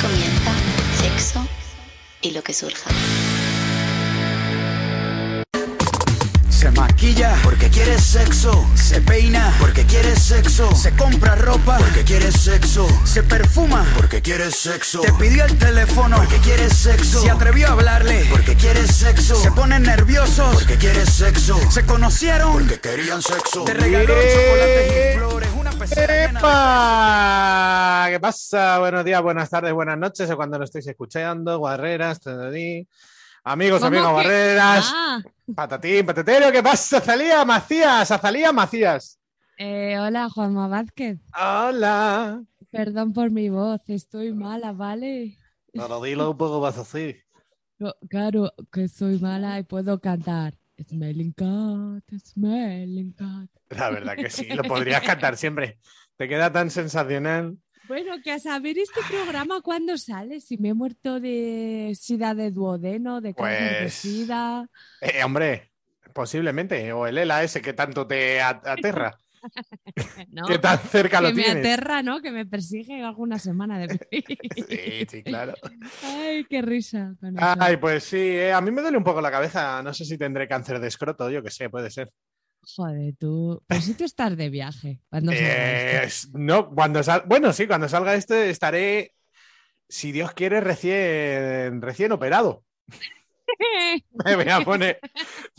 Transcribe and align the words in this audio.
comienza 0.00 0.52
sexo 0.98 1.46
y 2.22 2.30
lo 2.30 2.42
que 2.42 2.54
surja. 2.54 2.90
Se 6.48 6.70
maquilla 6.70 7.36
porque 7.42 7.68
quiere 7.68 7.98
sexo. 7.98 8.66
Se 8.74 9.00
peina 9.00 9.54
porque 9.58 9.84
quiere 9.84 10.14
sexo. 10.16 10.74
Se 10.74 10.92
compra 10.92 11.34
ropa 11.34 11.78
porque 11.78 12.04
quiere 12.04 12.30
sexo. 12.32 12.86
Se 13.04 13.22
perfuma 13.22 13.86
porque 13.96 14.20
quiere 14.20 14.50
sexo. 14.50 15.00
Te 15.00 15.12
pidió 15.14 15.44
el 15.44 15.56
teléfono 15.58 16.16
porque 16.18 16.36
quiere 16.38 16.68
sexo. 16.70 17.22
Se 17.22 17.30
atrevió 17.30 17.68
a 17.68 17.72
hablarle 17.72 18.26
porque 18.30 18.56
quiere 18.56 18.86
sexo. 18.86 19.36
Se 19.36 19.50
ponen 19.52 19.82
nerviosos 19.82 20.54
porque 20.54 20.76
quiere 20.76 21.06
sexo. 21.06 21.58
Se 21.70 21.84
conocieron 21.84 22.52
porque 22.52 22.80
querían 22.80 23.22
sexo. 23.22 23.64
Te 23.64 23.74
regaló 23.74 24.14
chocolates 24.14 25.14
y 25.14 25.18
flores. 25.18 25.49
¿Qué 25.80 25.88
pasa? 28.20 28.78
Buenos 28.80 29.02
días, 29.02 29.22
buenas 29.22 29.48
tardes, 29.48 29.72
buenas 29.72 29.96
noches, 29.96 30.30
o 30.30 30.36
cuando 30.36 30.58
lo 30.58 30.64
estéis 30.64 30.86
escuchando, 30.88 31.58
guarreras, 31.58 32.20
tadadí. 32.20 32.86
amigos, 33.44 33.78
¿Cómo 33.80 33.86
amigos, 33.88 34.08
que- 34.08 34.12
guarreras, 34.12 34.90
Ah, 34.92 35.22
patatín, 35.56 36.04
patatero, 36.04 36.52
¿qué 36.52 36.62
pasa? 36.62 36.98
Azalía 36.98 37.42
Macías, 37.46 38.10
Azalía 38.10 38.52
Macías. 38.52 39.18
eh, 39.56 39.98
hola, 39.98 40.28
Juanma 40.28 40.68
Vázquez. 40.68 41.18
Hola. 41.34 42.42
Perdón 42.70 43.14
por 43.14 43.30
mi 43.30 43.48
voz, 43.48 43.80
estoy 43.88 44.34
mala, 44.34 44.72
¿vale? 44.72 45.38
Pero 45.72 46.02
dilo 46.02 46.32
un 46.32 46.36
poco 46.36 46.60
más 46.60 46.76
así. 46.76 47.16
No, 47.78 47.94
claro 48.10 48.52
que 48.70 48.86
soy 48.88 49.18
mala 49.18 49.58
y 49.58 49.62
puedo 49.62 49.98
cantar. 49.98 50.58
Smelling 50.88 51.34
smelling. 52.24 53.14
La 53.70 53.90
verdad 53.90 54.16
que 54.16 54.30
sí, 54.30 54.46
lo 54.46 54.62
podrías 54.64 55.02
cantar 55.02 55.36
siempre. 55.36 55.78
Te 56.16 56.28
queda 56.28 56.50
tan 56.52 56.70
sensacional. 56.70 57.56
Bueno, 57.88 58.14
que 58.22 58.30
a 58.32 58.38
saber 58.38 58.78
este 58.78 59.00
programa 59.08 59.60
cuándo 59.62 59.98
sale, 59.98 60.40
si 60.40 60.56
me 60.58 60.68
he 60.68 60.74
muerto 60.74 61.18
de 61.18 61.96
sida 61.98 62.34
de 62.34 62.50
duodeno, 62.52 63.20
de 63.20 63.34
cáncer 63.34 63.72
de 63.72 63.78
Pues- 63.82 63.94
sida. 63.94 64.68
Eh, 65.00 65.24
hombre, 65.24 65.72
posiblemente. 66.12 66.92
O 66.92 67.06
el 67.06 67.18
ELA 67.18 67.42
ese 67.42 67.60
que 67.60 67.72
tanto 67.72 68.06
te 68.06 68.40
aterra. 68.40 69.16
¿no? 70.30 70.46
que 70.46 70.58
tan 70.58 70.78
cerca 70.78 71.20
lo 71.20 71.28
que 71.28 71.34
me 71.34 71.42
tienes. 71.44 71.64
aterra, 71.64 72.02
¿no? 72.02 72.20
Que 72.20 72.30
me 72.30 72.46
persigue 72.46 73.02
alguna 73.02 73.38
semana 73.38 73.78
de 73.78 73.88
Sí, 74.68 75.06
sí, 75.08 75.22
claro. 75.22 75.54
Ay, 76.02 76.44
qué 76.48 76.62
risa. 76.62 77.14
con 77.20 77.36
eso. 77.36 77.46
Ay, 77.58 77.76
pues 77.76 78.04
sí, 78.04 78.16
eh, 78.18 78.52
a 78.52 78.60
mí 78.60 78.70
me 78.70 78.82
duele 78.82 78.98
un 78.98 79.04
poco 79.04 79.20
la 79.20 79.30
cabeza. 79.30 79.82
No 79.82 79.92
sé 79.94 80.04
si 80.04 80.18
tendré 80.18 80.46
cáncer 80.48 80.78
de 80.80 80.88
escroto, 80.88 81.30
yo 81.30 81.42
que 81.42 81.50
sé, 81.50 81.70
puede 81.70 81.90
ser. 81.90 82.10
Joder, 82.76 83.14
tú. 83.18 83.62
Pues 83.66 83.84
si 83.84 83.94
tú 83.94 84.04
estás 84.04 84.36
de 84.36 84.50
viaje. 84.50 85.00
Cuando 85.08 85.32
salga 85.32 85.46
Eh, 85.48 86.04
esto. 86.04 86.06
es- 86.28 86.34
no, 86.34 86.70
cuando 86.70 87.02
sal- 87.02 87.22
bueno, 87.26 87.52
sí, 87.52 87.66
cuando 87.66 87.88
salga 87.88 88.14
este 88.14 88.50
estaré, 88.50 89.14
si 89.88 90.12
Dios 90.12 90.32
quiere, 90.32 90.60
recién, 90.60 91.80
recién 91.80 92.12
operado. 92.12 92.64
Me 94.24 94.36
voy 94.36 94.48
a 94.48 94.60
poner, 94.60 95.00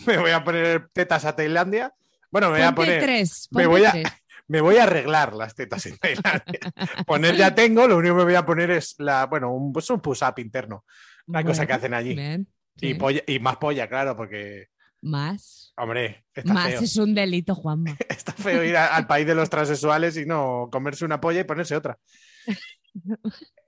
me 0.06 0.18
voy 0.18 0.32
a 0.32 0.44
poner 0.44 0.90
tetas 0.94 1.26
a 1.26 1.36
Tailandia. 1.36 1.94
Bueno, 2.32 2.50
me 2.50 2.58
voy 2.58 2.68
a 2.68 2.76
poner, 2.76 3.04
tres. 3.04 3.48
me 3.52 3.68
voy 3.68 3.84
a- 3.86 3.94
me 4.48 4.62
voy 4.62 4.78
a 4.78 4.84
arreglar 4.84 5.34
las 5.34 5.54
tetas 5.56 5.86
en 5.86 5.98
Tailandia. 5.98 6.60
Poner 7.06 7.36
ya 7.36 7.54
tengo, 7.56 7.88
lo 7.88 7.98
único 7.98 8.16
que 8.16 8.20
me 8.20 8.24
voy 8.26 8.36
a 8.36 8.46
poner 8.46 8.72
es 8.72 8.96
la, 8.98 9.26
bueno, 9.28 9.54
un, 9.54 9.72
pues 9.72 9.90
un 9.90 10.02
push-up 10.02 10.40
interno, 10.40 10.84
una 11.28 11.44
cosa 11.44 11.62
que 11.66 11.74
Bueno, 11.74 11.78
hacen 11.78 11.94
allí. 11.94 12.16
bien, 12.16 12.48
Y, 12.82 12.94
polla- 12.96 13.24
y 13.28 13.40
más 13.40 13.58
polla, 13.58 13.88
claro, 13.88 14.16
porque, 14.18 14.68
Más. 15.02 15.74
hombre, 15.78 16.26
está 16.34 16.54
Más 16.54 16.70
feo. 16.72 16.82
es 16.82 16.96
un 16.98 17.14
delito, 17.16 17.56
Juanma. 17.56 17.96
Está 18.10 18.34
feo 18.34 18.64
ir 18.64 18.76
a- 18.76 18.96
al 18.96 19.08
país 19.08 19.26
de 19.28 19.36
los 19.36 19.50
transexuales 19.50 20.18
y 20.18 20.26
no 20.26 20.68
comerse 20.72 21.06
una 21.06 21.22
polla 21.22 21.40
y 21.42 21.46
ponerse 21.46 21.76
otra. 21.76 21.98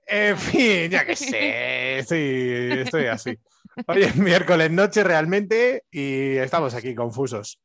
En 0.06 0.36
fin, 0.36 0.90
ya 0.90 1.06
que 1.06 1.16
sé, 1.16 2.04
sí, 2.06 2.78
estoy 2.80 3.06
así. 3.06 3.38
Hoy 3.86 4.02
es 4.02 4.16
miércoles 4.16 4.70
noche 4.70 5.02
realmente 5.02 5.84
y 5.90 6.36
estamos 6.36 6.74
aquí 6.74 6.94
confusos. 6.94 7.58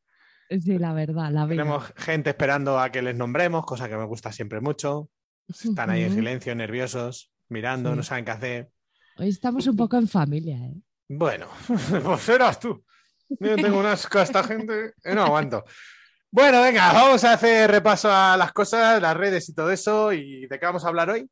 Sí, 0.50 0.78
la 0.80 0.94
verdad, 0.94 1.32
la 1.32 1.46
vida. 1.46 1.62
Tenemos 1.64 1.94
gente 1.96 2.32
esperando 2.32 2.80
a 2.80 2.92
que 2.92 3.02
les 3.02 3.16
nombremos, 3.16 3.66
cosa 3.66 3.88
que 3.88 3.98
me 3.98 4.06
gusta 4.06 4.32
siempre 4.32 4.62
mucho. 4.62 5.10
Están 5.48 5.90
ahí 5.90 6.04
en 6.04 6.14
silencio, 6.14 6.54
nerviosos, 6.56 7.32
mirando, 7.50 7.92
Sí. 7.92 7.96
no 7.98 8.04
saben 8.04 8.26
qué 8.26 8.32
hacer. 8.32 8.72
Hoy 9.18 9.30
estamos 9.30 9.68
un 9.68 9.76
poco 9.76 9.98
en 9.98 10.08
familia, 10.08 10.58
¿eh? 10.58 10.76
Bueno, 11.08 11.48
pues 12.04 12.22
serás 12.22 12.60
tú. 12.60 12.84
Yo 13.30 13.56
tengo 13.56 13.80
unas 13.80 14.06
asco 14.06 14.20
a 14.20 14.24
esta 14.24 14.44
gente 14.44 14.94
que 15.04 15.14
no 15.16 15.24
aguanto. 15.24 15.64
Bueno, 16.32 16.62
venga, 16.62 16.94
vamos 16.94 17.24
a 17.24 17.34
hacer 17.34 17.70
repaso 17.70 18.12
a 18.12 18.38
las 18.38 18.54
cosas, 18.54 19.02
las 19.02 19.18
redes 19.18 19.50
y 19.50 19.54
todo 19.56 19.72
eso. 19.72 20.14
¿Y 20.14 20.48
de 20.48 20.60
qué 20.60 20.66
vamos 20.66 20.86
a 20.86 20.88
hablar 20.90 21.10
hoy? 21.10 21.30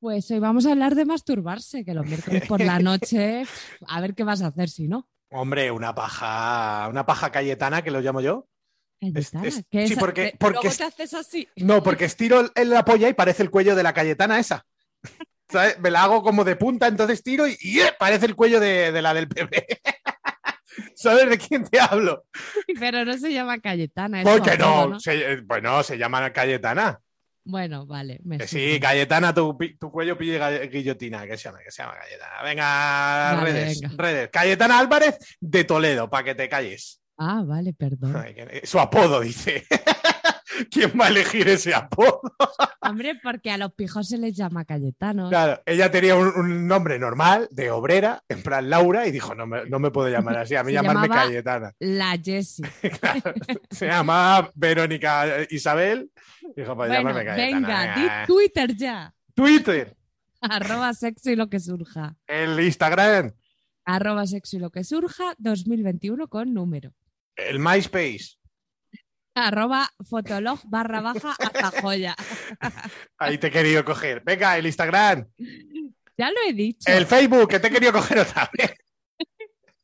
Pues 0.00 0.30
hoy 0.30 0.38
vamos 0.38 0.66
a 0.66 0.72
hablar 0.72 0.94
de 0.94 1.06
masturbarse, 1.06 1.84
que 1.84 1.94
los 1.94 2.06
miércoles 2.06 2.46
por 2.46 2.60
la 2.60 2.78
noche, 2.80 3.44
a 3.88 4.00
ver 4.02 4.14
qué 4.14 4.24
vas 4.24 4.42
a 4.42 4.48
hacer 4.48 4.68
si 4.68 4.86
no. 4.88 5.08
Hombre, 5.36 5.70
una 5.72 5.94
paja, 5.96 6.86
una 6.88 7.04
paja 7.04 7.30
cayetana 7.32 7.82
que 7.82 7.90
lo 7.90 8.00
llamo 8.00 8.20
yo. 8.20 8.46
Es- 9.00 9.32
que 9.68 9.86
sí, 9.88 9.92
esa- 9.94 10.00
porque- 10.00 10.30
que 10.30 10.36
porque 10.38 10.68
es- 10.68 10.78
te 10.78 10.84
haces 10.84 11.12
así. 11.12 11.48
No, 11.56 11.82
porque 11.82 12.04
estiro 12.04 12.50
en 12.54 12.70
la 12.70 12.84
polla 12.84 13.08
y 13.08 13.14
parece 13.14 13.42
el 13.42 13.50
cuello 13.50 13.74
de 13.74 13.82
la 13.82 13.92
Cayetana 13.92 14.38
esa. 14.38 14.64
¿Sabes? 15.50 15.78
Me 15.80 15.90
la 15.90 16.04
hago 16.04 16.22
como 16.22 16.44
de 16.44 16.54
punta, 16.56 16.86
entonces 16.86 17.22
tiro 17.22 17.46
y, 17.48 17.56
y, 17.60 17.80
¡eh! 17.80 17.92
parece 17.98 18.26
el 18.26 18.36
cuello 18.36 18.60
de, 18.60 18.92
de 18.92 19.02
la 19.02 19.12
del 19.12 19.26
bebé. 19.26 19.66
¿Sabes 20.94 21.28
de 21.28 21.38
quién 21.38 21.64
te 21.64 21.80
hablo? 21.80 22.24
Pero 22.80 23.04
no 23.04 23.18
se 23.18 23.32
llama 23.32 23.58
Cayetana. 23.58 24.22
es 24.22 24.28
Porque 24.28 24.56
su 24.56 24.62
apodo, 24.62 24.88
no, 24.90 25.00
se- 25.00 25.32
eh, 25.32 25.40
bueno, 25.44 25.82
se 25.82 25.98
llama 25.98 26.32
Cayetana. 26.32 27.00
Bueno, 27.44 27.86
vale. 27.86 28.20
me 28.24 28.38
Que 28.38 28.48
sí, 28.48 28.80
Cayetana, 28.80 29.34
tu, 29.34 29.56
cuello 29.92 30.16
pille 30.16 30.68
guillotina, 30.68 31.26
que 31.26 31.36
se 31.36 31.44
llama, 31.44 31.58
que 31.62 31.70
se 31.70 31.82
llama 31.82 31.94
Cayetana. 32.00 32.42
Venga, 32.42 33.34
Vale, 33.36 33.52
redes, 33.52 33.80
venga. 33.80 33.94
redes. 34.02 34.30
Cayetana 34.30 34.78
Álvarez 34.78 35.18
de 35.40 35.64
Toledo, 35.64 36.08
para 36.08 36.24
que 36.24 36.34
te 36.34 36.48
calles. 36.48 37.00
Ah, 37.18 37.42
vale, 37.46 37.72
perdón. 37.74 38.16
Ay, 38.16 38.34
Su 38.64 38.80
apodo, 38.80 39.20
dice. 39.20 39.64
¿Quién 40.70 40.92
va 40.98 41.06
a 41.06 41.08
elegir 41.08 41.48
ese 41.48 41.74
apodo? 41.74 42.20
Hombre, 42.80 43.18
porque 43.22 43.50
a 43.50 43.56
los 43.58 43.72
pijos 43.72 44.08
se 44.08 44.18
les 44.18 44.36
llama 44.36 44.64
Cayetanos. 44.64 45.28
Claro, 45.30 45.62
ella 45.66 45.90
tenía 45.90 46.16
un, 46.16 46.28
un 46.28 46.66
nombre 46.66 46.98
normal 46.98 47.48
de 47.50 47.70
obrera, 47.70 48.22
en 48.28 48.42
plan 48.42 48.68
Laura, 48.70 49.06
y 49.06 49.10
dijo, 49.12 49.34
no 49.34 49.46
me, 49.46 49.64
no 49.66 49.78
me 49.78 49.90
puedo 49.90 50.08
llamar 50.08 50.38
así, 50.38 50.54
a 50.56 50.62
mí 50.64 50.72
Se 50.72 50.82
llamarme 50.82 51.08
Cayetana. 51.08 51.72
La 51.78 52.18
Jessie. 52.22 52.64
Claro, 53.00 53.34
se 53.70 53.86
llamaba 53.86 54.50
Verónica 54.54 55.24
Isabel, 55.50 56.10
dijo, 56.56 56.76
pues 56.76 56.88
Bueno, 56.88 56.94
llamarme 56.94 57.24
Cayetana. 57.24 57.66
venga, 57.68 57.94
di 57.94 58.00
venga. 58.02 58.26
Twitter 58.26 58.76
ya. 58.76 59.14
Twitter, 59.34 59.96
Arroba 60.40 60.92
sexo 60.94 61.30
y 61.30 61.36
lo 61.36 61.48
que 61.48 61.58
surja. 61.60 62.16
el 62.26 62.60
Instagram, 62.60 63.32
Arroba 63.86 64.26
sexo 64.26 64.56
y 64.56 64.60
lo 64.60 64.70
que 64.70 64.84
surja 64.84 65.34
2021 65.38 66.28
con 66.28 66.52
número. 66.54 66.92
el 67.36 67.58
MySpace. 67.58 68.36
Arroba 69.34 69.88
fotolog 70.08 70.60
barra 70.64 71.00
baja 71.00 71.34
hasta 71.38 71.80
joya. 71.82 72.14
Ahí 73.18 73.38
te 73.38 73.48
he 73.48 73.50
querido 73.50 73.84
coger. 73.84 74.22
Venga, 74.24 74.56
el 74.56 74.66
Instagram, 74.66 75.26
Ya 76.16 76.30
lo 76.30 76.36
he 76.48 76.52
dicho. 76.52 76.90
el 76.92 77.06
Facebook, 77.06 77.48
que 77.48 77.58
te 77.60 77.66
he 77.68 77.70
querido 77.70 77.92
coger 77.92 78.18
otra 78.20 78.48
vez. 78.56 78.74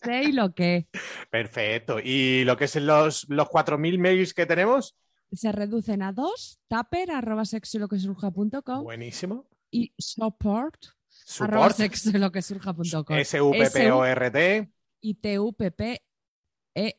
Sé 0.03 0.23
y 0.25 0.33
lo 0.33 0.55
que. 0.55 0.87
Perfecto. 1.31 1.99
¿Y 2.03 2.45
lo 2.45 2.57
que 2.57 2.65
es 2.65 2.77
los, 2.77 3.27
los 3.29 3.49
4.000 3.49 3.99
mails 3.99 4.33
que 4.35 4.47
tenemos? 4.47 4.97
Se 5.33 5.53
reducen 5.53 6.03
a 6.03 6.13
dos. 6.13 6.59
Tupper 6.69 7.11
arroba 7.11 7.45
sexo 7.45 7.77
y 7.77 7.81
lo 7.81 7.89
que 7.89 7.99
surja.com 7.99 8.83
Buenísimo. 8.85 9.47
y 9.71 9.93
support 9.99 10.77
arroba 11.41 11.69
Support. 11.71 11.77
sexo 11.77 12.11
y 12.11 12.19
lo 12.19 12.33
que 12.33 12.41
surja.com. 12.43 13.17
S-U-P-P-O-R-T. 13.19 14.71
y 15.03 15.15
TUPP 15.15 15.81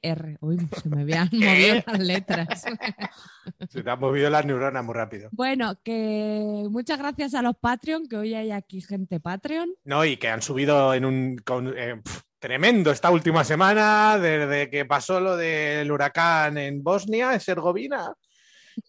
ER. 0.01 0.37
Uy, 0.41 0.57
se 0.81 0.89
me 0.89 1.01
habían 1.01 1.29
movido 1.31 1.83
las 1.85 1.99
letras. 1.99 2.63
Se 3.69 3.81
te 3.83 3.89
han 3.89 3.99
movido 3.99 4.29
las 4.29 4.45
neuronas 4.45 4.83
muy 4.85 4.93
rápido. 4.93 5.29
Bueno, 5.31 5.75
que 5.83 6.65
muchas 6.69 6.99
gracias 6.99 7.33
a 7.33 7.41
los 7.41 7.55
Patreon, 7.57 8.07
que 8.07 8.17
hoy 8.17 8.33
hay 8.35 8.51
aquí 8.51 8.81
gente 8.81 9.19
Patreon. 9.19 9.73
No, 9.85 10.05
y 10.05 10.17
que 10.17 10.29
han 10.29 10.41
subido 10.41 10.93
en 10.93 11.05
un 11.05 11.37
con- 11.37 11.73
eh, 11.75 11.95
pf, 12.03 12.21
tremendo 12.39 12.91
esta 12.91 13.09
última 13.11 13.43
semana, 13.43 14.17
desde 14.19 14.69
que 14.69 14.85
pasó 14.85 15.19
lo 15.19 15.35
del 15.37 15.91
huracán 15.91 16.57
en 16.57 16.83
Bosnia, 16.83 17.29
en 17.29 17.35
Herzegovina. 17.35 18.13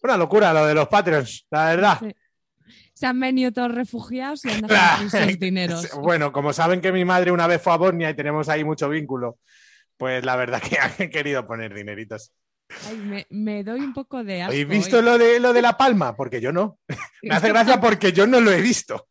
Una 0.03 0.17
locura 0.17 0.53
lo 0.53 0.65
de 0.65 0.73
los 0.75 0.87
Patreons, 0.87 1.45
la 1.51 1.65
verdad. 1.69 1.97
Sí. 1.99 2.11
se 2.93 3.05
han 3.07 3.19
venido 3.19 3.51
todos 3.51 3.73
refugiados 3.73 4.45
y 4.45 4.49
Claro. 4.61 4.97
con 5.09 5.09
sus 5.09 5.39
dineros. 5.39 5.89
Bueno, 5.99 6.31
como 6.31 6.53
saben 6.53 6.79
que 6.79 6.91
mi 6.91 7.03
madre 7.05 7.31
una 7.31 7.47
vez 7.47 7.61
fue 7.61 7.73
a 7.73 7.77
Bosnia 7.77 8.09
y 8.11 8.15
tenemos 8.15 8.47
ahí 8.49 8.63
mucho 8.63 8.87
vínculo, 8.87 9.39
pues 9.97 10.25
la 10.25 10.35
verdad 10.35 10.61
que 10.61 10.77
han 11.03 11.09
querido 11.09 11.45
poner 11.45 11.73
dineritos. 11.73 12.33
Ay, 12.87 12.97
me, 12.97 13.27
me 13.29 13.63
doy 13.63 13.81
un 13.81 13.93
poco 13.93 14.23
de 14.23 14.41
asco. 14.41 14.51
¿Habéis 14.51 14.67
visto 14.67 14.97
hoy. 14.97 15.03
lo 15.03 15.17
de, 15.17 15.39
lo 15.39 15.53
de 15.53 15.61
La 15.61 15.77
Palma? 15.77 16.15
Porque 16.15 16.41
yo 16.41 16.51
no. 16.51 16.79
Me 17.21 17.35
hace 17.35 17.49
gracia 17.49 17.79
porque 17.79 18.11
yo 18.13 18.25
no 18.25 18.39
lo 18.39 18.51
he 18.51 18.61
visto. 18.61 19.07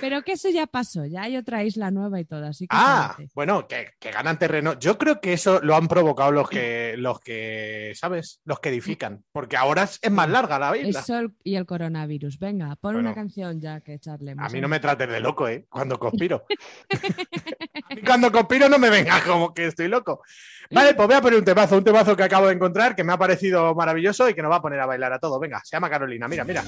Pero 0.00 0.22
que 0.22 0.32
eso 0.32 0.48
ya 0.50 0.66
pasó, 0.66 1.04
ya 1.04 1.22
hay 1.22 1.36
otra 1.36 1.64
isla 1.64 1.90
nueva 1.90 2.20
y 2.20 2.24
todo, 2.24 2.46
así 2.46 2.66
que 2.66 2.76
Ah, 2.78 3.16
bueno, 3.34 3.66
que, 3.66 3.90
que 3.98 4.10
ganan 4.10 4.38
terreno. 4.38 4.78
Yo 4.78 4.96
creo 4.98 5.20
que 5.20 5.32
eso 5.32 5.60
lo 5.62 5.74
han 5.74 5.88
provocado 5.88 6.30
los 6.30 6.48
que, 6.48 6.94
los 6.96 7.20
que, 7.20 7.92
¿sabes? 7.96 8.40
Los 8.44 8.60
que 8.60 8.68
edifican. 8.70 9.24
Porque 9.32 9.56
ahora 9.56 9.82
es 9.82 10.10
más 10.10 10.28
larga 10.28 10.58
la 10.58 10.76
isla. 10.76 11.04
Y 11.42 11.56
el 11.56 11.66
coronavirus. 11.66 12.38
Venga, 12.38 12.76
pon 12.76 12.94
Bueno. 12.94 13.00
una 13.00 13.14
canción 13.14 13.60
ya 13.60 13.80
que 13.80 13.94
echarle. 13.94 14.34
A 14.38 14.48
mí 14.48 14.60
no 14.60 14.68
me 14.68 14.80
trates 14.80 15.08
de 15.08 15.20
loco, 15.20 15.48
¿eh? 15.48 15.66
Cuando 15.68 15.98
conspiro. 15.98 16.44
Cuando 18.04 18.30
conspiro 18.30 18.68
no 18.68 18.78
me 18.78 18.90
venga 18.90 19.22
como 19.24 19.52
que 19.52 19.66
estoy 19.66 19.88
loco. 19.88 20.22
Vale, 20.70 20.94
pues 20.94 21.08
voy 21.08 21.16
a 21.16 21.20
poner 21.20 21.38
un 21.38 21.44
temazo, 21.44 21.76
un 21.78 21.84
temazo 21.84 22.16
que 22.16 22.22
acabo 22.22 22.46
de 22.46 22.54
encontrar, 22.54 22.94
que 22.94 23.04
me 23.04 23.12
ha 23.12 23.18
parecido 23.18 23.74
maravilloso 23.74 24.28
y 24.28 24.34
que 24.34 24.42
nos 24.42 24.50
va 24.52 24.56
a 24.56 24.62
poner 24.62 24.80
a 24.80 24.86
bailar 24.86 25.12
a 25.12 25.18
todo. 25.18 25.38
Venga, 25.40 25.60
se 25.64 25.76
llama 25.76 25.90
Carolina, 25.90 26.28
mira, 26.28 26.44
mira. 26.44 26.62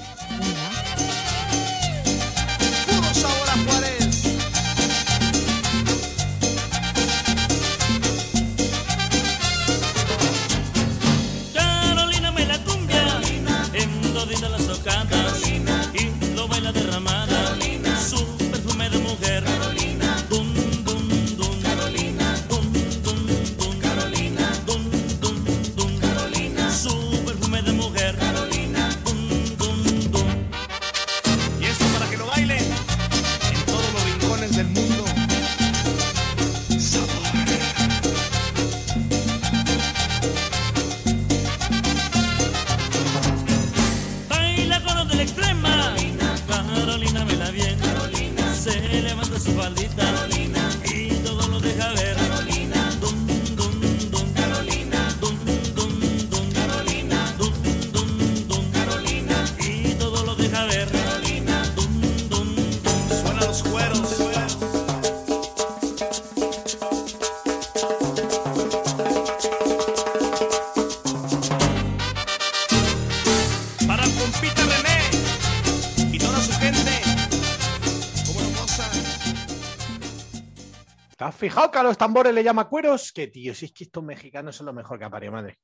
¿Te 81.51 81.55
has 81.55 81.55
fijado 81.55 81.71
que 81.71 81.79
a 81.79 81.83
los 81.83 81.97
tambores 81.97 82.33
le 82.33 82.45
llama 82.45 82.69
cueros? 82.69 83.11
Que 83.11 83.27
tío, 83.27 83.53
si 83.53 83.65
es 83.65 83.73
que 83.73 83.83
estos 83.83 84.01
mexicanos 84.01 84.55
son 84.55 84.67
lo 84.67 84.73
mejor 84.73 84.97
que 84.97 85.03
ha 85.03 85.09
parido 85.09 85.33
madre. 85.33 85.59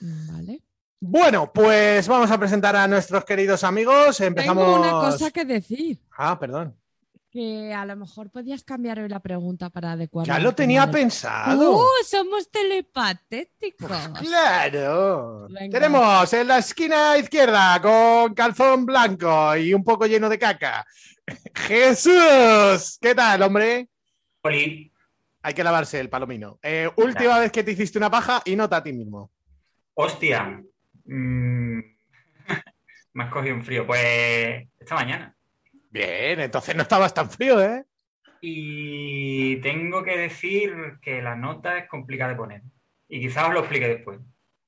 Vale. 0.00 0.62
Bueno, 0.98 1.52
pues 1.52 2.08
vamos 2.08 2.30
a 2.30 2.38
presentar 2.38 2.74
a 2.74 2.88
nuestros 2.88 3.22
queridos 3.26 3.62
amigos. 3.62 4.18
Empezamos. 4.22 4.64
Tengo 4.64 4.80
una 4.80 4.92
cosa 4.92 5.30
que 5.30 5.44
decir. 5.44 6.00
Ah, 6.16 6.38
perdón. 6.38 6.74
Que 7.30 7.74
a 7.74 7.84
lo 7.84 7.96
mejor 7.96 8.30
podías 8.30 8.64
cambiar 8.64 8.98
hoy 8.98 9.10
la 9.10 9.20
pregunta 9.20 9.68
para 9.68 9.92
adecuarla. 9.92 10.38
Ya 10.38 10.40
lo 10.40 10.54
tenía 10.54 10.90
pensado. 10.90 11.80
¡Uh! 11.80 11.84
Somos 12.02 12.50
telepatéticos. 12.50 14.08
Claro. 14.20 15.48
Venga. 15.50 15.78
Tenemos 15.78 16.32
en 16.32 16.48
la 16.48 16.58
esquina 16.58 17.18
izquierda 17.18 17.78
con 17.82 18.32
calzón 18.32 18.86
blanco 18.86 19.54
y 19.54 19.74
un 19.74 19.84
poco 19.84 20.06
lleno 20.06 20.30
de 20.30 20.38
caca. 20.38 20.86
Jesús, 21.54 22.96
¿qué 22.98 23.14
tal, 23.14 23.42
hombre? 23.42 23.90
Oli, 24.42 24.92
Hay 25.46 25.54
que 25.54 25.62
lavarse 25.62 26.00
el 26.00 26.08
palomino. 26.08 26.58
Eh, 26.60 26.90
última 26.96 27.38
vez 27.38 27.52
que 27.52 27.62
te 27.62 27.70
hiciste 27.70 27.98
una 27.98 28.10
paja 28.10 28.42
y 28.44 28.56
nota 28.56 28.78
a 28.78 28.82
ti 28.82 28.92
mismo. 28.92 29.30
hostia. 29.94 30.60
Mm, 31.04 31.78
me 33.12 33.22
has 33.22 33.30
cogido 33.30 33.54
un 33.54 33.62
frío. 33.62 33.86
Pues 33.86 34.66
esta 34.80 34.96
mañana. 34.96 35.36
Bien, 35.88 36.40
entonces 36.40 36.74
no 36.74 36.82
estabas 36.82 37.14
tan 37.14 37.30
frío, 37.30 37.62
¿eh? 37.62 37.84
Y 38.40 39.56
tengo 39.60 40.02
que 40.02 40.18
decir 40.18 40.72
que 41.00 41.22
la 41.22 41.36
nota 41.36 41.78
es 41.78 41.88
complicada 41.88 42.32
de 42.32 42.36
poner. 42.36 42.62
Y 43.08 43.20
quizás 43.20 43.46
os 43.46 43.54
lo 43.54 43.60
explique 43.60 43.86
después. 43.86 44.18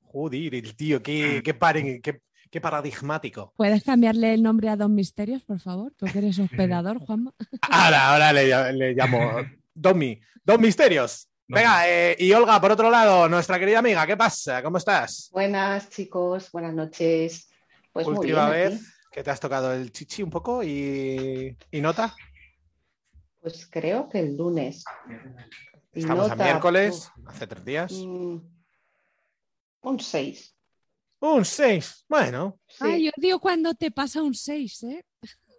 Joder, 0.03 0.55
el 0.55 0.75
tío, 0.77 1.03
qué, 1.03 1.41
qué, 1.43 1.53
qué- 2.01 2.21
qué 2.49 2.61
paradigmático. 2.61 3.53
¿Puedes 3.57 3.83
cambiarle 3.83 4.33
el 4.33 4.41
nombre 4.43 4.69
a 4.69 4.77
Don 4.77 4.95
Misterios, 4.95 5.43
por 5.43 5.59
favor? 5.59 5.91
Tú 5.97 6.05
que 6.05 6.19
eres 6.19 6.39
hospedador, 6.39 6.99
Juanma. 6.99 7.33
Ahora, 7.69 8.13
ahora 8.13 8.31
le, 8.31 8.73
le 8.73 8.93
llamo 8.93 9.33
Domi. 9.79 10.19
Dos 10.43 10.59
misterios. 10.59 11.27
Venga, 11.47 11.87
eh, 11.89 12.15
y 12.19 12.31
Olga, 12.33 12.61
por 12.61 12.71
otro 12.71 12.91
lado, 12.91 13.27
nuestra 13.27 13.57
querida 13.57 13.79
amiga, 13.79 14.05
¿qué 14.05 14.15
pasa? 14.15 14.61
¿Cómo 14.61 14.77
estás? 14.77 15.29
Buenas 15.31 15.89
chicos, 15.89 16.51
buenas 16.51 16.73
noches. 16.75 17.49
Pues 17.91 18.05
muy 18.07 18.17
Última 18.17 18.51
bien, 18.51 18.69
vez 18.71 18.81
aquí. 18.81 18.85
que 19.11 19.23
te 19.23 19.31
has 19.31 19.39
tocado 19.39 19.73
el 19.73 19.91
chichi 19.91 20.21
un 20.21 20.29
poco 20.29 20.61
y, 20.63 21.57
y 21.71 21.81
nota. 21.81 22.15
Pues 23.41 23.67
creo 23.71 24.07
que 24.09 24.19
el 24.19 24.37
lunes. 24.37 24.83
Estamos 25.91 26.25
a 26.27 26.35
nota, 26.35 26.43
miércoles, 26.43 27.09
hace 27.25 27.47
tres 27.47 27.65
días. 27.65 27.91
mm, 27.93 28.37
un 29.81 29.99
6. 29.99 30.55
Un 31.21 31.45
6. 31.45 32.05
Bueno, 32.07 32.59
Sí, 32.67 32.77
Ay, 32.81 33.05
yo 33.05 33.11
digo 33.17 33.39
cuando 33.39 33.73
te 33.73 33.89
pasa 33.91 34.21
un 34.21 34.35
6, 34.35 34.83
¿eh? 34.83 35.03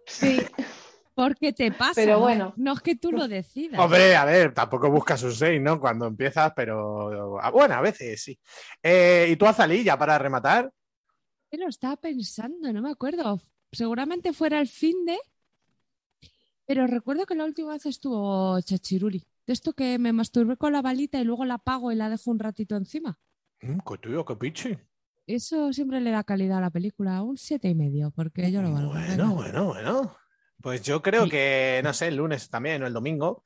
sí. 0.07 0.39
Porque 1.13 1.51
te 1.53 1.71
pasa. 1.71 1.93
Pero 1.95 2.13
¿no? 2.13 2.19
bueno. 2.21 2.53
No 2.57 2.73
es 2.73 2.79
que 2.81 2.95
tú 2.95 3.11
lo 3.11 3.27
decidas. 3.27 3.79
hombre, 3.79 4.15
a 4.15 4.25
ver, 4.25 4.53
tampoco 4.53 4.89
buscas 4.89 5.21
un 5.23 5.33
6, 5.33 5.61
¿no? 5.61 5.79
Cuando 5.79 6.07
empiezas, 6.07 6.53
pero 6.55 7.39
ah, 7.41 7.49
bueno, 7.51 7.75
a 7.75 7.81
veces 7.81 8.21
sí. 8.21 8.39
Eh, 8.81 9.27
¿Y 9.29 9.35
tú, 9.35 9.45
Azalí, 9.45 9.83
ya 9.83 9.97
para 9.97 10.17
rematar? 10.17 10.71
Pero 11.49 11.67
estaba 11.67 11.97
pensando, 11.97 12.71
no 12.71 12.81
me 12.81 12.91
acuerdo. 12.91 13.41
Seguramente 13.71 14.31
fuera 14.33 14.59
el 14.61 14.67
fin 14.67 15.05
de. 15.05 15.17
Pero 16.65 16.87
recuerdo 16.87 17.25
que 17.25 17.35
la 17.35 17.43
última 17.43 17.73
vez 17.73 17.85
estuvo 17.85 18.59
Chachiruli. 18.61 19.25
De 19.45 19.53
esto 19.53 19.73
que 19.73 19.99
me 19.99 20.13
masturbé 20.13 20.55
con 20.55 20.71
la 20.71 20.81
balita 20.81 21.19
y 21.19 21.25
luego 21.25 21.43
la 21.43 21.55
apago 21.55 21.91
y 21.91 21.95
la 21.95 22.09
dejo 22.09 22.31
un 22.31 22.39
ratito 22.39 22.75
encima. 22.77 23.19
Mm, 23.61 23.79
qué 23.79 23.97
tío, 23.97 24.23
qué 24.23 24.35
pichi. 24.35 24.77
Eso 25.27 25.73
siempre 25.73 25.99
le 25.99 26.11
da 26.11 26.23
calidad 26.23 26.59
a 26.59 26.61
la 26.61 26.69
película. 26.69 27.21
Un 27.21 27.37
siete 27.37 27.67
y 27.67 27.75
medio, 27.75 28.11
porque 28.11 28.51
yo 28.51 28.61
lo 28.61 28.71
valgo. 28.71 28.91
Bueno, 28.91 29.07
Venga. 29.09 29.29
bueno, 29.33 29.65
bueno. 29.65 30.15
Pues 30.61 30.81
yo 30.81 31.01
creo 31.01 31.27
que, 31.27 31.81
no 31.83 31.93
sé, 31.93 32.07
el 32.07 32.17
lunes 32.17 32.49
también 32.49 32.83
o 32.83 32.87
el 32.87 32.93
domingo. 32.93 33.43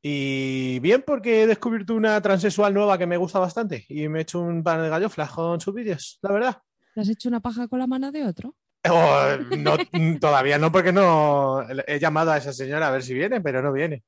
Y 0.00 0.78
bien 0.80 1.02
porque 1.06 1.42
he 1.42 1.46
descubierto 1.46 1.94
una 1.94 2.20
transexual 2.20 2.74
nueva 2.74 2.98
que 2.98 3.06
me 3.06 3.16
gusta 3.16 3.38
bastante 3.38 3.86
y 3.88 4.06
me 4.08 4.18
he 4.18 4.22
hecho 4.22 4.40
un 4.40 4.62
pan 4.62 4.82
de 4.82 4.90
galloflas 4.90 5.30
con 5.30 5.60
sus 5.60 5.74
vídeos, 5.74 6.18
la 6.20 6.32
verdad. 6.32 6.62
¿Te 6.94 7.00
has 7.00 7.08
hecho 7.08 7.28
una 7.28 7.40
paja 7.40 7.68
con 7.68 7.78
la 7.78 7.86
mano 7.86 8.12
de 8.12 8.24
otro? 8.24 8.54
Oh, 8.88 9.28
no, 9.56 9.76
todavía 10.20 10.58
no, 10.58 10.70
porque 10.70 10.92
no 10.92 11.62
he 11.86 11.98
llamado 11.98 12.32
a 12.32 12.36
esa 12.36 12.52
señora 12.52 12.88
a 12.88 12.90
ver 12.90 13.02
si 13.02 13.14
viene, 13.14 13.40
pero 13.40 13.62
no 13.62 13.72
viene. 13.72 14.04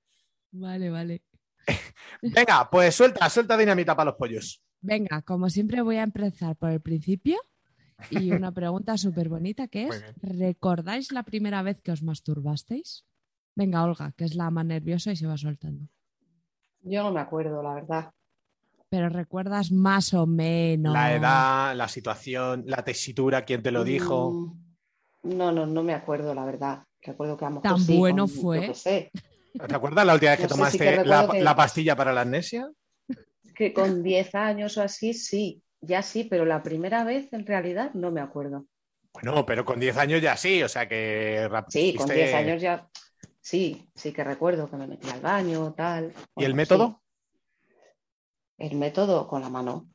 Vale, 0.52 0.90
vale. 0.90 1.22
Venga, 2.22 2.68
pues 2.70 2.94
suelta, 2.94 3.28
suelta 3.30 3.56
dinamita 3.56 3.96
para 3.96 4.10
los 4.10 4.18
pollos. 4.18 4.62
Venga, 4.80 5.22
como 5.22 5.48
siempre 5.48 5.80
voy 5.80 5.96
a 5.96 6.02
empezar 6.02 6.56
por 6.56 6.70
el 6.70 6.80
principio 6.80 7.38
y 8.10 8.32
una 8.32 8.52
pregunta 8.52 8.96
súper 8.96 9.28
bonita 9.28 9.68
que 9.68 9.88
es. 9.88 10.04
¿recordáis 10.22 11.12
la 11.12 11.22
primera 11.22 11.62
vez 11.62 11.80
que 11.80 11.92
os 11.92 12.02
masturbasteis? 12.02 13.04
Venga, 13.54 13.82
Olga, 13.84 14.12
que 14.12 14.24
es 14.24 14.34
la 14.34 14.50
más 14.50 14.66
nerviosa 14.66 15.12
y 15.12 15.16
se 15.16 15.26
va 15.26 15.36
soltando. 15.36 15.88
Yo 16.82 17.02
no 17.02 17.10
me 17.12 17.20
acuerdo, 17.20 17.62
la 17.62 17.74
verdad. 17.74 18.10
Pero 18.88 19.08
recuerdas 19.08 19.72
más 19.72 20.14
o 20.14 20.26
menos. 20.26 20.92
La 20.92 21.12
edad, 21.14 21.74
la 21.76 21.88
situación, 21.88 22.64
la 22.66 22.84
tesitura, 22.84 23.44
quién 23.44 23.62
te 23.62 23.70
lo 23.72 23.82
dijo. 23.82 24.32
Mm, 25.24 25.36
No, 25.36 25.50
no, 25.50 25.66
no 25.66 25.82
me 25.82 25.92
acuerdo, 25.94 26.34
la 26.34 26.44
verdad. 26.44 26.84
Recuerdo 27.02 27.36
que 27.36 27.44
a 27.44 27.48
lo 27.48 27.56
mejor 27.56 27.70
Tan 27.70 27.78
sí, 27.78 27.98
bueno 27.98 28.28
con- 28.28 28.28
fue. 28.28 28.74
sé, 28.74 29.10
¿Te 29.66 29.74
acuerdas 29.74 30.04
la 30.06 30.14
última 30.14 30.32
vez 30.32 30.40
que 30.40 30.44
No 30.44 30.48
sé, 30.50 30.54
sí 30.54 30.58
tomaste 30.58 30.78
que 31.02 31.04
la, 31.08 31.28
que- 31.28 31.40
la 31.42 31.56
pastilla 31.56 31.96
para 31.96 32.12
la 32.12 32.20
amnesia? 32.20 32.68
que 33.56 33.72
con 33.72 34.02
10 34.02 34.34
años 34.34 34.76
o 34.76 34.82
así, 34.82 35.14
sí. 35.14 35.62
Ya 35.86 36.02
sí, 36.02 36.24
pero 36.24 36.44
la 36.44 36.62
primera 36.62 37.04
vez 37.04 37.32
en 37.32 37.46
realidad 37.46 37.92
no 37.94 38.10
me 38.10 38.20
acuerdo. 38.20 38.66
Bueno, 39.12 39.46
pero 39.46 39.64
con 39.64 39.80
10 39.80 39.96
años 39.96 40.20
ya 40.20 40.36
sí, 40.36 40.62
o 40.62 40.68
sea 40.68 40.88
que... 40.88 41.48
rap- 41.48 41.70
Sí, 41.70 41.94
con 41.94 42.06
hiciste- 42.06 42.14
10 42.14 42.34
años 42.34 42.62
ya. 42.62 42.88
Sí, 43.40 43.88
sí 43.94 44.12
que 44.12 44.24
recuerdo 44.24 44.68
que 44.68 44.76
me 44.76 44.86
metí 44.86 45.08
al 45.08 45.20
baño, 45.20 45.72
tal. 45.74 46.12
¿Y 46.36 46.44
el 46.44 46.54
método? 46.54 47.00
sí. 47.00 47.06
El 48.58 48.76
método 48.76 49.28
con 49.28 49.42
la 49.42 49.48
mano. 49.48 49.88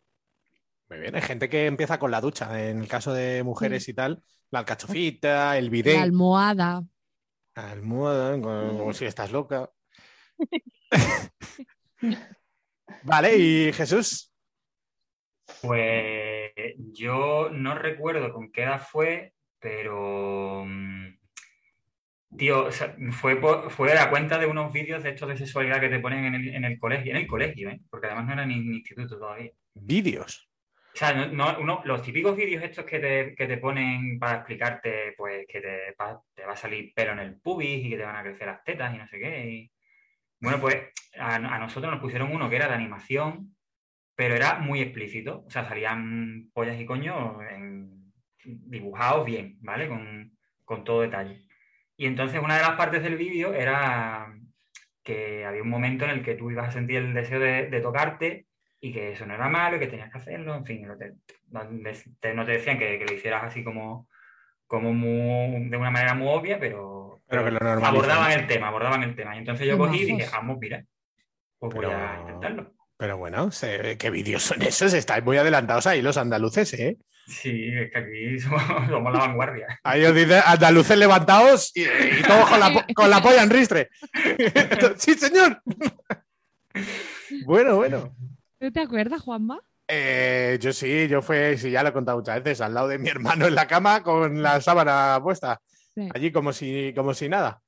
Muy 0.89 0.99
bien, 0.99 1.15
hay 1.15 1.21
gente 1.21 1.49
que 1.49 1.65
empieza 1.65 1.99
con 1.99 2.11
la 2.11 2.21
ducha. 2.21 2.69
En 2.69 2.79
el 2.79 2.87
caso 2.87 3.13
de 3.13 3.43
mujeres 3.43 3.87
y 3.89 3.93
tal, 3.93 4.23
la 4.51 4.59
alcachofita, 4.59 5.57
el 5.57 5.69
bidet. 5.69 5.95
La 5.95 6.03
almohada. 6.03 6.83
Almohada, 7.55 8.39
como 8.41 8.93
si 8.93 9.05
estás 9.05 9.31
loca. 9.31 9.69
vale, 13.03 13.37
y 13.37 13.73
Jesús. 13.73 14.30
Pues 15.61 16.51
yo 16.93 17.49
no 17.51 17.75
recuerdo 17.75 18.33
con 18.33 18.51
qué 18.51 18.63
edad 18.63 18.81
fue, 18.81 19.33
pero. 19.59 20.63
mm, 20.65 21.01
Tío, 22.37 22.65
o 22.67 22.71
sea, 22.71 22.95
fue, 23.11 23.35
por- 23.35 23.69
fue 23.71 23.97
a 23.99 24.09
cuenta 24.09 24.39
de 24.39 24.45
unos 24.45 24.71
vídeos 24.71 25.03
de 25.03 25.09
estos 25.09 25.27
de 25.27 25.35
sexualidad 25.37 25.81
que 25.81 25.89
te 25.89 25.99
ponen 25.99 26.23
en 26.25 26.35
el, 26.35 26.55
en 26.55 26.63
el 26.63 26.79
colegio, 26.79 27.11
en 27.11 27.17
el 27.17 27.27
colegio, 27.27 27.69
¿eh? 27.69 27.81
Porque 27.89 28.07
además 28.07 28.25
no 28.27 28.33
era 28.33 28.45
ni, 28.45 28.55
ni 28.59 28.77
instituto 28.77 29.19
todavía. 29.19 29.51
Vídeos. 29.73 30.49
O 30.93 30.97
sea, 30.97 31.13
no, 31.13 31.27
no- 31.27 31.59
uno- 31.59 31.81
los 31.83 32.01
típicos 32.01 32.37
vídeos 32.37 32.63
estos 32.63 32.85
que 32.85 32.99
te, 32.99 33.35
que 33.35 33.47
te 33.47 33.57
ponen 33.57 34.17
para 34.17 34.37
explicarte, 34.37 35.13
pues, 35.17 35.45
que 35.45 35.59
te 35.59 35.93
va, 35.99 36.21
te 36.33 36.45
va 36.45 36.53
a 36.53 36.57
salir 36.57 36.93
pelo 36.93 37.11
en 37.11 37.19
el 37.19 37.35
pubis 37.41 37.85
y 37.85 37.89
que 37.89 37.97
te 37.97 38.03
van 38.05 38.15
a 38.15 38.23
crecer 38.23 38.47
las 38.47 38.63
tetas 38.63 38.95
y 38.95 38.97
no 38.97 39.07
sé 39.07 39.19
qué. 39.19 39.45
y- 39.49 39.71
Bueno, 40.39 40.59
pues 40.61 40.77
a, 41.19 41.35
a 41.35 41.59
nosotros 41.59 41.91
nos 41.91 42.01
pusieron 42.01 42.33
uno 42.33 42.49
que 42.49 42.55
era 42.55 42.69
de 42.69 42.75
animación, 42.75 43.57
pero 44.21 44.35
era 44.35 44.59
muy 44.59 44.81
explícito. 44.81 45.43
O 45.47 45.49
sea, 45.49 45.67
salían 45.67 46.51
pollas 46.53 46.79
y 46.79 46.85
coños 46.85 47.37
en- 47.49 48.13
dibujados 48.45 49.25
bien, 49.25 49.57
¿vale? 49.61 49.87
Con, 49.87 50.31
con 50.63 50.83
todo 50.83 51.01
detalle. 51.01 51.41
Y 51.97 52.05
entonces 52.05 52.39
una 52.39 52.55
de 52.55 52.61
las 52.61 52.73
partes 52.75 53.01
del 53.01 53.17
vídeo 53.17 53.51
era 53.55 54.31
que 55.01 55.43
había 55.43 55.63
un 55.63 55.69
momento 55.71 56.05
en 56.05 56.11
el 56.11 56.21
que 56.23 56.35
tú 56.35 56.51
ibas 56.51 56.67
a 56.67 56.71
sentir 56.71 56.97
el 56.97 57.15
deseo 57.15 57.39
de, 57.39 57.67
de 57.71 57.81
tocarte 57.81 58.45
y 58.79 58.93
que 58.93 59.13
eso 59.13 59.25
no 59.25 59.33
era 59.33 59.49
malo 59.49 59.77
y 59.77 59.79
que 59.79 59.87
tenías 59.87 60.11
que 60.11 60.19
hacerlo, 60.19 60.53
en 60.53 60.65
fin, 60.67 60.85
no 60.85 60.95
te, 60.95 61.13
no 61.49 61.61
te- 62.19 62.33
no 62.35 62.45
te 62.45 62.51
decían 62.51 62.77
que, 62.77 62.99
que 62.99 63.05
lo 63.05 63.13
hicieras 63.13 63.43
así 63.43 63.63
como, 63.63 64.07
como 64.67 64.93
muy- 64.93 65.67
de 65.67 65.77
una 65.77 65.89
manera 65.89 66.13
muy 66.13 66.27
obvia, 66.27 66.59
pero, 66.59 67.23
Pero 67.27 67.43
que 67.43 67.49
lo 67.51 67.59
abordaban 67.59 68.31
el 68.33 68.45
tema, 68.45 68.67
abordaban 68.67 69.01
el 69.01 69.15
tema. 69.15 69.33
Y 69.35 69.39
entonces 69.39 69.65
yo 69.67 69.79
cogí 69.79 70.03
y 70.03 70.05
dije, 70.05 70.29
vamos, 70.31 70.59
mira, 70.59 70.83
pues 71.57 71.73
voy 71.73 71.85
Pero- 71.85 71.97
a 71.97 72.19
intentarlo. 72.21 72.73
Pero 73.01 73.17
bueno, 73.17 73.49
¿qué 73.97 74.09
vídeos 74.11 74.43
son 74.43 74.61
esos? 74.61 74.93
Estáis 74.93 75.23
muy 75.23 75.35
adelantados 75.35 75.87
ahí 75.87 76.03
los 76.03 76.17
andaluces, 76.17 76.71
¿eh? 76.75 76.99
Sí, 77.25 77.69
es 77.73 77.89
que 77.91 77.97
aquí 77.97 78.39
somos, 78.39 78.61
somos 78.87 79.11
la 79.11 79.19
vanguardia. 79.21 79.79
Ahí 79.83 80.05
os 80.05 80.13
dice 80.13 80.39
andaluces 80.45 80.95
levantados 80.99 81.71
y, 81.73 81.81
y 81.81 82.21
todos 82.21 82.47
con 82.47 82.59
la, 82.59 82.85
con 82.93 83.09
la 83.09 83.19
polla 83.19 83.41
en 83.41 83.49
ristre. 83.49 83.89
sí, 84.97 85.15
señor. 85.15 85.63
bueno, 87.43 87.77
bueno. 87.77 88.15
¿Tú 88.59 88.71
te 88.71 88.81
acuerdas, 88.81 89.23
Juanma? 89.23 89.59
Eh, 89.87 90.59
yo 90.61 90.71
sí, 90.71 91.07
yo 91.07 91.23
fue, 91.23 91.57
sí, 91.57 91.71
ya 91.71 91.81
lo 91.81 91.89
he 91.89 91.93
contado 91.93 92.19
muchas 92.19 92.43
veces, 92.43 92.61
al 92.61 92.75
lado 92.75 92.87
de 92.87 92.99
mi 92.99 93.09
hermano 93.09 93.47
en 93.47 93.55
la 93.55 93.65
cama 93.65 94.03
con 94.03 94.43
la 94.43 94.61
sábana 94.61 95.19
puesta, 95.23 95.59
Sí. 95.95 96.07
allí 96.13 96.31
como 96.31 96.53
si, 96.53 96.93
como 96.95 97.15
si 97.15 97.27
nada. 97.29 97.63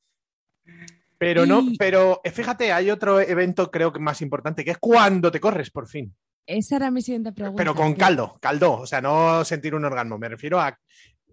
Pero 1.26 1.46
no, 1.46 1.62
Y- 1.62 1.78
pero 1.78 2.20
eh, 2.24 2.32
fíjate, 2.32 2.74
hay 2.74 2.92
otro 2.92 3.20
evento 3.22 3.72
creo 3.72 3.94
que 3.94 4.00
más 4.00 4.22
importante, 4.22 4.66
que 4.66 4.72
es 4.72 4.78
cuando 4.78 5.32
te 5.32 5.40
corres, 5.40 5.70
por 5.72 5.88
fin. 5.88 6.14
Esa 6.46 6.76
era 6.76 6.92
mi 6.92 7.02
siguiente 7.02 7.32
pregunta. 7.32 7.58
Pero 7.58 7.74
con 7.74 7.94
caldo, 7.94 8.38
caldo, 8.42 8.74
o 8.74 8.86
sea, 8.86 9.00
no 9.00 9.46
sentir 9.46 9.74
un 9.74 9.86
orgasmo, 9.86 10.18
me 10.18 10.28
refiero 10.28 10.60
a 10.60 10.78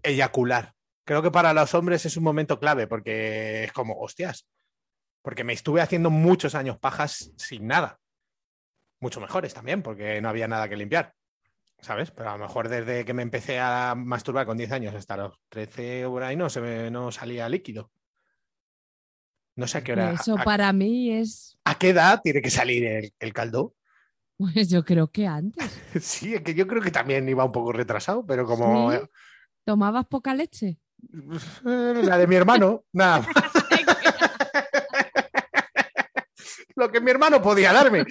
eyacular. 0.03 0.73
Creo 1.05 1.23
que 1.23 1.33
para 1.33 1.53
los 1.53 1.75
hombres 1.75 2.07
es 2.07 2.17
un 2.17 2.23
momento 2.23 2.61
clave 2.61 2.87
porque 2.87 3.65
es 3.65 3.73
como, 3.73 3.99
hostias, 3.99 4.47
porque 5.23 5.43
me 5.43 5.55
estuve 5.55 5.81
haciendo 5.81 6.09
muchos 6.11 6.55
años 6.55 6.79
pajas 6.79 7.33
sin 7.37 7.67
nada. 7.67 7.99
Mucho 9.01 9.21
mejores 9.21 9.53
también, 9.55 9.83
porque 9.83 10.21
no 10.21 10.29
había 10.29 10.47
nada 10.47 10.69
que 10.69 10.77
limpiar, 10.77 11.15
¿sabes? 11.81 12.13
Pero 12.13 12.31
a 12.31 12.37
lo 12.39 12.45
mejor 12.45 12.69
desde 12.69 13.05
que 13.05 13.13
me 13.15 13.23
empecé 13.23 13.59
a 13.59 13.95
masturbar 13.97 14.47
con 14.47 14.57
10 14.57 14.71
años 14.71 14.95
hasta 14.95 15.17
los 15.17 15.33
13 15.49 16.05
por 16.07 16.23
ahí 16.23 16.37
no, 16.37 16.49
se 16.49 16.61
me, 16.61 16.91
no 16.93 17.11
salía 17.11 17.49
líquido. 17.49 17.91
No 19.57 19.67
sé 19.67 19.79
a 19.79 19.85
qué 19.85 19.93
hora. 19.93 20.13
Eso 20.13 20.37
a, 20.39 20.45
para 20.45 20.73
mí 20.73 21.11
es, 21.13 21.59
a 21.65 21.77
qué 21.79 21.91
edad 21.91 22.21
tiene 22.23 22.41
que 22.43 22.51
salir 22.51 22.85
el, 22.87 23.13
el 23.19 23.33
caldo? 23.33 23.75
pues 24.37 24.71
yo 24.71 24.85
creo 24.85 25.09
que 25.11 25.27
antes. 25.27 25.63
Sí, 26.01 26.35
es 26.35 26.41
que 26.43 26.55
yo 26.55 26.67
creo 26.67 26.81
que 26.81 26.91
también 26.91 27.29
iba 27.29 27.45
un 27.45 27.53
poco 27.53 27.73
retrasado, 27.73 28.25
pero 28.25 28.47
como... 28.47 28.91
¿Sí? 28.93 28.99
¿Tomabas 29.65 30.07
poca 30.07 30.35
leche? 30.35 30.79
Eh, 31.67 32.01
La 32.05 32.17
de 32.17 32.27
mi 32.27 32.37
hermano, 32.37 32.85
nada 32.93 33.19
más. 33.35 33.53
Lo 36.77 36.91
que 36.91 37.01
mi 37.01 37.11
hermano 37.11 37.43
podía 37.43 37.73
darme. 37.75 38.05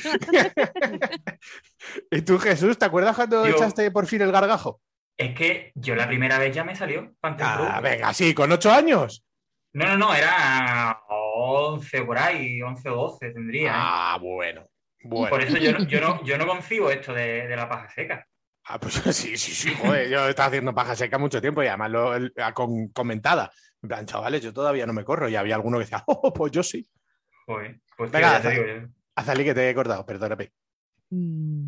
¿Y 2.11 2.21
tú, 2.21 2.37
Jesús, 2.37 2.77
te 2.77 2.85
acuerdas 2.85 3.15
cuando 3.15 3.47
Yo- 3.47 3.55
echaste 3.55 3.89
por 3.89 4.05
fin 4.05 4.21
el 4.21 4.31
gargajo? 4.31 4.81
Es 5.17 5.35
que 5.35 5.71
yo 5.75 5.95
la 5.95 6.07
primera 6.07 6.37
vez 6.39 6.55
ya 6.55 6.63
me 6.63 6.75
salió 6.75 7.13
Ah, 7.23 7.81
venga, 7.83 8.13
sí, 8.13 8.33
con 8.33 8.51
ocho 8.51 8.71
años. 8.71 9.25
No, 9.73 9.85
no, 9.85 9.97
no, 9.97 10.13
era 10.15 10.99
11 11.09 12.01
por 12.03 12.17
ahí, 12.17 12.61
11 12.61 12.89
o 12.89 12.95
12 12.95 13.31
tendría. 13.31 13.67
¿eh? 13.69 13.73
Ah, 13.75 14.17
bueno. 14.21 14.67
Bueno. 15.03 15.29
Por 15.29 15.41
eso 15.41 15.57
yo 15.57 15.71
no, 15.73 15.85
yo 15.85 16.01
no, 16.01 16.23
yo 16.23 16.37
no 16.37 16.45
concibo 16.47 16.89
esto 16.89 17.13
de, 17.13 17.47
de 17.47 17.55
la 17.55 17.69
paja 17.69 17.87
seca. 17.89 18.27
Ah, 18.65 18.79
pues 18.79 18.93
sí, 19.15 19.37
sí, 19.37 19.53
sí, 19.53 19.73
joder, 19.75 20.09
yo 20.09 20.27
estaba 20.27 20.47
haciendo 20.47 20.73
paja 20.75 20.95
seca 20.95 21.17
mucho 21.17 21.39
tiempo 21.41 21.63
y 21.63 21.67
además 21.67 21.91
lo, 21.91 22.15
el- 22.15 22.33
a- 22.37 22.53
con, 22.53 22.89
comentada. 22.89 23.49
En 23.81 23.87
plan, 23.89 24.05
chavales, 24.05 24.41
yo 24.41 24.51
todavía 24.53 24.85
no 24.85 24.93
me 24.93 25.05
corro 25.05 25.29
y 25.29 25.35
había 25.35 25.55
alguno 25.55 25.77
que 25.77 25.83
decía, 25.85 26.03
oh, 26.07 26.33
pues 26.33 26.51
yo 26.51 26.63
sí. 26.63 26.87
Joder, 27.45 27.79
pues 27.95 28.11
tío, 28.11 28.19
Venga, 28.19 28.33
ya 28.33 28.41
te 28.41 28.49
digo 28.51 28.65
yo. 28.65 28.87
Azalí, 29.15 29.43
que 29.43 29.53
te 29.53 29.69
he 29.69 29.75
cortado, 29.75 30.05
perdóname. 30.05 30.51
Mm, 31.09 31.58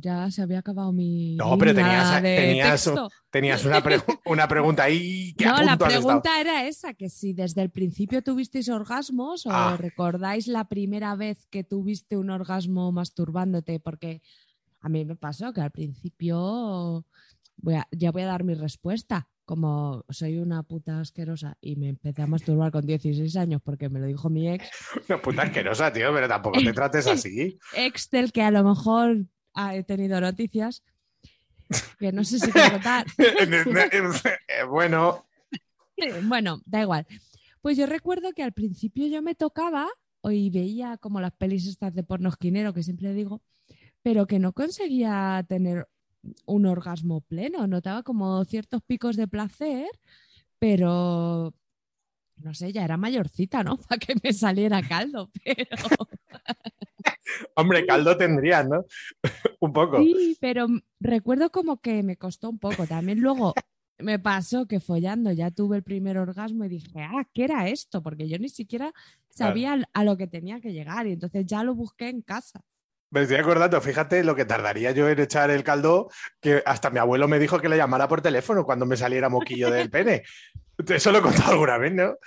ya 0.00 0.30
se 0.30 0.42
había 0.42 0.58
acabado 0.60 0.92
mi. 0.92 1.36
No, 1.36 1.56
pero 1.58 1.74
tenías- 1.74 2.22
de 2.22 2.36
tenías-. 2.36 2.90
Tenías 3.30 3.64
una, 3.64 3.82
pre- 3.82 4.00
una 4.26 4.48
pregunta 4.48 4.84
ahí 4.84 5.34
que 5.34 5.44
No, 5.44 5.60
la 5.62 5.76
pregunta 5.76 6.40
era 6.40 6.66
esa, 6.66 6.94
que 6.94 7.08
si 7.10 7.32
desde 7.34 7.62
el 7.62 7.70
principio 7.70 8.22
tuvisteis 8.22 8.68
orgasmos 8.68 9.44
o 9.46 9.50
Ah. 9.52 9.76
recordáis 9.78 10.46
la 10.48 10.66
primera 10.68 11.14
vez 11.14 11.46
que 11.50 11.62
tuviste 11.64 12.16
un 12.16 12.30
orgasmo 12.30 12.90
masturbándote, 12.92 13.80
porque 13.80 14.22
a 14.80 14.88
mí 14.88 15.04
me 15.04 15.16
pasó 15.16 15.52
que 15.52 15.60
al 15.60 15.70
principio 15.70 17.04
voy 17.56 17.74
a- 17.74 17.88
ya 17.90 18.10
voy 18.12 18.22
a 18.22 18.26
dar 18.26 18.44
mi 18.44 18.54
respuesta, 18.54 19.28
como 19.44 20.04
soy 20.10 20.38
una 20.38 20.62
puta 20.62 21.00
asquerosa 21.00 21.56
y 21.60 21.76
me 21.76 21.88
empecé 21.88 22.22
a 22.22 22.26
masturbar 22.26 22.70
con 22.70 22.86
16 22.86 23.34
años 23.36 23.60
porque 23.64 23.88
me 23.88 23.98
lo 23.98 24.06
dijo 24.06 24.28
mi 24.30 24.48
ex, 24.48 24.68
Una 25.08 25.20
puta 25.22 25.42
asquerosa, 25.42 25.92
tío, 25.92 26.12
pero 26.12 26.28
tampoco 26.28 26.60
te 26.60 26.72
trates 26.72 27.06
así. 27.26 27.58
ex 27.76 28.10
del 28.10 28.30
que 28.32 28.42
a 28.42 28.50
lo 28.50 28.62
mejor 28.64 29.24
he 29.74 29.82
tenido 29.84 30.20
noticias, 30.20 30.82
que 31.98 32.12
no 32.12 32.24
sé 32.24 32.38
si 32.38 32.50
contar. 32.50 33.06
Eh, 33.18 34.64
bueno, 34.68 35.24
Bueno, 36.24 36.60
da 36.64 36.82
igual. 36.82 37.06
Pues 37.60 37.76
yo 37.76 37.86
recuerdo 37.86 38.32
que 38.32 38.42
al 38.42 38.52
principio 38.52 39.06
yo 39.08 39.20
me 39.22 39.34
tocaba 39.34 39.88
y 40.24 40.50
veía 40.50 40.96
como 40.98 41.20
las 41.20 41.32
pelis 41.32 41.66
estas 41.66 41.94
de 41.94 42.02
porno 42.02 42.28
esquinero 42.28 42.72
que 42.72 42.82
siempre 42.82 43.12
digo, 43.14 43.42
pero 44.02 44.26
que 44.26 44.38
no 44.38 44.52
conseguía 44.52 45.44
tener 45.48 45.88
un 46.46 46.66
orgasmo 46.66 47.20
pleno. 47.22 47.66
Notaba 47.66 48.02
como 48.02 48.44
ciertos 48.44 48.82
picos 48.82 49.16
de 49.16 49.28
placer, 49.28 49.88
pero 50.58 51.54
no 52.42 52.54
sé, 52.54 52.72
ya 52.72 52.84
era 52.84 52.96
mayorcita, 52.96 53.62
¿no? 53.62 53.76
Para 53.88 53.98
que 53.98 54.14
me 54.22 54.32
saliera 54.32 54.82
caldo, 54.82 55.30
pero 55.44 55.76
hombre, 57.54 57.86
caldo 57.86 58.16
tendrías, 58.16 58.68
¿no? 58.68 58.84
Un 59.60 59.72
poco. 59.72 59.98
sí, 59.98 60.36
pero 60.40 60.66
recuerdo 61.00 61.50
como 61.50 61.80
que 61.80 62.02
me 62.02 62.16
costó 62.16 62.50
un 62.50 62.58
poco. 62.58 62.86
También 62.86 63.20
luego 63.20 63.54
me 63.98 64.18
pasó 64.18 64.66
que 64.66 64.80
follando 64.80 65.32
ya 65.32 65.50
tuve 65.50 65.76
el 65.76 65.82
primer 65.82 66.18
orgasmo 66.18 66.64
y 66.64 66.68
dije, 66.68 67.02
ah, 67.02 67.26
¿qué 67.32 67.44
era 67.44 67.68
esto? 67.68 68.02
Porque 68.02 68.28
yo 68.28 68.38
ni 68.38 68.48
siquiera 68.48 68.92
sabía 69.30 69.78
a 69.92 70.04
lo 70.04 70.16
que 70.16 70.26
tenía 70.26 70.60
que 70.60 70.72
llegar 70.72 71.06
y 71.06 71.12
entonces 71.12 71.46
ya 71.46 71.62
lo 71.62 71.74
busqué 71.74 72.08
en 72.08 72.22
casa. 72.22 72.60
Me 73.10 73.22
estoy 73.22 73.38
acordando, 73.38 73.80
fíjate 73.80 74.22
lo 74.22 74.36
que 74.36 74.44
tardaría 74.44 74.90
yo 74.92 75.08
en 75.08 75.18
echar 75.18 75.50
el 75.50 75.64
caldo, 75.64 76.10
que 76.40 76.62
hasta 76.66 76.90
mi 76.90 76.98
abuelo 76.98 77.26
me 77.26 77.38
dijo 77.38 77.58
que 77.58 77.70
le 77.70 77.78
llamara 77.78 78.06
por 78.06 78.20
teléfono 78.20 78.64
cuando 78.64 78.84
me 78.84 78.98
saliera 78.98 79.30
moquillo 79.30 79.70
del 79.70 79.88
pene. 79.88 80.24
Eso 80.86 81.12
lo 81.12 81.18
he 81.18 81.22
contado 81.22 81.52
alguna 81.52 81.78
vez, 81.78 81.92
¿no? 81.92 82.18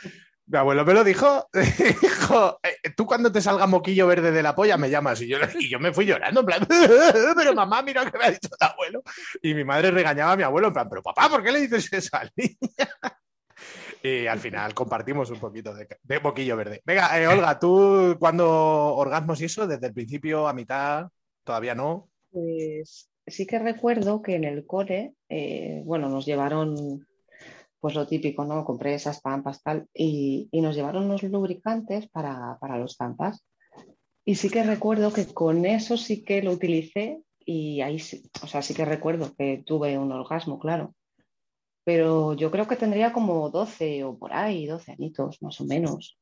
Mi 0.48 0.58
abuelo 0.58 0.84
me 0.84 0.94
lo 0.94 1.04
dijo, 1.04 1.48
dijo, 1.54 2.60
"Eh, 2.64 2.90
tú 2.96 3.06
cuando 3.06 3.32
te 3.32 3.42
salga 3.42 3.68
moquillo 3.68 4.06
verde 4.08 4.32
de 4.32 4.44
la 4.44 4.54
polla 4.54 4.78
me 4.78 4.90
llamas. 4.90 5.22
Y 5.22 5.28
yo, 5.28 5.38
y 5.58 5.70
yo 5.70 5.80
me 5.80 5.94
fui 5.94 6.06
llorando, 6.06 6.42
en 6.42 6.46
plan, 6.46 6.68
pero 7.36 7.54
mamá, 7.54 7.82
mira 7.82 8.04
lo 8.04 8.12
que 8.12 8.18
me 8.18 8.26
ha 8.26 8.32
dicho 8.32 8.50
el 8.60 8.68
abuelo. 8.68 9.04
Y 9.42 9.54
mi 9.54 9.64
madre 9.64 9.92
regañaba 9.92 10.34
a 10.34 10.36
mi 10.36 10.44
abuelo, 10.44 10.68
en 10.68 10.74
plan, 10.74 10.90
pero 10.90 11.02
papá, 11.02 11.30
¿por 11.30 11.44
qué 11.44 11.52
le 11.52 11.62
dices 11.62 11.92
eso 11.94 12.18
al 12.18 12.32
niño? 12.36 12.58
Y 14.04 14.26
al 14.26 14.40
final 14.40 14.74
compartimos 14.74 15.30
un 15.30 15.40
poquito 15.40 15.76
de, 15.76 16.20
moquillo 16.22 16.58
verde. 16.58 16.82
Venga, 16.84 17.20
eh, 17.20 17.28
Olga, 17.28 17.60
¿tú 17.60 18.18
cuando 18.20 18.50
orgasmos 18.96 19.40
y 19.42 19.46
eso? 19.46 19.68
¿Desde 19.68 19.86
el 19.86 19.94
principio 19.94 20.48
a 20.48 20.54
mitad? 20.54 21.08
¿Todavía 21.44 21.76
no? 21.76 22.10
Pues 22.32 23.12
sí 23.28 23.46
que 23.46 23.60
recuerdo 23.60 24.24
que 24.24 24.36
en 24.36 24.46
el 24.46 24.66
cole, 24.66 25.14
eh, 25.30 25.84
bueno, 25.86 26.10
nos 26.10 26.26
llevaron 26.26 27.06
pues 27.82 27.96
lo 27.96 28.08
típico, 28.08 28.46
¿no? 28.46 28.64
Compré 28.64 28.94
esas 28.94 29.20
pampas 29.22 29.62
tal 29.64 29.88
y, 29.94 30.48
y 30.52 30.62
nos 30.62 30.76
llevaron 30.76 31.06
unos 31.06 31.24
lubricantes 31.24 32.08
para, 32.10 32.58
para 32.60 32.78
los 32.78 32.96
pampas. 32.96 33.44
Y 34.24 34.36
sí 34.36 34.50
que 34.50 34.64
recuerdo 34.64 35.12
que 35.12 35.26
con 35.26 35.66
eso 35.66 35.98
sí 35.98 36.24
que 36.24 36.42
lo 36.44 36.52
utilicé 36.52 37.24
y 37.44 37.82
ahí 37.82 37.98
sí, 38.00 38.24
o 38.44 38.48
sea, 38.48 38.62
sí 38.62 38.74
que 38.76 38.86
recuerdo 38.86 39.34
que 39.36 39.64
tuve 39.66 39.98
un 39.98 40.12
orgasmo, 40.12 40.60
claro. 40.60 40.94
Pero 41.84 42.34
yo 42.36 42.52
creo 42.52 42.68
que 42.68 42.76
tendría 42.76 43.12
como 43.12 43.50
12 43.50 44.04
o 44.04 44.16
por 44.18 44.32
ahí, 44.34 44.68
12 44.68 44.92
añitos, 44.92 45.42
más 45.42 45.60
o 45.60 45.66
menos. 45.66 46.20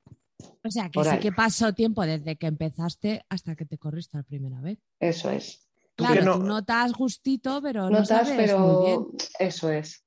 O 0.63 0.71
sea, 0.71 0.85
que 0.85 0.91
Por 0.93 1.05
sí 1.05 1.11
ahí. 1.11 1.19
que 1.19 1.31
pasó 1.33 1.73
tiempo 1.73 2.03
desde 2.05 2.37
que 2.37 2.47
empezaste 2.47 3.23
hasta 3.27 3.55
que 3.57 3.65
te 3.65 3.77
corriste 3.77 4.15
la 4.17 4.23
primera 4.23 4.61
vez. 4.61 4.79
Eso 5.01 5.29
es. 5.29 5.67
Tú 5.95 6.05
Claro, 6.05 6.23
no- 6.23 6.37
tú 6.37 6.43
notas 6.43 6.93
gustito, 6.93 7.61
pero 7.61 7.89
no 7.89 7.99
Notas, 7.99 8.29
sabes 8.29 8.55
muy 8.57 8.75
bien. 8.85 9.05
pero 9.11 9.11
eso 9.39 9.69
es. 9.69 10.05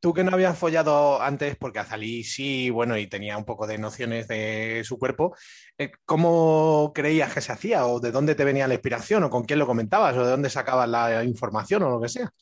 Tú 0.00 0.12
que 0.12 0.24
no 0.24 0.32
habías 0.32 0.58
follado 0.58 1.22
antes, 1.22 1.56
porque 1.56 1.78
Azalí 1.78 2.24
sí, 2.24 2.70
bueno, 2.70 2.98
y 2.98 3.06
tenía 3.06 3.38
un 3.38 3.44
poco 3.44 3.68
de 3.68 3.78
nociones 3.78 4.26
de 4.26 4.82
su 4.84 4.98
cuerpo, 4.98 5.36
eh, 5.78 5.92
¿cómo 6.04 6.90
creías 6.92 7.32
que 7.32 7.40
se 7.40 7.52
hacía? 7.52 7.86
¿O 7.86 8.00
de 8.00 8.10
dónde 8.10 8.34
te 8.34 8.44
venía 8.44 8.66
la 8.66 8.74
inspiración? 8.74 9.22
¿O 9.22 9.30
con 9.30 9.44
quién 9.44 9.60
lo 9.60 9.66
comentabas? 9.66 10.16
¿O 10.16 10.24
de 10.24 10.30
dónde 10.30 10.50
sacabas 10.50 10.88
la 10.88 11.22
información? 11.22 11.84
O 11.84 11.90
lo 11.90 12.00
que 12.00 12.08
sea. 12.08 12.32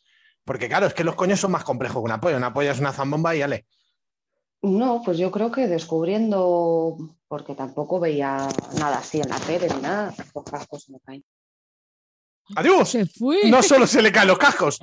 Porque 0.44 0.68
claro, 0.68 0.86
es 0.86 0.94
que 0.94 1.04
los 1.04 1.14
coños 1.14 1.38
son 1.38 1.52
más 1.52 1.64
complejos 1.64 2.00
que 2.00 2.06
una 2.06 2.20
polla. 2.20 2.36
Una 2.36 2.52
polla 2.52 2.72
es 2.72 2.80
una 2.80 2.92
zambomba 2.92 3.36
y 3.36 3.42
ale. 3.42 3.66
No, 4.62 5.02
pues 5.04 5.18
yo 5.18 5.30
creo 5.30 5.50
que 5.50 5.66
descubriendo, 5.66 6.96
porque 7.28 7.54
tampoco 7.54 7.98
veía 7.98 8.48
nada 8.78 8.98
así 8.98 9.20
en 9.20 9.28
la 9.28 9.40
tele 9.40 9.68
ni 9.74 9.82
nada, 9.82 10.14
pocas 10.32 10.66
cosas 10.68 10.90
me 10.90 11.00
caen. 11.00 11.24
¡Adiós! 12.56 12.88
Se 12.90 13.06
fue. 13.06 13.48
No 13.50 13.62
solo 13.62 13.86
se 13.86 14.02
le 14.02 14.10
caen 14.12 14.28
los 14.28 14.38
cascos, 14.38 14.78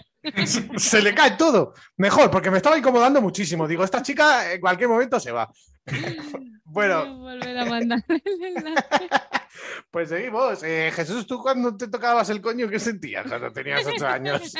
se 0.78 1.02
le 1.02 1.14
cae 1.14 1.32
todo. 1.32 1.74
Mejor, 1.98 2.30
porque 2.32 2.52
me 2.52 2.58
estaba 2.58 2.78
incomodando 2.78 3.22
muchísimo. 3.22 3.68
Digo, 3.68 3.84
esta 3.84 4.02
chica 4.02 4.52
en 4.54 4.60
cualquier 4.62 4.90
momento 4.90 5.20
se 5.20 5.32
va. 5.32 5.50
Bueno, 6.72 7.18
volver 7.18 7.58
a 7.58 7.66
mandarle 7.66 8.22
el 8.24 8.58
enlace. 8.58 9.10
pues 9.90 10.08
seguimos. 10.10 10.62
Eh, 10.62 10.92
Jesús, 10.96 11.26
¿tú 11.26 11.42
cuando 11.42 11.76
te 11.76 11.88
tocabas 11.88 12.30
el 12.30 12.42
coño 12.42 12.70
qué 12.70 12.78
sentías 12.80 13.26
cuando 13.28 13.52
tenías 13.52 13.84
ocho 13.88 14.06
años? 14.08 14.54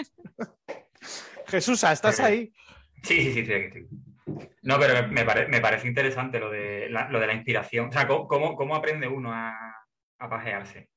Jesús, 1.48 1.84
¿estás 1.84 2.20
ahí? 2.20 2.52
Sí, 3.04 3.22
sí, 3.22 3.34
sí, 3.34 3.46
sí, 3.46 3.54
aquí 3.54 3.66
estoy. 3.66 3.88
No, 4.64 4.80
pero 4.80 4.96
me, 4.96 5.08
me 5.08 5.24
pare- 5.24 5.48
me 5.48 5.62
parece 5.62 5.88
interesante 5.88 6.40
lo 6.40 6.50
de 6.50 6.90
la, 6.90 7.10
lo 7.10 7.20
de 7.20 7.28
la 7.28 7.34
inspiración. 7.34 7.90
O 7.90 7.92
sea, 7.92 8.08
¿cómo, 8.08 8.28
cómo, 8.28 8.56
cómo 8.56 8.76
aprende 8.76 9.08
uno 9.08 9.32
a, 9.32 9.54
a 10.18 10.30
pajearse? 10.30 10.90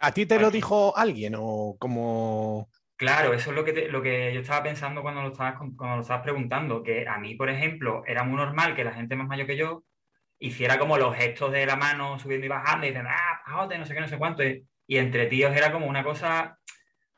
¿A 0.00 0.12
ti 0.12 0.26
te 0.26 0.38
lo 0.38 0.50
dijo 0.50 0.96
alguien 0.96 1.34
o 1.38 1.76
como... 1.78 2.68
Claro, 2.96 3.32
eso 3.32 3.50
es 3.50 3.56
lo 3.56 3.64
que, 3.64 3.72
te- 3.72 3.88
lo 3.88 4.02
que 4.02 4.32
yo 4.34 4.40
estaba 4.40 4.62
pensando 4.62 5.00
cuando 5.02 5.22
lo 5.22 5.28
estabas, 5.28 5.56
cuando 5.76 5.96
lo 5.96 6.02
estabas 6.02 6.22
preguntando, 6.22 6.82
que 6.82 7.08
a 7.08 7.16
mí, 7.18 7.34
por 7.34 7.48
ejemplo, 7.48 8.02
era 8.06 8.24
muy 8.24 8.36
normal 8.36 8.76
que 8.76 8.84
la 8.84 8.92
gente 8.92 9.16
más 9.16 9.26
mayor 9.26 9.46
que 9.46 9.56
yo 9.56 9.84
hiciera 10.40 10.78
como 10.78 10.98
los 10.98 11.16
gestos 11.16 11.52
de 11.52 11.66
la 11.66 11.76
mano 11.76 12.18
subiendo 12.18 12.46
y 12.46 12.50
bajando 12.50 12.86
y 12.86 12.90
diciendo, 12.90 13.10
ah, 13.12 13.40
pajote, 13.46 13.78
no 13.78 13.86
sé 13.86 13.94
qué, 13.94 14.00
no 14.00 14.08
sé 14.08 14.18
cuánto. 14.18 14.44
Y, 14.44 14.66
y 14.86 14.98
entre 14.98 15.26
tíos 15.26 15.56
era 15.56 15.72
como 15.72 15.86
una 15.88 16.04
cosa, 16.04 16.58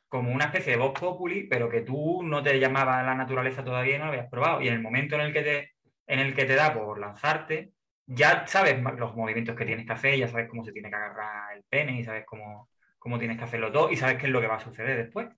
como 0.08 0.32
una 0.32 0.46
especie 0.46 0.72
de 0.74 0.78
voz 0.78 0.98
populi, 1.00 1.48
pero 1.48 1.70
que 1.70 1.82
tú 1.82 2.22
no 2.24 2.42
te 2.42 2.58
llamaba 2.60 3.02
la 3.04 3.14
naturaleza 3.16 3.64
todavía 3.64 3.96
y 3.96 3.98
no 4.00 4.06
lo 4.06 4.12
habías 4.12 4.30
probado. 4.30 4.62
Y 4.62 4.68
en 4.68 4.74
el 4.74 4.82
momento 4.82 5.16
en 5.16 5.22
el 5.22 5.32
que 5.34 5.42
te, 5.42 5.72
en 6.08 6.20
el 6.20 6.34
que 6.34 6.44
te 6.46 6.54
da 6.56 6.74
por 6.74 6.98
lanzarte, 7.00 7.72
ya 8.06 8.46
sabes 8.48 8.80
los 8.98 9.16
movimientos 9.16 9.56
que 9.56 9.66
tienes 9.66 9.86
que 9.86 9.92
hacer, 9.92 10.18
ya 10.18 10.28
sabes 10.28 10.48
cómo 10.50 10.64
se 10.64 10.72
tiene 10.72 10.90
que 10.90 10.96
agarrar 10.96 11.56
el 11.56 11.64
pene 11.68 11.98
y 12.00 12.04
sabes 12.04 12.24
cómo, 12.26 12.70
cómo 13.02 13.18
tienes 13.18 13.36
que 13.38 13.44
hacerlo 13.44 13.72
todo 13.72 13.90
y 13.90 13.96
sabes 13.96 14.16
qué 14.18 14.26
es 14.26 14.32
lo 14.32 14.40
que 14.40 14.46
va 14.46 14.56
a 14.56 14.60
suceder 14.60 14.96
después. 14.96 15.28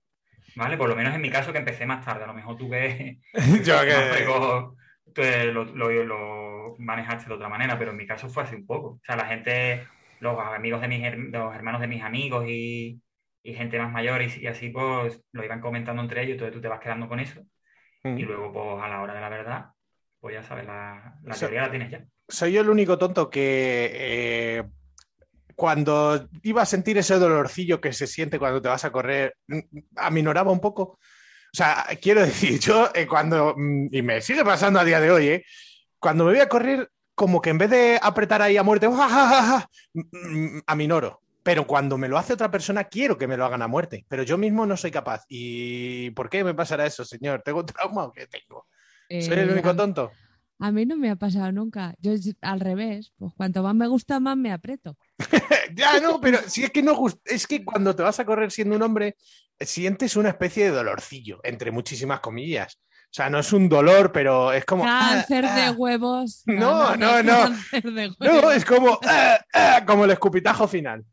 ¿Vale? 0.55 0.77
Por 0.77 0.87
lo 0.87 0.95
menos 0.95 1.13
en 1.15 1.21
mi 1.21 1.29
caso 1.29 1.51
que 1.51 1.57
empecé 1.59 1.85
más 1.85 2.05
tarde, 2.05 2.23
a 2.23 2.27
lo 2.27 2.33
mejor 2.33 2.55
tú 2.57 2.69
que 2.69 3.19
Yo 3.65 3.81
que... 3.85 3.95
precoz, 4.13 4.75
tú, 5.13 5.21
eh, 5.21 5.45
lo, 5.51 5.65
lo- 5.65 6.03
lo 6.03 6.75
manejaste 6.79 7.27
de 7.27 7.33
otra 7.35 7.49
manera, 7.49 7.77
pero 7.77 7.91
en 7.91 7.97
mi 7.97 8.05
caso 8.07 8.29
fue 8.29 8.43
así 8.43 8.55
un 8.55 8.65
poco. 8.65 8.87
O 8.89 9.01
sea, 9.03 9.15
la 9.15 9.25
gente, 9.25 9.85
los 10.19 10.39
amigos 10.39 10.81
de 10.81 10.87
mis 10.87 11.01
los 11.33 11.55
hermanos 11.55 11.81
de 11.81 11.87
mis 11.87 12.03
amigos 12.03 12.45
y, 12.47 13.01
y 13.43 13.53
gente 13.53 13.79
más 13.79 13.91
mayor 13.91 14.21
y, 14.21 14.27
y 14.39 14.47
así 14.47 14.69
pues 14.69 15.21
lo 15.31 15.43
iban 15.43 15.61
comentando 15.61 16.01
entre 16.01 16.21
ellos, 16.23 16.33
entonces 16.33 16.53
tú 16.55 16.61
te 16.61 16.67
vas 16.67 16.79
quedando 16.79 17.07
con 17.07 17.19
eso 17.19 17.41
y 18.03 18.23
luego 18.23 18.53
pues 18.53 18.83
a 18.83 18.87
la 18.87 19.01
hora 19.01 19.13
de 19.15 19.21
la 19.21 19.29
verdad, 19.29 19.65
pues 20.19 20.35
ya 20.35 20.43
sabes, 20.43 20.65
la, 20.65 21.15
la 21.23 21.35
teoría 21.35 21.61
la 21.63 21.69
tienes 21.71 21.91
ya. 21.91 22.05
soy 22.27 22.53
yo 22.53 22.61
el 22.61 22.69
único 22.69 22.97
tonto 22.97 23.29
que 23.29 23.91
eh, 23.93 24.63
cuando 25.55 26.27
iba 26.43 26.61
a 26.61 26.65
sentir 26.65 26.97
ese 26.97 27.15
dolorcillo 27.15 27.79
que 27.81 27.93
se 27.93 28.07
siente 28.07 28.39
cuando 28.39 28.61
te 28.61 28.69
vas 28.69 28.85
a 28.85 28.91
correr, 28.91 29.35
mm, 29.47 29.59
aminoraba 29.97 30.51
un 30.51 30.59
poco. 30.59 30.83
O 30.83 31.57
sea, 31.57 31.85
quiero 32.01 32.21
decir, 32.21 32.59
yo 32.59 32.89
eh, 32.93 33.07
cuando, 33.07 33.53
mm, 33.57 33.87
y 33.91 34.01
me 34.01 34.21
sigue 34.21 34.43
pasando 34.43 34.79
a 34.79 34.83
día 34.85 34.99
de 34.99 35.11
hoy, 35.11 35.27
eh, 35.27 35.45
cuando 35.99 36.25
me 36.25 36.31
voy 36.31 36.41
a 36.41 36.49
correr, 36.49 36.89
como 37.15 37.41
que 37.41 37.49
en 37.49 37.57
vez 37.57 37.69
de 37.69 37.97
apretar 38.01 38.41
ahí 38.41 38.57
a 38.57 38.63
muerte, 38.63 38.87
mm, 39.93 40.01
mm, 40.11 40.61
aminoro. 40.67 41.21
Pero 41.43 41.67
cuando 41.67 41.95
me 41.97 42.07
lo 42.09 42.17
hace 42.17 42.33
otra 42.33 42.49
persona, 42.49 42.85
quiero 42.85 43.19
que 43.19 43.27
me 43.27 43.37
lo 43.37 43.45
hagan 43.45 43.61
a 43.61 43.67
muerte. 43.67 44.03
Pero 44.09 44.23
yo 44.23 44.35
mismo 44.35 44.65
no 44.65 44.75
soy 44.75 44.89
capaz. 44.89 45.25
¿Y 45.29 46.09
por 46.11 46.27
qué 46.27 46.43
me 46.43 46.55
pasará 46.55 46.87
eso, 46.87 47.05
señor? 47.05 47.43
¿Tengo 47.45 47.59
un 47.59 47.67
trauma 47.67 48.05
o 48.05 48.11
qué 48.11 48.25
tengo? 48.25 48.65
¿Soy 49.07 49.37
el 49.37 49.49
Eh, 49.49 49.53
único 49.53 49.75
tonto? 49.75 50.11
A 50.59 50.71
mí 50.71 50.85
no 50.85 50.95
me 50.95 51.09
ha 51.09 51.15
pasado 51.15 51.51
nunca. 51.51 51.95
Yo 51.99 52.13
al 52.41 52.59
revés, 52.59 53.11
pues 53.17 53.33
cuanto 53.35 53.61
más 53.61 53.75
me 53.75 53.87
gusta, 53.87 54.19
más 54.19 54.37
me 54.37 54.51
aprieto. 54.51 54.97
Ya, 55.73 55.99
no, 55.99 56.21
pero 56.21 56.39
si 56.47 56.63
es 56.63 56.71
que 56.71 56.81
no 56.81 56.95
es 57.25 57.47
que 57.47 57.65
cuando 57.65 57.93
te 57.93 58.03
vas 58.03 58.19
a 58.19 58.25
correr 58.25 58.49
siendo 58.49 58.75
un 58.75 58.81
hombre, 58.81 59.17
sientes 59.59 60.15
una 60.15 60.29
especie 60.29 60.65
de 60.65 60.71
dolorcillo, 60.71 61.41
entre 61.43 61.71
muchísimas 61.71 62.21
comillas. 62.21 62.79
O 63.05 63.13
sea, 63.15 63.29
no 63.29 63.39
es 63.39 63.51
un 63.53 63.69
dolor, 63.69 64.11
pero 64.11 64.51
es 64.51 64.65
como. 64.65 64.83
Cáncer 64.83 65.45
ah, 65.45 65.55
de 65.55 65.61
ah. 65.63 65.71
huevos. 65.71 66.43
No, 66.45 66.95
no, 66.95 67.23
no. 67.23 67.49
De 67.71 68.13
No, 68.19 68.51
es 68.51 68.63
como, 68.63 68.99
ah, 69.05 69.39
ah, 69.53 69.83
como 69.85 70.05
el 70.05 70.11
escupitajo 70.11 70.67
final. 70.67 71.05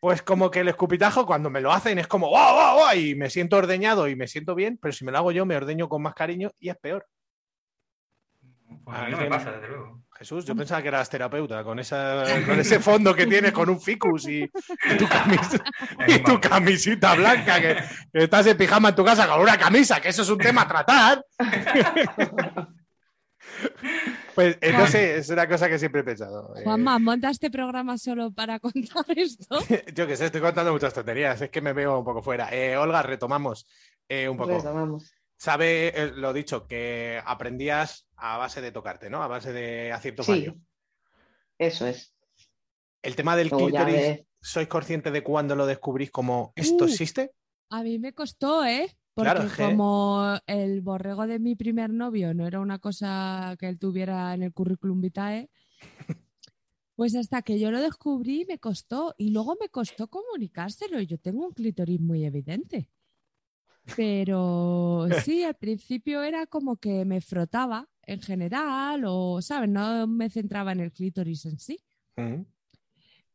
Pues 0.00 0.22
como 0.22 0.50
que 0.50 0.60
el 0.60 0.68
escupitajo, 0.68 1.24
cuando 1.24 1.48
me 1.48 1.60
lo 1.60 1.72
hacen, 1.72 1.98
es 1.98 2.08
como 2.08 2.28
¡guau, 2.28 2.54
guau, 2.54 2.76
guau! 2.78 2.96
Y 2.96 3.14
me 3.14 3.30
siento 3.30 3.56
ordeñado 3.56 4.08
y 4.08 4.16
me 4.16 4.26
siento 4.26 4.54
bien, 4.54 4.78
pero 4.80 4.92
si 4.92 5.04
me 5.04 5.12
lo 5.12 5.18
hago 5.18 5.30
yo, 5.30 5.46
me 5.46 5.56
ordeño 5.56 5.88
con 5.88 6.02
más 6.02 6.14
cariño 6.14 6.50
y 6.58 6.70
es 6.70 6.76
peor. 6.76 7.06
Pues 8.84 8.98
a 8.98 9.04
mí 9.06 9.10
no 9.12 9.18
me 9.18 9.26
pasa, 9.26 9.52
desde 9.52 9.68
luego. 9.68 10.02
Jesús, 10.18 10.44
yo 10.44 10.54
pensaba 10.54 10.80
que 10.82 10.88
eras 10.88 11.10
terapeuta 11.10 11.64
con, 11.64 11.78
esa, 11.80 12.24
con 12.46 12.60
ese 12.60 12.78
fondo 12.78 13.12
que 13.14 13.26
tienes 13.26 13.50
con 13.50 13.68
un 13.68 13.80
ficus 13.80 14.28
y, 14.28 14.42
y 14.44 14.96
tu, 14.96 15.04
camis- 15.06 15.60
y 16.06 16.18
tu 16.20 16.40
camisita 16.40 17.14
blanca, 17.16 17.60
que, 17.60 17.74
que 18.12 18.24
estás 18.24 18.46
en 18.46 18.56
pijama 18.56 18.90
en 18.90 18.94
tu 18.94 19.04
casa 19.04 19.26
con 19.26 19.40
una 19.40 19.58
camisa, 19.58 20.00
que 20.00 20.10
eso 20.10 20.22
es 20.22 20.28
un 20.28 20.38
tema 20.38 20.62
a 20.62 20.68
tratar. 20.68 21.24
Pues 24.34 24.56
eh, 24.62 24.72
no 24.72 24.86
sé, 24.86 25.18
es 25.18 25.28
una 25.28 25.46
cosa 25.46 25.68
que 25.68 25.78
siempre 25.78 26.00
he 26.00 26.04
pensado. 26.04 26.56
Eh, 26.56 26.62
Juanma, 26.64 26.98
monta 26.98 27.28
este 27.28 27.50
programa 27.50 27.98
solo 27.98 28.32
para 28.32 28.58
contar 28.58 29.04
esto. 29.14 29.58
yo 29.94 30.06
que 30.06 30.16
sé, 30.16 30.26
estoy 30.26 30.40
contando 30.40 30.72
muchas 30.72 30.94
tonterías, 30.94 31.40
es 31.42 31.50
que 31.50 31.60
me 31.60 31.72
veo 31.74 31.98
un 31.98 32.04
poco 32.04 32.22
fuera. 32.22 32.48
Eh, 32.50 32.76
Olga, 32.76 33.02
retomamos 33.02 33.66
eh, 34.08 34.28
un 34.28 34.36
poco. 34.38 34.54
Retomamos. 34.56 35.12
Sabe, 35.42 35.88
eh, 35.88 36.12
lo 36.14 36.32
dicho, 36.32 36.68
que 36.68 37.20
aprendías 37.26 38.06
a 38.14 38.38
base 38.38 38.60
de 38.60 38.70
tocarte, 38.70 39.10
¿no? 39.10 39.24
A 39.24 39.26
base 39.26 39.52
de 39.52 39.90
acierto 39.90 40.22
Sí, 40.22 40.30
fallo. 40.30 40.54
eso 41.58 41.84
es. 41.84 42.14
El 43.02 43.16
tema 43.16 43.34
del 43.34 43.48
Luego 43.48 43.66
clítoris. 43.66 44.20
¿sois 44.40 44.68
conscientes 44.68 45.12
de 45.12 45.24
cuándo 45.24 45.56
lo 45.56 45.66
descubrís 45.66 46.12
como 46.12 46.52
esto 46.54 46.84
Uh. 46.84 46.86
existe? 46.86 47.32
A 47.70 47.82
mí 47.82 47.98
me 47.98 48.12
costó, 48.12 48.64
¿eh? 48.64 48.86
Porque 49.14 49.32
Claro, 49.32 49.50
como 49.58 50.38
el 50.46 50.80
borrego 50.80 51.26
de 51.26 51.40
mi 51.40 51.56
primer 51.56 51.90
novio 51.90 52.32
no 52.34 52.46
era 52.46 52.60
una 52.60 52.78
cosa 52.78 53.56
que 53.58 53.66
él 53.66 53.80
tuviera 53.80 54.34
en 54.34 54.44
el 54.44 54.52
currículum 54.52 55.00
vitae, 55.00 55.50
pues 56.94 57.16
hasta 57.16 57.42
que 57.42 57.58
yo 57.58 57.72
lo 57.72 57.80
descubrí 57.80 58.44
me 58.46 58.60
costó 58.60 59.12
y 59.18 59.30
luego 59.30 59.56
me 59.60 59.68
costó 59.70 60.06
comunicárselo. 60.06 61.00
y 61.00 61.06
Yo 61.08 61.18
tengo 61.18 61.44
un 61.48 61.52
clítoris 61.52 62.00
muy 62.00 62.24
evidente. 62.24 62.88
Pero 63.96 65.08
sí, 65.24 65.42
al 65.42 65.54
principio 65.54 66.22
era 66.22 66.46
como 66.46 66.76
que 66.76 67.04
me 67.04 67.20
frotaba 67.20 67.88
en 68.06 68.20
general 68.20 69.04
o, 69.06 69.42
¿sabes? 69.42 69.68
No 69.68 70.06
me 70.06 70.30
centraba 70.30 70.72
en 70.72 70.80
el 70.80 70.92
clítoris 70.92 71.46
en 71.46 71.58
sí. 71.58 71.78
Mm. 72.16 72.42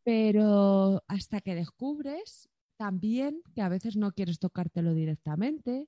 Pero 0.03 1.03
hasta 1.07 1.41
que 1.41 1.55
descubres 1.55 2.49
también 2.77 3.41
que 3.55 3.61
a 3.61 3.69
veces 3.69 3.97
no 3.97 4.11
quieres 4.11 4.39
tocártelo 4.39 4.93
directamente, 4.93 5.87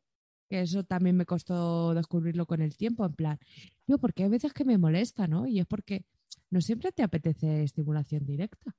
que 0.50 0.62
eso 0.62 0.84
también 0.84 1.16
me 1.16 1.26
costó 1.26 1.94
descubrirlo 1.94 2.46
con 2.46 2.62
el 2.62 2.76
tiempo, 2.76 3.06
en 3.06 3.14
plan, 3.14 3.40
yo, 3.88 4.00
porque 4.00 4.24
hay 4.24 4.30
veces 4.30 4.52
que 4.52 4.66
me 4.66 4.78
molesta, 4.78 5.28
¿no? 5.28 5.46
Y 5.46 5.60
es 5.60 5.68
porque 5.68 6.04
no 6.50 6.62
siempre 6.62 6.92
te 6.92 7.04
apetece 7.04 7.64
estimulación 7.64 8.26
directa. 8.26 8.76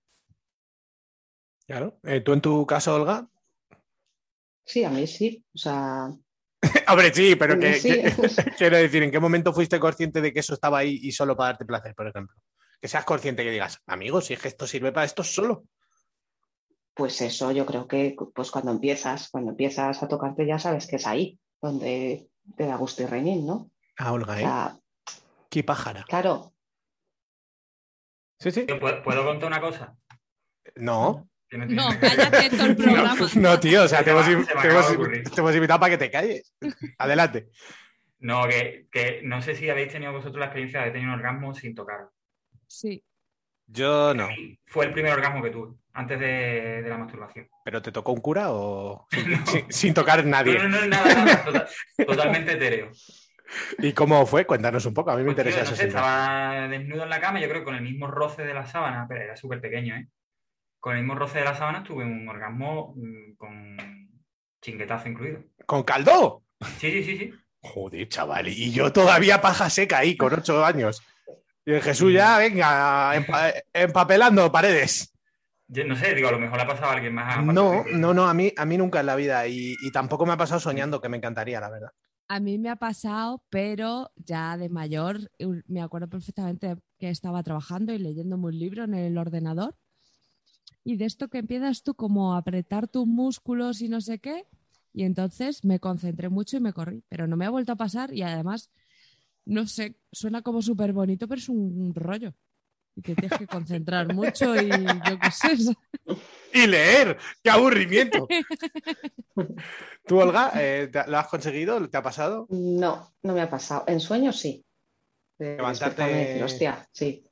Claro. 1.67 2.01
Eh, 2.03 2.21
¿Tú 2.21 2.33
en 2.33 2.41
tu 2.41 2.67
caso, 2.67 2.97
Olga? 2.97 3.31
Sí, 4.71 4.85
a 4.85 4.91
mí 4.91 5.07
sí. 5.07 5.45
O 5.55 5.59
sea, 5.59 6.09
Hombre, 6.89 7.13
sí, 7.13 7.35
pero 7.37 7.59
que, 7.59 7.75
Sí. 7.75 7.89
que- 7.89 8.13
quiero 8.59 8.77
decir, 8.77 9.03
¿en 9.03 9.11
qué 9.11 9.19
momento 9.19 9.53
fuiste 9.53 9.81
consciente 9.81 10.21
de 10.21 10.33
que 10.33 10.41
eso 10.41 10.55
estaba 10.55 10.79
ahí 10.79 10.99
y 11.03 11.11
solo 11.13 11.37
para 11.37 11.49
darte 11.51 11.65
placer, 11.65 11.95
por 11.95 12.07
ejemplo? 12.07 12.37
Que 12.81 12.87
seas 12.89 13.05
consciente 13.05 13.43
que 13.45 13.51
digas, 13.51 13.79
amigo, 13.87 14.21
si 14.21 14.35
es 14.35 14.41
que 14.41 14.49
esto 14.49 14.67
sirve 14.67 14.93
para 14.93 15.07
esto 15.07 15.23
solo. 15.25 15.65
pues 16.95 17.21
eso, 17.23 17.51
yo 17.53 17.65
creo 17.67 17.89
que 17.89 18.15
pues 18.35 18.51
cuando 18.51 18.71
empiezas, 18.73 19.29
cuando 19.31 19.51
empiezas 19.53 20.03
a 20.03 20.09
tocarte 20.09 20.47
ya 20.47 20.59
sabes 20.59 20.87
que 20.87 20.97
es 20.97 21.07
ahí 21.07 21.39
donde 21.63 22.29
te 22.57 22.67
da 22.67 22.77
gusto 22.77 23.03
y 23.03 23.07
reñir, 23.07 23.43
¿no? 23.43 23.71
Ah, 23.97 24.13
Olga, 24.13 24.35
O 24.35 24.39
¿eh? 24.39 24.81
Qué 25.49 25.65
pájara. 25.65 26.05
Claro, 26.09 26.53
Sí, 28.39 28.51
sí. 28.51 28.65
¿Puedo, 28.81 29.03
puedo 29.03 29.25
contar 29.25 29.49
una 29.49 29.61
cosa? 29.61 29.97
No. 30.77 31.29
Que 31.51 31.59
no 31.59 31.67
tiene 31.67 31.83
No, 31.83 31.89
cállate 32.01 32.51
todo 32.51 32.67
el 32.67 32.77
programa. 32.77 33.15
No, 33.37 33.61
tío, 33.61 33.83
o 33.83 33.89
sea, 33.89 33.99
Se 33.99 34.05
te 34.05 34.11
hemos, 34.11 34.25
se 34.27 34.35
te 35.31 35.43
te 35.43 35.57
invitado 35.57 35.81
para 35.81 35.91
que 35.91 35.99
te 35.99 36.11
calles. 36.11 36.55
Adelante. 36.99 37.49
No, 38.21 38.47
que, 38.47 38.87
que 38.93 39.21
no 39.25 39.43
sé 39.43 39.55
si 39.57 39.69
habéis 39.69 39.93
tenido 39.93 40.13
vosotros 40.13 40.39
la 40.39 40.47
experiencia 40.47 40.83
de 40.83 40.91
tener 40.91 41.09
un 41.09 41.15
orgasmo 41.15 41.55
sin 41.55 41.75
tocar. 41.75 42.09
Sí. 42.67 43.03
Yo 43.67 44.15
no. 44.15 44.29
Fue 44.67 44.87
el 44.87 44.93
primer 44.93 45.13
orgasmo 45.13 45.43
que 45.43 45.51
tuve, 45.51 45.77
antes 45.93 46.19
de, 46.21 46.83
de 46.83 46.89
la 46.89 46.99
masturbación. 46.99 47.49
¿Pero 47.65 47.81
te 47.81 47.93
tocó 47.93 48.13
un 48.13 48.21
cura 48.21 48.51
o 48.51 49.07
sin, 49.11 49.31
No. 49.31 49.47
sin- 49.47 49.73
sin 49.73 49.95
tocar 49.95 50.25
nadie? 50.25 50.55
No, 50.59 50.69
no, 50.69 50.81
no, 50.81 50.87
nada, 50.89 51.15
nada, 51.15 51.45
tota- 51.45 51.69
totalmente 52.07 52.53
etéreo. 52.53 52.91
¿Y 53.79 53.93
cómo 53.93 54.27
fue? 54.27 54.45
Cuéntanos 54.45 54.85
un 54.87 54.95
poco, 54.95 55.11
a 55.13 55.17
mí 55.17 55.23
me 55.23 55.33
Pues, 55.33 55.37
tío, 55.37 55.43
interesa 55.51 55.65
no 55.71 55.75
eso. 55.75 55.77
sé, 55.83 55.89
estaba 55.89 56.69
desnudo 56.69 57.05
en 57.05 57.11
la 57.11 57.21
cama, 57.21 57.41
yo 57.41 57.49
creo 57.49 57.61
que 57.61 57.65
con 57.65 57.75
el 57.77 57.83
mismo 57.83 58.07
roce 58.09 58.43
de 58.45 58.55
la 58.55 58.67
sábana, 58.67 59.07
pero 59.09 59.23
era 59.23 59.37
súper 59.37 59.61
pequeño, 59.61 59.97
¿eh? 59.97 60.07
Con 60.81 60.97
el 60.97 61.03
mismo 61.03 61.15
roce 61.15 61.39
de 61.39 61.45
la 61.45 61.55
sábana 61.55 61.83
tuve 61.85 62.05
un 62.05 62.29
orgasmo 62.29 62.95
mm, 62.97 63.37
con 63.37 63.77
chinguetazo 64.63 65.09
incluido. 65.09 65.45
¿Con 65.67 65.83
caldo? 65.83 66.43
Sí, 66.79 66.91
sí, 66.91 67.05
sí, 67.05 67.17
sí. 67.19 67.35
Joder, 67.63 68.09
chaval. 68.09 68.49
Y 68.49 68.73
yo 68.73 68.93
todavía 68.93 69.41
paja 69.41 69.69
seca 69.69 69.99
ahí, 69.99 70.17
con 70.17 70.33
ocho 70.33 70.65
años. 70.65 71.03
Y 71.67 71.73
el 71.73 71.83
Jesús 71.83 72.13
ya, 72.13 72.39
venga, 72.39 73.15
empa- 73.15 73.63
empapelando 73.73 74.51
paredes. 74.51 75.13
Yo 75.69 75.85
no 75.85 75.95
sé, 75.95 76.15
digo, 76.15 76.29
a 76.29 76.33
lo 76.33 76.39
mejor 76.39 76.57
le 76.57 76.63
ha 76.65 76.67
pasado 76.67 76.91
a 76.91 76.95
alguien 76.95 77.15
más. 77.15 77.45
No, 77.45 77.85
no, 77.93 78.15
no, 78.15 78.27
a 78.27 78.35
mí, 78.35 78.53
a 78.57 78.65
mí 78.65 78.77
nunca 78.79 79.01
en 79.01 79.07
la 79.07 79.17
vida. 79.17 79.47
Y, 79.47 79.77
y 79.83 79.93
tampoco 79.93 80.25
me 80.27 80.33
ha 80.33 80.37
pasado 80.39 80.59
soñando, 80.59 81.01
que 81.01 81.09
me 81.11 81.19
encantaría, 81.19 81.61
la 81.61 81.71
verdad. 81.71 81.91
A 82.29 82.41
mí 82.41 82.59
me 82.59 82.71
ha 82.71 82.77
pasado, 82.77 83.43
pero 83.51 84.11
ya 84.17 84.57
de 84.57 84.69
mayor, 84.69 85.31
me 85.67 85.83
acuerdo 85.83 86.09
perfectamente 86.09 86.77
que 86.99 87.11
estaba 87.11 87.43
trabajando 87.43 87.93
y 87.93 87.99
leyéndome 87.99 88.47
un 88.47 88.59
libro 88.59 88.85
en 88.85 88.95
el 88.95 89.19
ordenador. 89.19 89.77
Y 90.85 90.97
de 90.97 91.05
esto 91.05 91.29
que 91.29 91.39
empiezas 91.39 91.83
tú 91.83 91.95
como 91.95 92.35
a 92.35 92.39
apretar 92.39 92.89
tus 92.89 93.07
músculos 93.07 93.83
y 93.83 93.89
no 93.89 94.01
sé 94.01 94.19
qué. 94.19 94.47
Y 94.93 95.05
entonces 95.05 95.65
me 95.65 95.79
concentré 95.79 96.29
mucho 96.29 96.57
y 96.57 96.61
me 96.61 96.73
corrí. 96.73 97.05
Pero 97.09 97.27
no 97.27 97.37
me 97.37 97.45
ha 97.47 97.51
vuelto 97.51 97.73
a 97.73 97.77
pasar 97.77 98.13
y 98.13 98.23
además, 98.23 98.71
no 99.45 99.67
sé, 99.67 99.97
suena 100.11 100.43
como 100.43 100.63
súper 100.63 100.93
bonito, 100.93 101.29
pero 101.29 101.39
es 101.39 101.49
un 101.49 101.93
rollo. 101.95 102.35
Y 102.97 103.03
te 103.03 103.15
tienes 103.15 103.39
que 103.39 103.47
concentrar 103.47 104.13
mucho 104.15 104.57
y 104.57 104.69
yo 104.69 105.19
qué 105.23 105.31
sé. 105.31 105.77
Y 106.53 106.67
leer, 106.67 107.19
qué 107.43 107.51
aburrimiento. 107.51 108.27
¿Tú, 110.07 110.19
Olga, 110.19 110.53
eh, 110.57 110.91
lo 111.07 111.19
has 111.19 111.29
conseguido? 111.29 111.89
¿Te 111.89 111.97
ha 111.97 112.03
pasado? 112.03 112.47
no, 112.51 113.13
no 113.23 113.33
me 113.35 113.41
ha 113.43 113.51
pasado. 113.51 113.85
En 113.87 114.01
sueños 114.01 114.39
sí. 114.39 114.65
De 115.39 115.57
Levantarte- 115.57 116.05
decir, 116.07 116.43
hostia, 116.43 116.89
sí. 116.93 117.25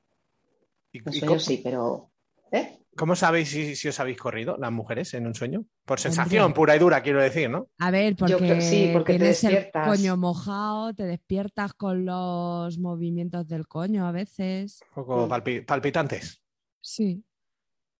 ¿Y, 0.92 0.98
En 0.98 1.12
sueños 1.12 1.44
sí, 1.44 1.60
pero. 1.62 2.10
¿Eh? 2.52 2.77
Cómo 2.98 3.16
sabéis 3.16 3.48
si, 3.50 3.76
si 3.76 3.88
os 3.88 3.98
habéis 4.00 4.18
corrido 4.18 4.56
las 4.58 4.70
mujeres 4.72 5.14
en 5.14 5.26
un 5.26 5.34
sueño? 5.34 5.64
Por 5.86 6.00
sensación 6.00 6.44
Hombre. 6.44 6.56
pura 6.56 6.76
y 6.76 6.78
dura, 6.78 7.02
quiero 7.02 7.22
decir, 7.22 7.48
¿no? 7.48 7.68
A 7.78 7.90
ver, 7.90 8.16
porque, 8.16 8.32
Yo 8.32 8.38
creo- 8.38 8.60
sí, 8.60 8.90
porque 8.92 9.14
te 9.14 9.18
tienes 9.20 9.44
el 9.44 9.50
despiertas. 9.52 9.88
coño 9.88 10.16
mojado, 10.16 10.92
te 10.94 11.04
despiertas 11.04 11.72
con 11.74 12.04
los 12.04 12.78
movimientos 12.78 13.46
del 13.48 13.66
coño 13.66 14.06
a 14.06 14.12
veces. 14.12 14.80
Un 14.90 14.94
poco 15.04 15.26
Mm. 15.26 15.30
palpi- 15.30 15.64
palpitantes. 15.64 16.42
Sí. 16.80 17.24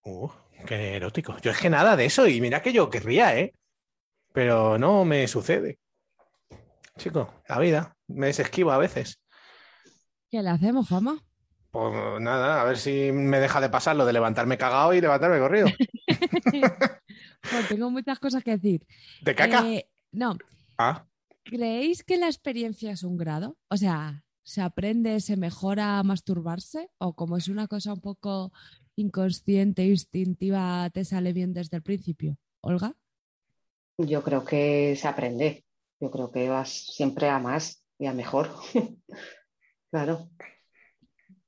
Uh, 0.05 0.29
qué 0.67 0.97
erótico. 0.97 1.37
Yo 1.41 1.51
es 1.51 1.59
que 1.59 1.71
nada 1.71 1.97
de 1.97 2.05
eso, 2.07 2.27
y 2.27 2.41
mira 2.41 2.61
que 2.63 2.73
yo 2.73 2.91
querría, 2.91 3.39
¿eh? 3.39 3.55
Pero 4.33 4.79
no 4.79 5.05
me 5.05 5.27
sucede. 5.29 5.79
Chico, 6.97 7.33
la 7.49 7.59
vida 7.59 7.97
me 8.09 8.29
es 8.31 8.39
esquiva 8.41 8.75
a 8.75 8.79
veces. 8.79 9.21
¿Qué 10.31 10.43
le 10.43 10.51
hacemos, 10.51 10.89
Juanma? 10.89 11.25
Pues 11.71 12.21
nada, 12.21 12.63
a 12.63 12.65
ver 12.65 12.79
si 12.79 13.13
me 13.13 13.41
deja 13.41 13.61
de 13.61 13.69
pasar 13.69 13.95
lo 13.95 14.07
de 14.07 14.13
levantarme 14.13 14.57
cagado 14.57 14.95
y 14.95 15.01
levantarme 15.01 15.39
corrido. 15.39 15.69
Jo, 15.69 15.77
tengo 17.69 17.91
muchas 17.91 18.19
cosas 18.19 18.43
que 18.43 18.53
decir. 18.53 18.87
¿De 19.21 19.35
caca? 19.35 19.67
Eh, 19.67 19.89
no, 20.13 20.37
Ah, 20.79 21.05
¿creéis 21.43 22.05
que 22.05 22.17
la 22.17 22.27
experiencia 22.27 22.93
es 22.93 23.03
un 23.03 23.17
grado? 23.17 23.57
O 23.69 23.77
sea, 23.77 24.25
¿se 24.45 24.63
aprende, 24.63 25.21
se 25.21 25.37
mejora 25.37 25.99
a 25.99 26.03
masturbarse? 26.05 26.89
¿O 26.99 27.15
como 27.15 27.37
es 27.37 27.49
una 27.49 27.67
cosa 27.67 27.93
un 27.93 28.01
poco 28.01 28.53
inconsciente, 28.95 29.85
instintiva, 29.85 30.89
te 30.91 31.05
sale 31.05 31.33
bien 31.33 31.53
desde 31.53 31.77
el 31.77 31.83
principio? 31.83 32.39
¿Olga? 32.61 32.95
Yo 33.99 34.23
creo 34.23 34.45
que 34.45 34.95
se 34.97 35.09
aprende. 35.09 35.65
Yo 36.01 36.13
creo 36.13 36.31
que 36.31 36.49
vas 36.49 36.71
siempre 36.95 37.29
a 37.29 37.41
más 37.41 37.83
y 37.99 38.07
a 38.07 38.13
mejor. 38.13 38.51
claro. 39.91 40.31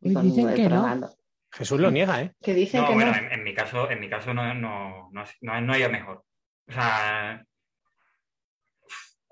Uy, 0.01 0.15
con- 0.15 0.23
dicen 0.25 0.55
que 0.55 0.69
no. 0.69 1.11
Jesús 1.53 1.81
lo 1.81 1.91
niega, 1.91 2.23
¿eh? 2.23 2.33
Que 2.41 2.55
dicen 2.55 2.81
No, 2.83 2.89
que 2.89 2.95
bueno, 2.95 3.11
no. 3.13 3.19
en, 3.19 3.33
en 3.33 3.43
mi 3.45 3.53
caso, 3.55 3.91
en 3.91 3.99
mi 4.01 4.09
caso 4.09 4.33
no, 4.33 4.55
no, 4.55 5.11
no, 5.13 5.25
no, 5.41 5.61
no 5.61 5.73
hay 5.73 5.89
mejor. 5.89 6.25
O 6.69 6.73
sea, 6.73 7.45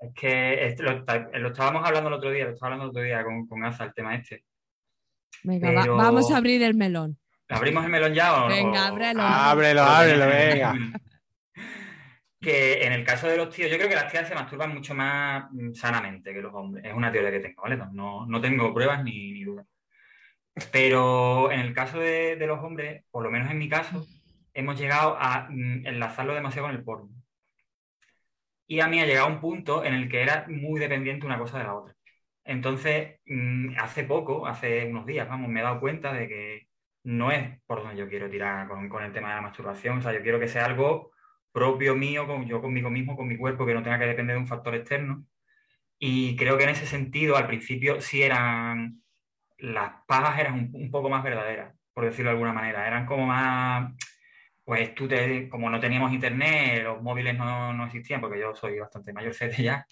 es 0.01 0.13
que 0.13 0.75
lo, 0.79 1.05
lo 1.39 1.47
estábamos 1.49 1.85
hablando 1.85 2.09
el 2.09 2.15
otro 2.15 2.31
día, 2.31 2.45
lo 2.45 2.51
estaba 2.51 2.73
hablando 2.73 2.85
el 2.85 2.89
otro 2.89 3.03
día 3.03 3.23
con, 3.23 3.47
con 3.47 3.63
Aza, 3.63 3.85
el 3.85 3.93
tema 3.93 4.15
este. 4.15 4.43
Venga, 5.43 5.71
va- 5.71 5.85
vamos 6.03 6.29
a 6.31 6.37
abrir 6.37 6.61
el 6.63 6.75
melón. 6.75 7.17
¿Abrimos 7.47 7.83
el 7.85 7.89
melón 7.89 8.13
ya 8.13 8.35
o 8.43 8.49
no? 8.49 8.55
Venga, 8.55 8.87
ábrelo. 8.87 9.21
Ábrelo, 9.23 9.81
ábrelo, 9.83 10.25
venga. 10.27 10.73
Que 12.41 12.85
en 12.85 12.93
el 12.93 13.03
caso 13.03 13.27
de 13.27 13.35
los 13.35 13.49
tíos, 13.53 13.69
yo 13.69 13.75
creo 13.75 13.89
que 13.89 13.95
las 13.95 14.09
tías 14.09 14.25
se 14.25 14.33
masturban 14.33 14.73
mucho 14.73 14.95
más 14.95 15.43
mm, 15.51 15.73
sanamente 15.73 16.33
que 16.33 16.39
los 16.41 16.53
hombres. 16.53 16.85
Es 16.85 16.93
una 16.93 17.11
teoría 17.11 17.31
que 17.31 17.41
tengo, 17.41 17.61
¿vale? 17.63 17.75
No, 17.75 17.89
no, 17.91 18.25
no 18.27 18.39
tengo 18.39 18.73
pruebas 18.73 19.03
ni, 19.03 19.33
ni 19.33 19.43
dudas. 19.43 19.65
Pero 20.71 21.51
en 21.51 21.59
el 21.59 21.73
caso 21.73 21.99
de, 21.99 22.35
los 22.47 22.63
hombres, 22.63 23.03
por 23.11 23.23
lo 23.23 23.31
menos 23.31 23.49
en 23.51 23.59
mi 23.59 23.69
caso, 23.69 24.05
hemos 24.53 24.79
llegado 24.79 25.17
a 25.19 25.47
mm, 25.49 25.85
enlazarlo 25.87 26.33
demasiado 26.33 26.67
con 26.67 26.75
el 26.75 26.83
porno. 26.83 27.09
Y 28.67 28.81
a 28.81 28.87
mí 28.87 28.99
ha 28.99 29.05
llegado 29.05 29.27
un 29.27 29.41
punto 29.41 29.83
en 29.83 29.93
el 29.95 30.09
que 30.09 30.21
era 30.21 30.45
muy 30.47 30.79
dependiente 30.79 31.25
una 31.25 31.39
cosa 31.39 31.57
de 31.57 31.63
la 31.63 31.75
otra. 31.75 31.95
Entonces, 32.43 33.19
mm, 33.25 33.77
hace 33.79 34.03
poco, 34.03 34.47
hace 34.47 34.85
unos 34.85 35.05
días, 35.05 35.27
vamos, 35.27 35.49
me 35.49 35.59
he 35.59 35.63
dado 35.63 35.79
cuenta 35.79 36.13
de 36.13 36.27
que 36.27 36.67
no 37.03 37.31
es 37.31 37.59
por 37.65 37.83
donde 37.83 37.97
yo 37.97 38.09
quiero 38.09 38.29
tirar 38.29 38.67
con, 38.67 39.03
el 39.03 39.13
tema 39.13 39.29
de 39.29 39.35
la 39.35 39.41
masturbación. 39.41 39.99
O 39.99 40.01
sea, 40.01 40.13
yo 40.13 40.21
quiero 40.21 40.39
que 40.39 40.47
sea 40.47 40.65
algo 40.65 41.11
propio 41.51 41.95
mío, 41.95 42.25
yo 42.45 42.61
conmigo 42.61 42.89
mismo, 42.89 43.15
con 43.17 43.27
mi 43.27 43.37
cuerpo, 43.37 43.65
que 43.65 43.73
no 43.73 43.83
tenga 43.83 43.99
que 43.99 44.05
depender 44.05 44.35
de 44.35 44.41
un 44.41 44.47
factor 44.47 44.75
externo. 44.75 45.25
Y 45.99 46.35
creo 46.37 46.57
que 46.57 46.63
en 46.63 46.69
ese 46.71 46.85
sentido, 46.87 47.37
al 47.37 47.47
principio, 47.47 48.01
sí 48.01 48.23
eran, 48.23 49.01
las 49.59 49.93
pajas 50.07 50.39
eran 50.39 50.53
un, 50.55 50.71
un 50.73 50.91
poco 50.91 51.09
más 51.09 51.23
verdaderas, 51.23 51.75
por 51.93 52.05
decirlo 52.05 52.29
de 52.31 52.33
alguna 52.35 52.53
manera. 52.53 52.87
Eran 52.87 53.05
como 53.05 53.25
más, 53.27 53.93
pues 54.63 54.93
tú 54.95 55.07
te, 55.07 55.49
como 55.49 55.69
no 55.69 55.79
teníamos 55.79 56.13
internet, 56.13 56.83
los 56.83 57.01
móviles 57.01 57.37
no, 57.37 57.73
no 57.73 57.85
existían, 57.85 58.21
porque 58.21 58.39
yo 58.39 58.55
soy 58.55 58.79
bastante 58.79 59.13
mayorcete 59.13 59.63
ya, 59.63 59.85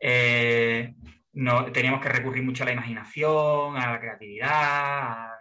eh, 0.00 0.94
no, 1.34 1.70
teníamos 1.72 2.00
que 2.00 2.08
recurrir 2.08 2.42
mucho 2.42 2.62
a 2.64 2.66
la 2.66 2.72
imaginación, 2.72 3.76
a 3.76 3.92
la 3.92 4.00
creatividad, 4.00 4.50
a- 4.52 5.32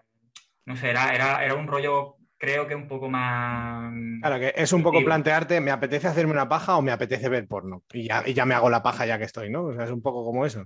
no 0.65 0.75
sé, 0.75 0.89
era, 0.89 1.13
era, 1.13 1.43
era 1.45 1.55
un 1.55 1.67
rollo, 1.67 2.15
creo 2.37 2.67
que 2.67 2.75
un 2.75 2.87
poco 2.87 3.09
más... 3.09 3.93
Claro, 4.19 4.39
que 4.39 4.53
es 4.55 4.73
un 4.73 4.81
poco 4.83 5.03
plantearte, 5.03 5.61
¿me 5.61 5.71
apetece 5.71 6.07
hacerme 6.07 6.33
una 6.33 6.49
paja 6.49 6.77
o 6.77 6.81
me 6.81 6.91
apetece 6.91 7.29
ver 7.29 7.47
porno? 7.47 7.83
Y 7.93 8.07
ya, 8.07 8.23
y 8.25 8.33
ya 8.33 8.45
me 8.45 8.55
hago 8.55 8.69
la 8.69 8.81
paja 8.81 9.05
ya 9.05 9.17
que 9.19 9.25
estoy, 9.25 9.49
¿no? 9.49 9.65
O 9.65 9.73
sea, 9.73 9.85
es 9.85 9.91
un 9.91 10.01
poco 10.01 10.25
como 10.25 10.45
eso. 10.45 10.65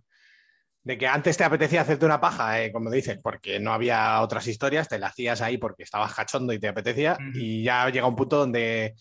De 0.82 0.98
que 0.98 1.08
antes 1.08 1.36
te 1.38 1.44
apetecía 1.44 1.82
hacerte 1.82 2.06
una 2.06 2.22
paja, 2.22 2.62
eh, 2.64 2.72
como 2.72 2.90
dices, 2.90 3.20
porque 3.22 3.60
no 3.60 3.74
había 3.74 4.22
otras 4.22 4.48
historias, 4.48 4.88
te 4.88 4.98
la 4.98 5.08
hacías 5.08 5.42
ahí 5.42 5.58
porque 5.58 5.84
estabas 5.84 6.14
cachondo 6.16 6.54
y 6.54 6.60
te 6.60 6.70
apetecía, 6.70 7.18
y 7.34 7.64
ya 7.64 7.90
llega 7.90 8.08
un 8.08 8.16
punto 8.16 8.38
donde 8.38 8.96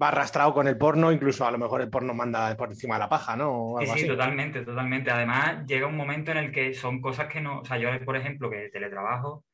va 0.00 0.08
arrastrado 0.08 0.54
con 0.54 0.66
el 0.66 0.78
porno, 0.78 1.12
incluso 1.12 1.46
a 1.46 1.50
lo 1.50 1.58
mejor 1.58 1.82
el 1.82 1.90
porno 1.90 2.14
manda 2.14 2.56
por 2.56 2.70
encima 2.70 2.94
de 2.94 3.00
la 3.00 3.08
paja, 3.08 3.36
¿no? 3.36 3.74
O 3.74 3.78
Sí, 3.78 3.84
algo 3.84 3.94
sí, 3.94 3.98
así. 4.00 4.08
totalmente, 4.08 4.64
totalmente. 4.64 5.10
Además, 5.10 5.66
llega 5.66 5.86
un 5.86 5.96
momento 5.96 6.30
en 6.30 6.38
el 6.38 6.52
que 6.52 6.72
son 6.74 7.00
cosas 7.00 7.26
que 7.28 7.40
no, 7.40 7.60
o 7.60 7.64
sea, 7.64 7.76
yo, 7.78 7.88
por 8.04 8.16
ejemplo, 8.16 8.48
que 8.50 8.70
teletrabajo, 8.72 9.44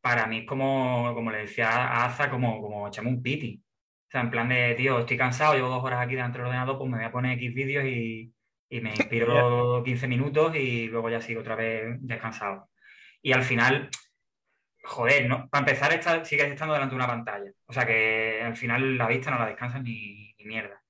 para 0.00 0.26
mí 0.26 0.38
es 0.38 0.46
como, 0.46 1.12
como 1.14 1.30
le 1.30 1.38
decía 1.38 1.68
a 1.70 2.06
Aza, 2.06 2.30
como, 2.30 2.60
como 2.62 2.88
echarme 2.88 3.10
un 3.10 3.22
piti. 3.22 3.62
O 4.08 4.10
sea, 4.10 4.22
en 4.22 4.30
plan 4.30 4.48
de, 4.48 4.74
tío, 4.74 5.00
estoy 5.00 5.16
cansado, 5.18 5.54
llevo 5.54 5.68
dos 5.68 5.84
horas 5.84 6.00
aquí 6.02 6.14
delante 6.14 6.38
del 6.38 6.46
ordenador, 6.48 6.78
pues 6.78 6.90
me 6.90 6.96
voy 6.98 7.06
a 7.06 7.12
poner 7.12 7.32
X 7.38 7.54
vídeos 7.54 7.84
y, 7.84 8.32
y 8.70 8.80
me 8.80 8.90
inspiro 8.94 9.82
15 9.84 10.06
minutos 10.08 10.54
y 10.56 10.86
luego 10.88 11.10
ya 11.10 11.20
sigo 11.20 11.40
otra 11.40 11.54
vez 11.56 11.96
descansado. 12.00 12.68
Y 13.22 13.32
al 13.32 13.42
final, 13.42 13.90
joder, 14.84 15.28
¿no? 15.28 15.48
Para 15.48 15.60
empezar, 15.66 15.92
está- 15.92 16.24
sigues 16.24 16.48
estando 16.50 16.74
delante 16.74 16.92
de 16.92 16.96
una 16.96 17.06
pantalla. 17.06 17.50
O 17.66 17.72
sea 17.72 17.86
que 17.86 18.40
al 18.42 18.56
final 18.56 18.96
la 18.96 19.06
vista 19.08 19.30
no 19.30 19.38
la 19.38 19.46
descansas 19.46 19.82
ni, 19.82 20.34
ni 20.38 20.44
mierda. 20.44 20.82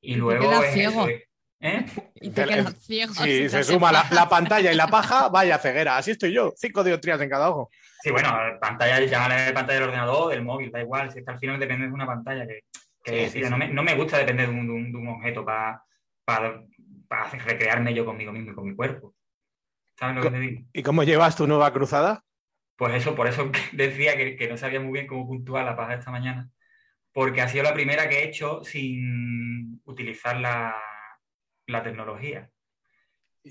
Y, 0.00 0.12
Y 0.12 0.14
te 0.14 0.18
luego 0.20 0.40
quedas 0.48 0.64
es 0.64 0.72
ciego. 0.74 1.08
eso, 1.08 1.18
¿eh? 1.60 1.84
Y 2.20 2.30
te 2.30 2.44
quedas 2.46 2.74
ciego. 2.86 3.12
Sí, 3.14 3.22
si 3.42 3.48
se 3.50 3.58
te 3.58 3.64
suma 3.64 3.92
la, 3.92 4.28
pantalla 4.28 4.72
y 4.72 4.76
la 4.76 4.86
paja, 4.86 5.28
vaya 5.28 5.58
ceguera. 5.58 5.96
Así 5.98 6.12
estoy 6.12 6.32
yo, 6.32 6.52
cinco 6.56 6.82
dioptrías 6.82 7.20
en 7.20 7.28
cada 7.28 7.50
ojo. 7.50 7.70
Sí, 8.02 8.10
bueno, 8.10 8.30
pantalla, 8.60 9.00
llámale 9.00 9.52
pantalla 9.52 9.80
del 9.80 9.88
ordenador, 9.88 10.30
del 10.30 10.42
móvil, 10.42 10.70
da 10.70 10.80
igual, 10.80 11.10
si 11.10 11.18
es 11.18 11.24
que 11.24 11.30
al 11.32 11.38
final 11.38 11.58
depende 11.58 11.86
de 11.86 11.92
una 11.92 12.06
pantalla 12.06 12.46
que, 12.46 12.60
que, 13.02 13.24
Sí, 13.26 13.32
sí, 13.32 13.38
tío, 13.38 13.46
sí. 13.46 13.50
No, 13.50 13.58
me, 13.58 13.68
no 13.68 13.82
me 13.82 13.94
gusta 13.94 14.18
depender 14.18 14.48
de 14.48 14.54
un, 14.54 14.66
de 14.66 14.72
un- 14.72 14.92
de 14.92 14.98
un 14.98 15.08
objeto 15.08 15.44
para 15.44 16.62
recrearme 17.44 17.94
yo 17.94 18.04
conmigo 18.04 18.32
mismo 18.32 18.52
y 18.52 18.54
con 18.54 18.68
mi 18.68 18.74
cuerpo. 18.74 19.14
¿Sabes 19.98 20.16
lo 20.16 20.22
que 20.22 20.30
te 20.30 20.40
digo? 20.40 20.62
¿Y 20.72 20.82
cómo 20.82 21.04
llevas 21.04 21.36
tu 21.36 21.46
nueva 21.46 21.72
cruzada? 21.72 22.24
Pues 22.76 22.94
eso, 22.94 23.14
por 23.14 23.26
eso 23.26 23.50
decía 23.72 24.16
que, 24.16 24.36
que 24.36 24.48
no 24.48 24.56
sabía 24.56 24.80
muy 24.80 24.92
bien 24.92 25.06
cómo 25.06 25.26
puntuar 25.26 25.64
la 25.64 25.76
paja 25.76 25.94
esta 25.94 26.10
mañana. 26.10 26.50
Porque 27.12 27.40
ha 27.40 27.48
sido 27.48 27.62
la 27.62 27.74
primera 27.74 28.08
que 28.08 28.20
he 28.20 28.28
hecho 28.28 28.64
sin 28.64 29.80
utilizar 29.84 30.40
la, 30.40 30.74
la 31.66 31.82
tecnología. 31.82 32.50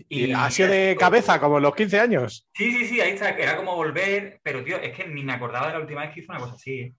¿Y 0.10 0.34
ha 0.34 0.50
sido 0.50 0.70
de 0.70 0.98
cabeza, 1.00 1.40
como 1.40 1.60
los 1.60 1.76
15 1.76 2.00
años? 2.00 2.50
Sí, 2.54 2.72
sí, 2.72 2.86
sí, 2.88 3.00
ahí 3.00 3.12
está. 3.12 3.30
Era 3.30 3.56
como 3.56 3.76
volver, 3.76 4.40
pero 4.44 4.64
tío, 4.64 4.78
es 4.78 4.92
que 4.92 5.08
ni 5.08 5.24
me 5.24 5.34
acordaba 5.34 5.68
de 5.68 5.74
la 5.74 5.80
última 5.80 6.02
vez 6.02 6.14
que 6.14 6.20
hice 6.20 6.32
una 6.32 6.40
cosa 6.40 6.56
así. 6.56 6.80
¿eh? 6.80 6.96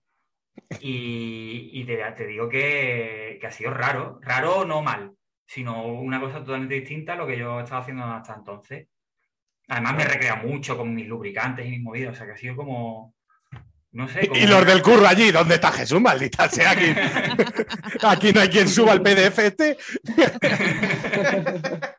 Y, 0.79 1.69
y 1.73 1.83
te, 1.85 1.97
te 2.15 2.25
digo 2.25 2.47
que, 2.47 3.37
que 3.39 3.47
ha 3.47 3.51
sido 3.51 3.71
raro, 3.71 4.19
raro 4.21 4.63
no 4.65 4.81
mal, 4.81 5.11
sino 5.45 5.85
una 5.85 6.19
cosa 6.19 6.39
totalmente 6.39 6.75
distinta 6.75 7.13
a 7.13 7.15
lo 7.17 7.27
que 7.27 7.37
yo 7.37 7.59
estaba 7.59 7.81
haciendo 7.81 8.03
hasta 8.05 8.33
entonces. 8.35 8.87
Además 9.67 9.95
me 9.95 10.03
he 10.03 10.07
recreado 10.07 10.47
mucho 10.47 10.77
con 10.77 10.93
mis 10.93 11.07
lubricantes 11.07 11.65
y 11.65 11.69
mis 11.71 11.81
movidas, 11.81 12.13
o 12.13 12.17
sea 12.17 12.25
que 12.27 12.33
ha 12.33 12.37
sido 12.37 12.55
como, 12.55 13.15
no 13.91 14.07
sé. 14.07 14.27
como- 14.27 14.39
Y 14.39 14.45
los 14.47 14.65
del 14.65 14.81
curro 14.81 15.07
allí, 15.07 15.31
¿dónde 15.31 15.55
está 15.55 15.71
Jesús? 15.71 15.99
Maldita 16.01 16.47
sea 16.49 16.71
aquí. 16.71 16.85
Aquí 18.03 18.31
no 18.33 18.41
hay 18.41 18.49
quien 18.49 18.67
suba 18.67 18.93
el 18.93 19.01
PDF 19.01 19.39
este. 19.39 19.77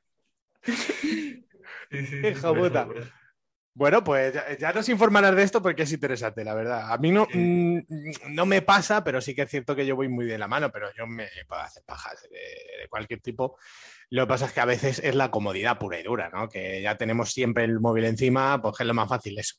Sí, 1.88 2.04
sí, 2.04 2.06
sí, 2.20 2.26
Hija 2.26 2.52
puta. 2.54 2.88
Bueno, 3.76 4.02
pues 4.02 4.32
ya, 4.32 4.56
ya 4.56 4.72
nos 4.72 4.88
informarás 4.88 5.36
de 5.36 5.42
esto 5.42 5.60
porque 5.60 5.82
es 5.82 5.92
interesante, 5.92 6.42
la 6.42 6.54
verdad. 6.54 6.90
A 6.90 6.96
mí 6.96 7.12
no, 7.12 7.28
mm, 7.30 7.80
no 8.30 8.46
me 8.46 8.62
pasa, 8.62 9.04
pero 9.04 9.20
sí 9.20 9.34
que 9.34 9.42
es 9.42 9.50
cierto 9.50 9.76
que 9.76 9.84
yo 9.84 9.94
voy 9.94 10.08
muy 10.08 10.24
de 10.24 10.38
la 10.38 10.48
mano, 10.48 10.72
pero 10.72 10.88
yo 10.96 11.06
me 11.06 11.28
puedo 11.46 11.60
hacer 11.60 11.82
pajas 11.84 12.22
de, 12.22 12.38
de 12.38 12.88
cualquier 12.88 13.20
tipo. 13.20 13.58
Lo 14.08 14.22
que 14.22 14.28
pasa 14.28 14.46
es 14.46 14.52
que 14.54 14.60
a 14.60 14.64
veces 14.64 15.02
es 15.04 15.14
la 15.14 15.30
comodidad 15.30 15.78
pura 15.78 16.00
y 16.00 16.02
dura, 16.02 16.30
¿no? 16.30 16.48
Que 16.48 16.80
ya 16.80 16.96
tenemos 16.96 17.32
siempre 17.32 17.64
el 17.64 17.78
móvil 17.78 18.06
encima, 18.06 18.62
pues 18.62 18.80
es 18.80 18.86
lo 18.86 18.94
más 18.94 19.10
fácil 19.10 19.38
eso. 19.38 19.56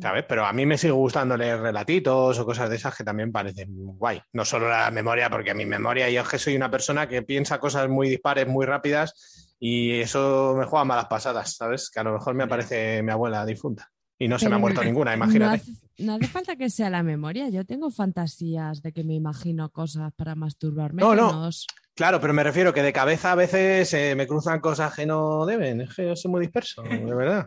¿Sabes? 0.00 0.24
Pero 0.28 0.46
a 0.46 0.52
mí 0.52 0.64
me 0.64 0.78
sigue 0.78 0.92
gustando 0.92 1.36
leer 1.36 1.58
relatitos 1.58 2.38
o 2.38 2.46
cosas 2.46 2.70
de 2.70 2.76
esas 2.76 2.96
que 2.96 3.02
también 3.02 3.32
parecen 3.32 3.66
guay. 3.96 4.22
No 4.32 4.44
solo 4.44 4.68
la 4.68 4.92
memoria, 4.92 5.28
porque 5.28 5.54
mi 5.54 5.66
memoria, 5.66 6.08
yo 6.08 6.22
es 6.22 6.28
que 6.28 6.38
soy 6.38 6.54
una 6.54 6.70
persona 6.70 7.08
que 7.08 7.22
piensa 7.22 7.58
cosas 7.58 7.88
muy 7.88 8.08
dispares, 8.10 8.46
muy 8.46 8.64
rápidas, 8.64 9.47
y 9.60 9.92
eso 10.00 10.54
me 10.58 10.64
juega 10.66 10.84
malas 10.84 11.06
pasadas, 11.06 11.54
¿sabes? 11.56 11.90
Que 11.90 12.00
a 12.00 12.04
lo 12.04 12.12
mejor 12.12 12.34
me 12.34 12.44
aparece 12.44 13.02
mi 13.02 13.10
abuela 13.12 13.44
difunta. 13.46 13.90
Y 14.20 14.26
no 14.28 14.38
se 14.38 14.48
me 14.48 14.56
ha 14.56 14.58
muerto 14.58 14.80
no- 14.80 14.86
ninguna, 14.86 15.12
No 15.16 15.24
imagínate. 15.24 15.56
hace, 15.62 15.72
no 15.98 16.14
hace 16.14 16.26
falta 16.26 16.56
que 16.56 16.70
sea 16.70 16.90
la 16.90 17.02
memoria. 17.04 17.48
Yo 17.50 17.64
tengo 17.64 17.90
fantasías 17.90 18.82
de 18.82 18.92
que 18.92 19.04
me 19.04 19.14
imagino 19.14 19.70
cosas 19.70 20.12
para 20.16 20.34
masturbarme. 20.34 21.02
No, 21.02 21.14
no. 21.14 21.32
nos- 21.32 21.66
Claro, 21.94 22.20
pero 22.20 22.32
me 22.32 22.42
refiero 22.44 22.72
que 22.72 22.82
de 22.82 22.92
cabeza 22.92 23.32
a 23.32 23.34
veces 23.36 23.92
eh, 23.94 24.14
me 24.16 24.26
cruzan 24.28 24.60
cosas 24.60 24.94
que 24.94 25.04
no 25.06 25.44
deben. 25.46 25.80
Es 25.80 25.94
que 25.94 26.06
yo 26.06 26.16
soy 26.16 26.30
muy 26.30 26.40
disperso, 26.40 26.82
de 26.82 27.14
verdad. 27.14 27.46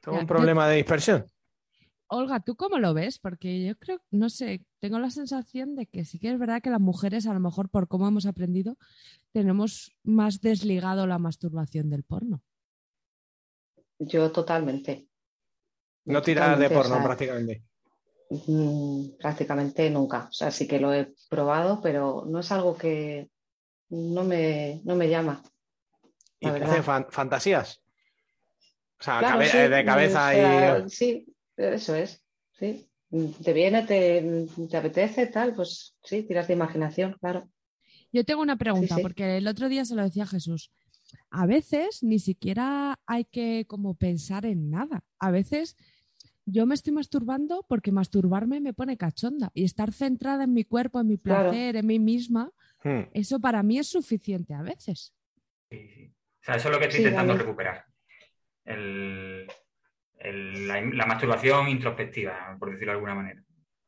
Tengo 0.00 0.16
Ya, 0.16 0.20
un 0.22 0.26
yo- 0.26 0.34
problema 0.34 0.68
de 0.68 0.76
dispersión. 0.76 1.24
Olga, 2.06 2.40
¿tú 2.40 2.54
cómo 2.56 2.78
lo 2.78 2.94
ves? 2.94 3.18
Porque 3.18 3.64
yo 3.64 3.76
creo, 3.76 4.00
no 4.10 4.28
sé, 4.28 4.64
tengo 4.78 4.98
la 4.98 5.10
sensación 5.10 5.74
de 5.74 5.86
que 5.86 6.04
sí 6.04 6.18
que 6.18 6.30
es 6.30 6.38
verdad 6.38 6.60
que 6.62 6.70
las 6.70 6.80
mujeres, 6.80 7.26
a 7.26 7.34
lo 7.34 7.40
mejor 7.40 7.68
por 7.70 7.88
cómo 7.88 8.06
hemos 8.06 8.26
aprendido, 8.26 8.76
tenemos 9.32 9.92
más 10.02 10.40
desligado 10.40 11.06
la 11.06 11.18
masturbación 11.18 11.90
del 11.90 12.02
porno. 12.04 12.42
Yo 13.98 14.30
totalmente. 14.32 15.08
No 16.04 16.20
tirar 16.20 16.58
de 16.58 16.68
porno 16.68 16.94
o 16.96 16.98
sea, 16.98 17.04
prácticamente. 17.04 17.64
mm, 18.46 19.16
prácticamente 19.18 19.88
nunca. 19.90 20.26
O 20.28 20.32
sea, 20.32 20.50
sí 20.50 20.68
que 20.68 20.78
lo 20.78 20.92
he 20.92 21.14
probado, 21.30 21.80
pero 21.80 22.24
no 22.28 22.40
es 22.40 22.52
algo 22.52 22.76
que 22.76 23.30
no 23.88 24.24
me, 24.24 24.82
no 24.84 24.94
me 24.96 25.08
llama. 25.08 25.42
¿Y 26.40 26.50
te 26.50 26.62
hacen 26.64 26.84
fan- 26.84 27.06
fantasías? 27.10 27.80
O 29.00 29.02
sea, 29.02 29.18
Claro, 29.20 29.34
cabe- 29.38 29.48
sí, 29.48 29.56
eh, 29.56 29.68
de 29.68 29.84
cabeza 29.84 30.28
o 30.28 30.32
sea, 30.32 30.78
y... 30.84 30.90
Sí, 30.90 31.33
eso 31.56 31.94
es. 31.94 32.22
Sí. 32.58 32.88
Te 33.44 33.52
viene, 33.52 33.82
te, 33.86 34.46
te 34.68 34.76
apetece, 34.76 35.26
tal, 35.28 35.54
pues 35.54 35.96
sí, 36.02 36.22
tiras 36.24 36.48
de 36.48 36.54
imaginación, 36.54 37.16
claro. 37.20 37.48
Yo 38.12 38.24
tengo 38.24 38.42
una 38.42 38.56
pregunta, 38.56 38.96
sí. 38.96 39.02
porque 39.02 39.36
el 39.36 39.46
otro 39.46 39.68
día 39.68 39.84
se 39.84 39.94
lo 39.94 40.02
decía 40.02 40.26
Jesús. 40.26 40.70
A 41.30 41.46
veces 41.46 42.02
ni 42.02 42.18
siquiera 42.18 42.98
hay 43.06 43.24
que 43.24 43.66
como 43.68 43.94
pensar 43.94 44.46
en 44.46 44.70
nada. 44.70 45.04
A 45.20 45.30
veces 45.30 45.76
yo 46.44 46.66
me 46.66 46.74
estoy 46.74 46.92
masturbando 46.92 47.64
porque 47.68 47.92
masturbarme 47.92 48.60
me 48.60 48.72
pone 48.74 48.96
cachonda 48.96 49.50
y 49.54 49.64
estar 49.64 49.92
centrada 49.92 50.44
en 50.44 50.52
mi 50.52 50.64
cuerpo, 50.64 51.00
en 51.00 51.06
mi 51.08 51.18
Claro. 51.18 51.50
placer, 51.50 51.76
en 51.76 51.86
mí 51.86 51.98
misma, 51.98 52.50
Hmm. 52.82 53.08
eso 53.14 53.40
para 53.40 53.62
mí 53.62 53.78
es 53.78 53.86
suficiente 53.88 54.52
a 54.54 54.60
veces. 54.62 55.14
Sí, 55.70 55.88
sí. 55.88 56.06
O 56.06 56.44
sea, 56.44 56.56
eso 56.56 56.68
es 56.68 56.74
lo 56.74 56.78
que 56.78 56.84
estoy 56.86 56.98
Sí, 57.00 57.02
intentando 57.04 57.32
vale. 57.32 57.44
recuperar. 57.44 57.84
El- 58.64 59.46
el- 60.24 60.66
la, 60.68 60.80
la 60.80 61.06
masturbación 61.06 61.68
introspectiva, 61.68 62.56
por 62.58 62.70
decirlo 62.70 62.92
de 62.92 62.96
alguna 62.96 63.14
manera. 63.14 63.40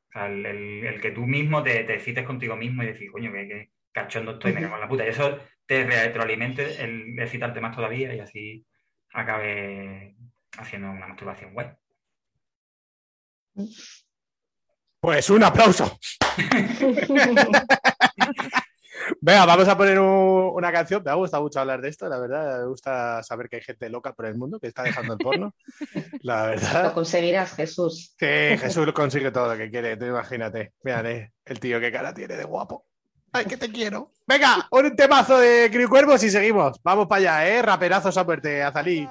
O 0.08 0.12
sea, 0.12 0.26
el, 0.26 0.46
el- 0.46 0.86
el 0.86 1.00
que 1.00 1.10
tú 1.10 1.26
mismo 1.26 1.62
te, 1.62 1.84
te 1.84 1.94
excites 1.94 2.24
contigo 2.24 2.56
mismo 2.56 2.82
y 2.82 2.86
decir, 2.86 3.10
coño, 3.10 3.32
que, 3.32 3.48
que 3.48 3.70
cachondo 3.92 4.32
estoy, 4.32 4.52
me 4.52 4.60
cago 4.62 4.74
en 4.76 4.80
la 4.82 4.88
puta. 4.88 5.04
Y 5.04 5.08
eso 5.08 5.38
te 5.66 5.84
retroalimente 5.84 6.82
el 6.84 7.18
excitarte 7.18 7.60
más 7.60 7.74
todavía 7.74 8.14
y 8.14 8.20
así 8.20 8.64
acabe 9.12 10.14
haciendo 10.58 10.90
una 10.90 11.08
masturbación 11.08 11.52
guay. 11.54 11.68
Pues 15.00 15.30
un 15.30 15.42
aplauso. 15.44 15.98
Venga, 19.20 19.44
vamos 19.46 19.68
a 19.68 19.76
poner 19.76 19.98
un- 19.98 20.50
una 20.54 20.72
canción. 20.72 21.02
Me 21.04 21.10
ha 21.10 21.14
gustado 21.14 21.42
mucho 21.42 21.60
hablar 21.60 21.80
de 21.80 21.88
esto, 21.88 22.08
la 22.08 22.18
verdad. 22.18 22.60
Me 22.60 22.66
gusta 22.66 23.22
saber 23.22 23.48
que 23.48 23.56
hay 23.56 23.62
gente 23.62 23.88
loca 23.90 24.12
por 24.12 24.26
el 24.26 24.36
mundo 24.36 24.58
que 24.60 24.66
está 24.68 24.82
dejando 24.82 25.12
el 25.14 25.18
porno. 25.18 25.54
La 26.22 26.42
Lo 26.44 26.48
verdad. 26.50 26.92
conseguirás, 26.94 27.52
Jesús. 27.54 28.14
Sí, 28.18 28.26
Jesús 28.58 28.92
consigue 28.92 29.30
todo 29.30 29.48
lo 29.52 29.56
que 29.58 29.70
quiere, 29.70 29.96
tú 29.96 30.04
imagínate. 30.06 30.72
Mírale, 30.82 31.32
el 31.44 31.60
tío 31.60 31.80
qué 31.80 31.90
cara 31.92 32.12
tiene 32.14 32.36
de 32.36 32.44
guapo. 32.44 32.86
Ay, 33.32 33.44
que 33.44 33.56
te 33.56 33.70
quiero. 33.70 34.12
Venga, 34.26 34.66
un 34.70 34.96
temazo 34.96 35.38
de 35.38 35.68
Criu 35.70 35.88
Cuervos 35.88 36.22
y 36.22 36.30
seguimos. 36.30 36.80
Vamos 36.82 37.06
para 37.06 37.18
allá, 37.42 37.48
¿eh? 37.48 37.62
Raperazos 37.62 38.16
a 38.16 38.24
muerte, 38.24 38.62
Azalí. 38.62 39.06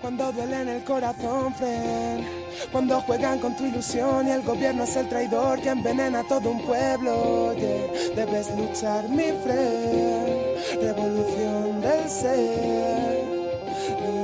Cuando 0.00 0.32
duele 0.32 0.62
en 0.62 0.68
el 0.68 0.84
corazón, 0.84 1.52
friend. 1.54 2.24
Cuando 2.70 3.00
juegan 3.00 3.38
con 3.40 3.56
tu 3.56 3.64
ilusión 3.66 4.28
y 4.28 4.30
el 4.30 4.42
gobierno 4.42 4.84
es 4.84 4.94
el 4.96 5.08
traidor 5.08 5.60
que 5.60 5.70
envenena 5.70 6.20
a 6.20 6.24
todo 6.24 6.50
un 6.50 6.60
pueblo. 6.62 7.52
yeah. 7.54 8.14
Debes 8.14 8.50
luchar, 8.56 9.08
mi 9.08 9.32
friend. 9.42 10.82
Revolución 10.82 11.80
del 11.80 12.08
ser. 12.08 13.24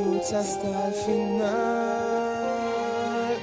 Lucha 0.04 0.38
hasta 0.38 0.86
el 0.88 0.94
final. 0.94 1.44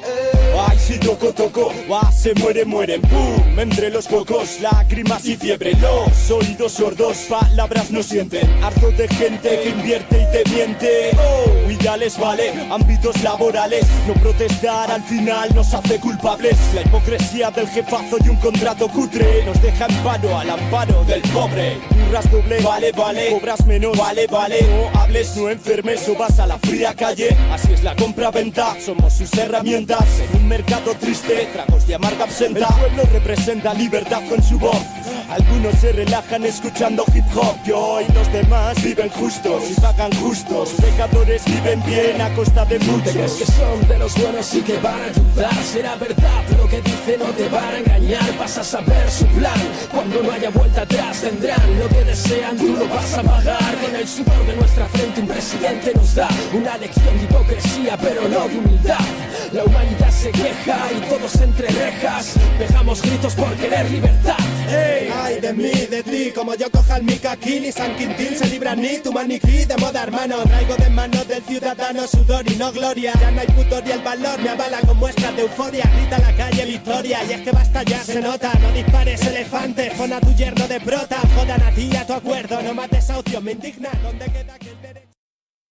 eh. 0.06 0.41
Ay, 0.54 0.78
si 0.78 1.00
toco, 1.00 1.34
toco, 1.34 1.72
va, 1.90 2.12
se 2.12 2.34
muere, 2.36 2.66
mueren, 2.66 3.02
pum, 3.02 3.60
entre 3.60 3.90
los 3.90 4.08
cocos, 4.08 4.60
lágrimas 4.60 5.26
y 5.26 5.38
fiebre, 5.38 5.74
los 5.76 6.30
oídos 6.30 6.74
sordos, 6.74 7.18
palabras 7.30 7.90
no 7.90 8.04
sienten, 8.04 8.48
harto 8.62 8.92
de 8.92 9.08
gente 9.08 9.62
que 9.64 9.70
invierte 9.70 10.22
y 10.22 10.32
te 10.32 10.50
miente, 10.52 11.12
oh, 11.18 11.72
y 11.72 11.78
ya 11.78 11.96
les 11.96 12.18
vale, 12.20 12.52
ámbitos 12.70 13.24
laborales, 13.24 13.86
no 14.08 14.14
protestar 14.16 14.92
al 14.92 15.04
final 15.04 15.50
nos 15.56 15.74
hace 15.74 16.00
culpables, 16.00 16.58
la 16.76 16.82
hipocresía 16.82 17.50
del 17.52 17.68
jefazo 17.68 18.18
y 18.24 18.30
un 18.30 18.38
contrato 18.38 18.88
cutre, 18.90 19.46
nos 19.46 19.62
deja 19.62 19.86
en 19.86 19.96
paro 20.04 20.38
al 20.38 20.50
amparo 20.50 21.04
del 21.06 21.22
pobre, 21.22 21.78
curras 21.90 22.30
doble, 22.30 22.62
vale, 22.62 22.92
vale, 22.92 23.32
cobras 23.32 23.66
menos, 23.66 23.98
vale, 23.98 24.28
vale, 24.28 24.62
no 24.64 25.00
hables, 25.00 25.36
no 25.38 25.50
enfermes 25.50 26.08
o 26.10 26.16
vas 26.16 26.40
a 26.40 26.46
la 26.46 26.60
fría 26.60 26.94
calle, 26.94 27.36
así 27.52 27.74
es 27.74 27.84
la 27.84 27.96
compra-venta, 27.96 28.76
somos 28.80 29.14
sus 29.14 29.34
herramientas, 29.34 30.06
en 30.34 30.41
un 30.42 30.48
mercado 30.48 30.96
triste, 30.96 31.50
tragos 31.54 31.88
de 31.88 31.96
amarga 31.96 32.24
absenta, 32.24 32.68
el 32.68 32.76
pueblo 32.76 33.04
representa 33.12 33.74
libertad 33.74 34.22
con 34.28 34.42
su 34.42 34.58
voz, 34.58 34.82
algunos 35.30 35.76
se 35.76 35.92
relajan 35.92 36.44
escuchando 36.46 37.06
hip 37.14 37.24
hop, 37.36 37.56
yo 37.64 38.02
y 38.02 38.12
los 38.14 38.32
demás 38.32 38.82
viven 38.84 39.10
justos 39.10 39.64
y 39.70 39.80
pagan 39.80 40.12
justos, 40.14 40.72
pecadores 40.82 41.44
viven 41.46 41.84
bien 41.86 42.22
a 42.22 42.34
costa 42.34 42.66
de 42.66 42.80
muchos. 42.80 43.14
crees 43.14 43.34
que 43.34 43.46
son 43.46 43.88
de 43.88 44.00
los 44.00 44.14
buenos 44.16 44.54
y 44.54 44.62
que 44.62 44.78
van 44.78 45.00
a 45.00 45.06
ayudar 45.06 45.64
Será 45.72 45.96
verdad 45.96 46.44
lo 46.58 46.68
que 46.68 46.82
dicen, 46.82 47.20
no 47.20 47.26
te 47.26 47.48
van 47.50 47.74
a 47.74 47.80
engañar. 47.80 48.38
Vas 48.38 48.58
a 48.58 48.64
saber 48.64 49.10
su 49.10 49.26
plan, 49.28 49.60
cuando 49.92 50.22
no 50.22 50.32
haya 50.32 50.50
vuelta 50.50 50.82
atrás 50.82 51.22
Tendrán 51.22 51.80
lo 51.80 51.88
que 51.88 52.04
desean, 52.04 52.58
tú 52.58 52.76
lo 52.76 52.88
vas 52.90 53.14
a 53.18 53.24
pagar. 53.24 53.76
Con 53.82 53.96
el 53.96 54.08
sudor 54.08 54.46
de 54.46 54.56
nuestra 54.56 54.86
frente 54.88 55.22
un 55.22 55.28
presidente 55.28 55.94
nos 55.96 56.16
da 56.16 56.28
Una 56.54 56.78
lección 56.78 57.18
de 57.18 57.24
hipocresía, 57.24 57.98
pero 57.98 58.28
no 58.28 58.48
de 58.48 58.58
humildad 58.58 59.31
La 59.54 59.66
humanidad 59.66 60.10
se 60.12 60.32
queja 60.32 60.78
y 60.96 61.02
todos 61.10 61.36
entre 61.42 61.68
rejas. 61.68 62.36
Pegamos 62.58 63.02
gritos 63.02 63.36
por 63.36 63.54
querer 63.56 63.90
libertad. 63.92 64.38
Ey, 64.70 65.12
ay 65.14 65.42
de 65.42 65.52
mí, 65.52 65.72
de 65.90 66.02
ti, 66.04 66.32
como 66.34 66.56
yo 66.56 66.72
coja 66.72 66.96
el 66.96 67.04
mica 67.04 67.36
Kill 67.36 67.66
y 67.66 67.72
San 67.74 67.94
Quintín 67.98 68.38
se 68.38 68.48
libra 68.48 68.76
ni 68.76 69.00
tu 69.00 69.12
maniquí 69.12 69.66
de 69.66 69.76
moda 69.76 70.04
hermano. 70.04 70.38
Traigo 70.44 70.76
de 70.78 70.90
manos 70.90 71.28
del 71.28 71.44
ciudadano 71.44 72.08
sudor 72.08 72.50
y 72.50 72.56
no 72.56 72.72
gloria. 72.72 73.12
Ya 73.20 73.32
no 73.32 73.42
hay 73.42 73.48
pudor 73.48 73.86
y 73.86 73.92
el 73.92 74.02
valor 74.02 74.40
me 74.42 74.50
avala 74.52 74.80
con 74.88 74.98
muestras 74.98 75.36
de 75.36 75.42
euforia. 75.42 75.84
Grita 75.98 76.20
la 76.20 76.34
calle 76.34 76.66
victoria 76.66 77.20
y 77.26 77.34
es 77.34 77.42
que 77.42 77.52
basta 77.52 77.84
ya 77.84 78.02
se 78.02 78.22
nota. 78.22 78.54
No 78.54 78.72
dispares 78.72 79.22
elefantes, 79.22 79.94
pon 79.96 80.14
a 80.14 80.22
tu 80.22 80.34
yerno 80.34 80.66
de 80.70 80.80
prota. 80.80 81.18
Jodan 81.36 81.62
a 81.62 81.72
ti 81.72 81.90
y 81.92 81.96
a 81.98 82.08
tu 82.08 82.14
acuerdo, 82.14 82.62
no 82.62 82.74
mates 82.74 83.10
a 83.10 83.20
opción, 83.20 83.44
me 83.44 83.52
indigna. 83.52 83.90
¿Dónde 84.02 84.26
queda 84.32 84.54
aquel 84.54 84.82
derecho? 84.82 85.10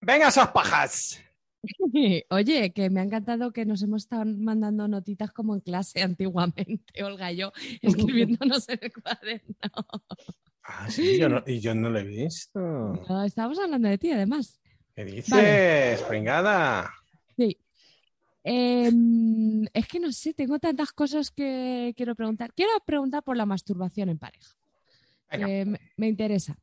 Venga, 0.01 0.27
esas 0.27 0.49
pajas. 0.49 1.19
Oye, 2.29 2.73
que 2.73 2.89
me 2.89 2.99
ha 2.99 3.03
encantado 3.03 3.51
que 3.51 3.65
nos 3.65 3.81
hemos 3.83 4.03
estado 4.03 4.25
mandando 4.25 4.87
notitas 4.87 5.31
como 5.31 5.53
en 5.53 5.61
clase 5.61 6.01
antiguamente, 6.03 7.03
Olga 7.03 7.31
y 7.31 7.37
yo, 7.37 7.51
escribiéndonos 7.81 8.67
en 8.69 8.79
el 8.81 8.93
cuaderno. 8.93 9.55
Ah, 10.63 10.89
sí, 10.89 11.17
yo 11.17 11.29
no, 11.29 11.43
y 11.45 11.59
yo 11.59 11.73
no 11.73 11.89
lo 11.89 11.99
he 11.99 12.03
visto. 12.03 12.59
No, 12.59 13.23
estábamos 13.23 13.59
hablando 13.59 13.89
de 13.89 13.97
ti, 13.97 14.11
además. 14.11 14.59
¿Qué 14.95 15.05
dices, 15.05 15.31
Vale. 15.31 15.97
pringada? 16.07 16.91
Sí. 17.37 17.57
Em, 18.43 19.65
es 19.73 19.87
que 19.87 19.99
no 19.99 20.11
sé, 20.11 20.33
tengo 20.33 20.59
tantas 20.59 20.91
cosas 20.91 21.31
que 21.31 21.93
quiero 21.95 22.15
preguntar. 22.15 22.53
Quiero 22.53 22.71
preguntar 22.85 23.23
por 23.23 23.37
la 23.37 23.45
masturbación 23.45 24.09
en 24.09 24.19
pareja. 24.19 24.55
Venga. 25.31 25.47
que 25.47 25.65
me, 25.65 25.79
me 25.95 26.07
interesa. 26.07 26.57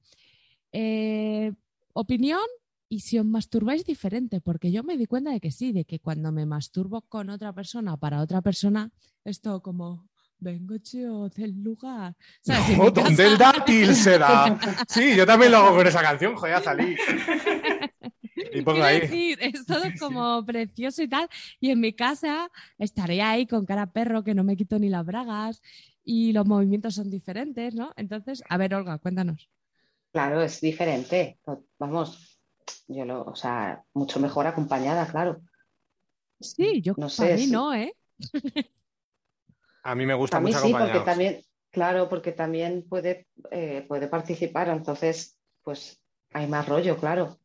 Eh, 0.73 1.53
opinión 1.95 2.41
y 2.89 3.01
si 3.01 3.19
os 3.19 3.27
masturbáis 3.27 3.85
diferente, 3.85 4.41
porque 4.41 4.73
yo 4.73 4.83
me 4.83 4.97
di 4.97 5.07
cuenta 5.07 5.31
de 5.31 5.41
que 5.41 5.51
sí, 5.51 5.73
de 5.73 5.85
que 5.85 6.01
cuando 6.01 6.33
me 6.33 6.47
masturbo 6.47 7.03
con 7.03 7.31
otra 7.31 7.53
persona 7.53 7.95
o 7.95 7.99
para 7.99 8.21
otra 8.21 8.41
persona, 8.41 8.91
es 9.25 9.41
todo 9.41 9.61
como, 9.63 10.09
vengo 10.39 10.77
yo 10.77 11.29
del 11.29 11.63
lugar. 11.63 12.17
¿Sabes? 12.41 12.79
No, 12.79 12.91
dátil 13.37 13.95
se 13.95 14.19
da. 14.19 14.59
Sí, 14.89 15.15
yo 15.17 15.27
también 15.27 15.53
lo 15.53 15.59
hago 15.59 15.77
con 15.77 15.87
esa 15.87 16.03
canción, 16.03 16.35
joder, 16.35 16.63
salí. 16.63 16.97
Y 18.53 18.63
pongo 18.63 18.83
ahí. 18.83 19.01
decir, 19.01 19.39
es 19.41 19.67
todo 19.67 19.83
como 19.99 20.45
precioso 20.45 21.03
y 21.03 21.09
tal. 21.09 21.29
Y 21.61 21.71
en 21.71 21.81
mi 21.81 21.93
casa 21.93 22.51
estaré 22.79 23.21
ahí 23.21 23.47
con 23.47 23.67
cara 23.67 23.83
a 23.83 23.93
perro, 23.93 24.25
que 24.25 24.35
no 24.35 24.45
me 24.45 24.57
quito 24.57 24.79
ni 24.79 24.89
las 24.89 25.05
bragas 25.05 25.61
y 26.05 26.33
los 26.33 26.47
movimientos 26.47 26.95
son 26.95 27.11
diferentes, 27.11 27.75
¿no? 27.75 27.93
Entonces, 27.97 28.43
a 28.49 28.57
ver, 28.57 28.75
Olga, 28.75 28.99
cuéntanos. 28.99 29.51
Claro, 30.13 30.41
es 30.43 30.61
diferente. 30.61 31.39
Vamos, 31.79 32.28
yo 32.89 33.05
lo, 33.05 33.23
o 33.25 33.35
sea, 33.37 33.85
mucho 33.95 34.21
mejor 34.21 34.47
acompañada, 34.47 35.07
claro. 35.09 35.41
Sí, 36.41 36.83
yo 36.83 36.95
No 36.97 37.09
para 37.17 37.31
sé, 37.31 37.37
mí 37.37 37.47
sí. 37.47 37.55
no, 37.55 37.73
¿eh? 37.75 37.93
A 39.83 39.95
mí 39.97 40.07
me 40.07 40.15
gusta 40.15 40.39
A 40.39 40.41
mí 40.41 40.53
mucho 40.53 40.61
sí, 40.61 40.75
porque 40.75 41.01
también, 41.01 41.43
claro, 41.71 42.09
porque 42.09 42.33
también 42.33 42.87
puede, 42.89 43.27
eh, 43.51 43.85
puede 43.89 44.09
participar, 44.09 44.69
entonces, 44.69 45.39
pues 45.63 46.01
hay 46.33 46.47
más 46.47 46.67
rollo, 46.69 46.97
claro. 46.99 47.39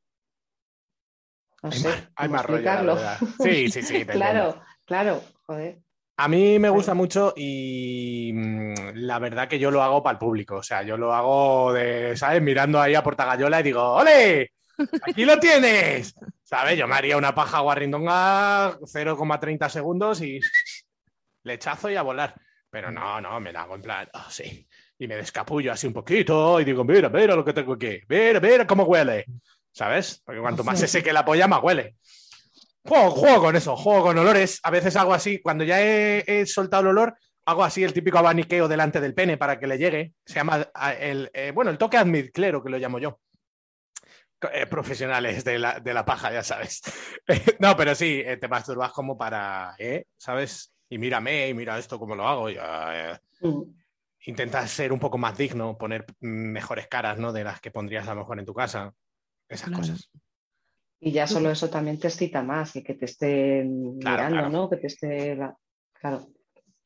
No 1.63 1.71
Hay 1.71 1.79
sé, 1.79 1.89
más- 1.89 2.07
hay 2.15 2.29
más 2.29 2.45
rollo, 2.45 2.69
explicarlo. 2.69 2.97
Sí, 3.37 3.69
sí, 3.69 3.81
sí, 3.81 4.05
te 4.05 4.17
Claro, 4.17 4.61
claro, 4.85 5.21
joder. 5.47 5.81
A 6.17 6.27
mí 6.27 6.59
me 6.59 6.69
gusta 6.69 6.93
mucho 6.93 7.33
y 7.35 8.31
mm, 8.33 8.73
la 8.95 9.17
verdad 9.19 9.47
que 9.47 9.57
yo 9.59 9.71
lo 9.71 9.81
hago 9.81 10.03
para 10.03 10.13
el 10.13 10.19
público. 10.19 10.57
O 10.57 10.63
sea, 10.63 10.83
yo 10.83 10.95
lo 10.97 11.13
hago 11.13 11.73
de, 11.73 12.15
¿sabes? 12.15 12.41
Mirando 12.41 12.79
ahí 12.79 12.93
a 12.95 13.03
Portagayola 13.03 13.59
y 13.59 13.63
digo, 13.63 13.81
¡ole! 13.95 14.51
¡Aquí 15.07 15.25
lo 15.25 15.39
tienes! 15.39 16.15
¿Sabes? 16.43 16.77
Yo 16.77 16.87
me 16.87 16.95
haría 16.95 17.17
una 17.17 17.33
paja 17.33 17.59
guarrindonga 17.59 18.77
0,30 18.79 19.69
segundos 19.69 20.21
y 20.21 20.39
lechazo 21.43 21.89
y 21.89 21.95
a 21.95 22.01
volar. 22.01 22.35
Pero 22.69 22.91
no, 22.91 23.21
no, 23.21 23.39
me 23.39 23.53
la 23.53 23.63
hago 23.63 23.75
en 23.75 23.81
plan, 23.81 24.09
oh, 24.13 24.29
sí. 24.29 24.67
Y 24.97 25.07
me 25.07 25.15
descapullo 25.15 25.71
así 25.71 25.87
un 25.87 25.93
poquito 25.93 26.59
y 26.59 26.63
digo, 26.63 26.83
mira, 26.83 27.09
mira 27.09 27.35
lo 27.35 27.45
que 27.45 27.53
tengo 27.53 27.73
aquí. 27.73 27.99
Mira, 28.07 28.39
mira 28.39 28.65
cómo 28.65 28.83
huele. 28.83 29.25
¿Sabes? 29.71 30.21
Porque 30.23 30.41
cuanto 30.41 30.63
más 30.63 30.79
se 30.79 30.87
seque 30.87 31.13
la 31.13 31.25
polla, 31.25 31.47
más 31.47 31.61
huele. 31.63 31.95
Juego, 32.85 33.11
juego 33.11 33.41
con 33.41 33.55
eso, 33.55 33.75
juego 33.75 34.03
con 34.03 34.17
olores. 34.17 34.59
A 34.63 34.71
veces 34.71 34.95
hago 34.95 35.13
así, 35.13 35.39
cuando 35.41 35.63
ya 35.63 35.81
he, 35.81 36.23
he 36.27 36.45
soltado 36.45 36.81
el 36.81 36.89
olor, 36.89 37.15
hago 37.45 37.63
así 37.63 37.83
el 37.83 37.93
típico 37.93 38.17
abaniqueo 38.17 38.67
delante 38.67 39.01
del 39.01 39.13
pene 39.13 39.37
para 39.37 39.59
que 39.59 39.67
le 39.67 39.77
llegue. 39.77 40.13
Se 40.25 40.35
llama 40.35 40.67
ah, 40.73 40.93
el, 40.93 41.29
eh, 41.33 41.51
bueno, 41.53 41.71
el 41.71 41.77
toque 41.77 41.97
admitclero, 41.97 42.63
que 42.63 42.69
lo 42.69 42.77
llamo 42.77 42.99
yo. 42.99 43.19
Eh, 44.51 44.65
profesionales 44.67 45.43
de 45.43 45.59
la, 45.59 45.79
de 45.79 45.93
la 45.93 46.03
paja, 46.05 46.31
ya 46.33 46.43
sabes. 46.43 46.81
no, 47.59 47.75
pero 47.77 47.93
sí, 47.95 48.21
eh, 48.25 48.37
te 48.37 48.47
masturbas 48.47 48.91
como 48.91 49.17
para, 49.17 49.75
¿eh? 49.77 50.05
¿Sabes? 50.17 50.73
Y 50.89 50.97
mírame, 50.97 51.47
y 51.49 51.53
mira 51.53 51.77
esto 51.77 51.99
cómo 51.99 52.15
lo 52.15 52.27
hago. 52.27 52.49
y, 52.49 52.57
eh, 52.59 53.17
Mm. 53.41 53.61
Intentas 54.25 54.71
ser 54.71 54.93
un 54.93 54.99
poco 54.99 55.17
más 55.17 55.37
digno, 55.37 55.77
poner 55.77 56.05
mm, 56.21 56.27
mejores 56.27 56.87
caras, 56.87 57.17
¿no? 57.17 57.33
De 57.33 57.43
las 57.43 57.59
que 57.59 57.71
pondrías 57.71 58.07
a 58.07 58.13
lo 58.13 58.21
mejor 58.21 58.39
en 58.39 58.45
tu 58.45 58.53
casa. 58.53 58.93
Esas 59.49 59.67
Claro. 59.67 59.81
cosas. 59.81 60.09
Y 61.01 61.11
ya 61.11 61.27
solo 61.27 61.51
eso 61.51 61.69
también 61.69 61.99
te 61.99 62.07
excita 62.07 62.41
más, 62.41 62.71
que, 62.71 62.81
que 62.81 62.93
te 62.93 63.03
estén 63.05 63.99
Claro, 63.99 64.15
mirando, 64.15 64.35
claro. 64.37 64.49
¿no? 64.49 64.69
Que 64.69 64.77
te 64.77 64.87
esté, 64.87 65.35
la- 65.35 65.57
claro. 65.91 66.25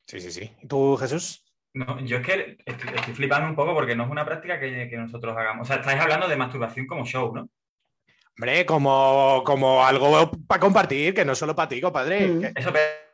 Sí, 0.04 0.18
sí, 0.20 0.32
sí. 0.32 0.50
¿Y 0.60 0.66
tú, 0.66 0.96
Jesús? 0.96 1.44
No, 1.74 2.00
yo 2.00 2.18
es 2.18 2.26
que 2.26 2.56
estoy, 2.64 2.90
estoy 2.94 3.14
flipando 3.14 3.48
un 3.48 3.54
poco 3.54 3.74
porque 3.74 3.94
no 3.94 4.04
es 4.04 4.10
una 4.10 4.24
práctica 4.24 4.58
que, 4.58 4.88
que 4.88 4.96
nosotros 4.96 5.36
hagamos. 5.36 5.62
O 5.62 5.66
sea, 5.66 5.80
estáis 5.80 6.00
hablando 6.00 6.26
de 6.28 6.36
masturbación 6.36 6.86
como 6.86 7.04
show, 7.04 7.34
¿no? 7.34 7.48
Hombre, 8.38 8.64
como, 8.66 9.42
como 9.44 9.84
algo 9.84 10.30
para 10.46 10.60
compartir, 10.60 11.12
que 11.14 11.24
no 11.24 11.34
solo 11.34 11.54
para 11.54 11.68
ti, 11.68 11.80
compadre. 11.80 12.28
Mm. 12.28 12.44
Eso, 12.54 12.72
pero 12.72 13.08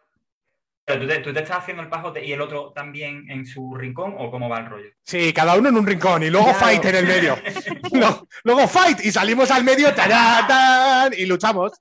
pero 0.87 1.01
¿tú 1.01 1.09
te, 1.09 1.19
tú 1.21 1.33
te 1.33 1.41
estás 1.41 1.59
haciendo 1.59 1.83
el 1.83 1.89
pajote 1.89 2.23
y 2.25 2.33
el 2.33 2.43
otro 2.43 2.71
también 2.75 3.25
en 3.31 3.47
su 3.47 3.75
rincón 3.75 4.15
o 4.19 4.31
cómo 4.31 4.51
va 4.51 4.59
el 4.61 4.67
rollo? 4.67 4.91
Sí, 5.03 5.33
cada 5.33 5.57
uno 5.57 5.71
en 5.71 5.77
un 5.79 5.87
rincón 5.87 6.23
y 6.23 6.29
luego 6.31 6.49
Claro. 6.49 6.61
fight 6.61 6.85
en 6.85 6.97
el 6.97 7.07
medio. 7.07 7.37
No, 7.93 8.27
luego 8.43 8.69
fight 8.69 9.03
y 9.05 9.11
salimos 9.11 9.51
al 9.51 9.65
medio 9.65 9.95
tarán, 9.95 10.47
tan, 10.47 11.13
y 11.17 11.25
luchamos. 11.27 11.73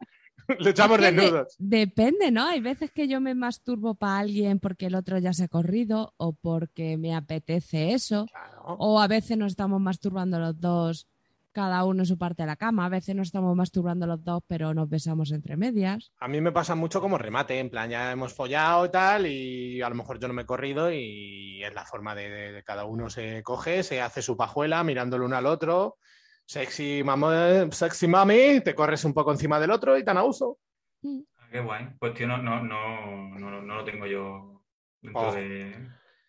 luchamos 0.60 1.00
Es 1.00 1.06
que 1.06 1.12
de- 1.12 1.22
desnudos. 1.22 1.56
depende, 1.60 2.32
¿no? 2.32 2.48
Hay 2.48 2.60
veces 2.60 2.92
que 2.92 3.08
yo 3.08 3.22
me 3.22 3.36
masturbo 3.36 3.96
para 3.96 4.20
alguien 4.20 4.60
porque 4.60 4.88
el 4.88 4.96
otro 4.96 5.18
ya 5.20 5.34
se 5.34 5.46
ha 5.46 5.48
corrido 5.48 6.14
o 6.18 6.34
porque 6.34 6.98
me 6.98 7.16
apetece 7.16 7.94
eso. 7.94 8.26
Claro. 8.32 8.76
O 8.80 9.00
a 9.00 9.08
veces 9.08 9.38
nos 9.38 9.52
estamos 9.54 9.80
masturbando 9.82 10.40
los 10.40 10.60
dos, 10.60 11.08
cada 11.52 11.84
uno 11.86 12.02
en 12.02 12.06
su 12.08 12.18
parte 12.18 12.42
de 12.44 12.48
la 12.48 12.56
cama. 12.56 12.86
A 12.86 12.90
veces 12.90 13.16
nos 13.16 13.28
estamos 13.28 13.56
masturbando 13.56 14.08
los 14.08 14.24
dos, 14.24 14.42
pero 14.48 14.74
nos 14.74 14.90
besamos 14.90 15.32
entre 15.32 15.56
medias. 15.56 16.12
A 16.20 16.28
mí 16.28 16.42
me 16.42 16.52
pasa 16.52 16.74
mucho 16.74 17.00
como 17.00 17.18
remate, 17.20 17.60
en 17.60 17.70
plan, 17.70 17.90
ya 17.92 18.12
hemos 18.12 18.34
follado 18.34 18.86
y 18.86 18.90
tal, 18.90 19.28
y 19.28 19.82
a 19.82 19.90
lo 19.90 19.96
mejor 19.96 20.20
yo 20.20 20.28
no 20.28 20.34
me 20.34 20.42
he 20.42 20.46
corrido 20.48 20.92
y 20.92 21.64
es 21.64 21.74
la 21.76 21.86
forma 21.86 22.16
de, 22.16 22.30
de- 22.30 22.52
de 22.54 22.64
cada 22.64 22.86
uno 22.86 23.10
se 23.10 23.44
coge, 23.44 23.84
se 23.84 24.02
hace 24.02 24.22
su 24.24 24.36
pajuela 24.36 24.84
mirándolo 24.84 25.26
uno 25.26 25.36
al 25.38 25.46
otro. 25.46 25.98
Sexy, 26.46 27.02
mamo- 27.04 27.72
sexy 27.72 28.08
mami, 28.08 28.62
te 28.62 28.76
corres 28.76 29.04
un 29.06 29.14
poco 29.14 29.32
encima 29.32 29.60
del 29.60 29.72
otro 29.72 29.98
y 29.98 30.04
tan 30.04 30.18
a 30.18 30.24
uso. 30.24 30.60
Ah, 31.06 31.48
Qué 31.52 31.60
guay. 31.62 31.88
Pues 32.00 32.14
tío, 32.14 32.28
no, 32.28 32.38
no, 32.38 32.62
no, 32.64 33.30
no, 33.40 33.62
no 33.62 33.76
lo 33.76 33.84
tengo 33.84 34.06
yo 34.06 34.62
dentro 35.02 35.22
Oh. 35.30 35.34
de- 35.34 35.76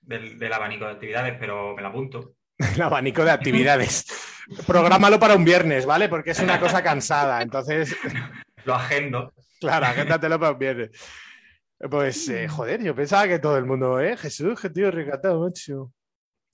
del, 0.02 0.38
del 0.38 0.52
abanico 0.52 0.84
de 0.84 0.92
actividades, 0.92 1.36
pero 1.38 1.74
me 1.74 1.82
la 1.82 1.88
apunto. 1.88 2.34
El 2.76 2.82
abanico 2.82 3.24
de 3.24 3.30
actividades. 3.30 4.04
Prográmalo 4.66 5.18
para 5.18 5.34
un 5.34 5.44
viernes, 5.44 5.86
¿vale? 5.86 6.08
Porque 6.08 6.30
es 6.32 6.40
una 6.40 6.60
cosa 6.60 6.82
cansada. 6.82 7.40
Entonces, 7.42 7.96
Lo 8.64 8.74
agendo. 8.74 9.32
claro, 9.60 9.86
agéndatelo 9.86 10.38
para 10.38 10.52
un 10.52 10.58
viernes. 10.58 10.90
Pues, 11.90 12.28
eh, 12.28 12.46
joder, 12.48 12.82
yo 12.82 12.94
pensaba 12.94 13.26
que 13.26 13.38
todo 13.38 13.58
el 13.58 13.64
mundo, 13.64 14.00
¿eh? 14.00 14.16
Jesús, 14.16 14.60
qué 14.60 14.70
tío 14.70 14.90
recatado, 14.90 15.40
macho. 15.40 15.92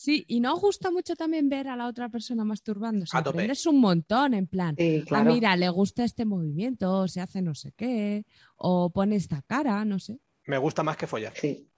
Sí, 0.00 0.24
y 0.28 0.40
nos 0.40 0.58
gusta 0.58 0.90
mucho 0.90 1.14
también 1.14 1.50
ver 1.50 1.68
a 1.68 1.76
la 1.76 1.86
otra 1.86 2.08
persona 2.08 2.42
masturbándose. 2.42 3.14
A 3.14 3.22
tope. 3.22 3.36
Aprendes 3.36 3.66
un 3.66 3.82
montón, 3.82 4.32
en 4.32 4.46
plan, 4.46 4.74
Sí, 4.78 5.04
ah, 5.10 5.22
mira, 5.22 5.54
le 5.56 5.68
gusta 5.68 6.04
este 6.04 6.24
movimiento, 6.24 7.06
se 7.06 7.20
hace 7.20 7.42
no 7.42 7.54
sé 7.54 7.74
qué, 7.76 8.24
o 8.56 8.88
pone 8.88 9.16
esta 9.16 9.42
cara, 9.42 9.84
no 9.84 9.98
sé. 9.98 10.18
Me 10.46 10.56
gusta 10.56 10.82
más 10.82 10.96
que 10.96 11.06
follar. 11.06 11.34
Sí. 11.36 11.68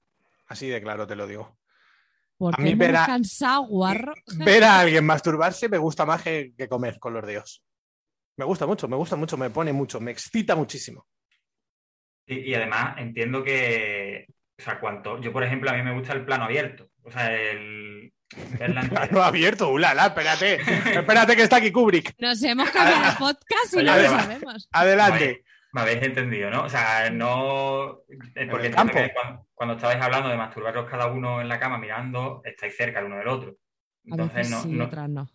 Así 0.47 0.69
de 0.69 0.81
claro 0.81 1.05
te 1.05 1.17
lo 1.17 1.27
digo. 1.27 1.59
Porque 2.37 2.63
mí 2.63 2.71
hemos 2.71 2.79
ver 2.87 2.95
a- 2.95 3.07
cansado, 3.07 3.65
guarro. 3.67 4.15
Ver 4.39 4.63
a 4.63 4.79
alguien 4.79 5.05
masturbarse 5.05 5.69
me 5.69 5.79
gusta 5.79 6.07
más 6.07 6.23
que, 6.23 6.55
que 6.57 6.69
comer 6.69 7.01
con 7.01 7.15
los 7.15 7.27
dedos. 7.27 7.65
Me 8.37 8.45
gusta 8.45 8.67
mucho, 8.69 8.87
me 8.87 8.95
gusta 8.95 9.17
mucho, 9.17 9.37
me 9.37 9.51
pone 9.51 9.73
mucho, 9.73 9.99
me 10.01 10.13
excita 10.13 10.55
muchísimo. 10.55 11.09
Y, 12.29 12.38
y 12.51 12.55
además 12.55 12.94
entiendo 12.99 13.42
que, 13.42 14.27
o 14.61 14.63
sea, 14.63 14.79
cuanto, 14.79 15.21
yo 15.21 15.33
por 15.33 15.42
ejemplo, 15.42 15.71
a 15.71 15.73
mí 15.75 15.83
me 15.83 15.92
gusta 15.92 16.13
el 16.13 16.25
plano 16.25 16.44
abierto. 16.44 16.88
O 17.03 17.11
sea, 17.11 17.35
el... 17.35 18.13
Plano 18.57 19.23
abierto, 19.23 19.71
ulala, 19.71 20.07
espérate. 20.07 20.61
espérate 20.99 21.37
que 21.37 21.43
está 21.43 21.57
aquí 21.57 21.71
Kubrick. 21.73 22.15
Nos 22.19 22.43
hemos 22.43 22.71
cambiado 22.71 23.11
de 23.11 23.17
podcast 23.19 23.75
y 23.75 23.77
Oye, 23.77 23.85
no 23.87 23.97
lo 23.97 24.09
sabemos. 24.09 24.69
Adelante. 24.73 25.45
Me 25.75 25.81
habéis 25.81 26.03
entendido, 26.03 26.51
¿no? 26.51 26.65
O 26.65 26.69
sea, 26.69 27.09
no. 27.11 28.01
eh, 28.35 28.47
Porque 28.51 28.67
el 28.67 28.75
cuando, 28.75 28.93
cuando 29.55 29.75
estabais 29.77 30.03
hablando 30.03 30.29
de 30.29 30.37
masturbaros 30.37 30.89
cada 30.91 31.07
uno 31.07 31.41
en 31.41 31.49
la 31.49 31.59
cama 31.59 31.79
mirando, 31.79 32.43
estáis 32.45 32.77
cerca 32.77 33.01
el 33.01 33.07
uno 33.07 33.17
del 33.17 33.29
otro. 33.29 33.57
Entonces 34.05 34.51
no, 34.51 34.63
sí, 34.63 34.69
no, 34.69 34.85
otras 34.85 35.09
no. 35.09 35.31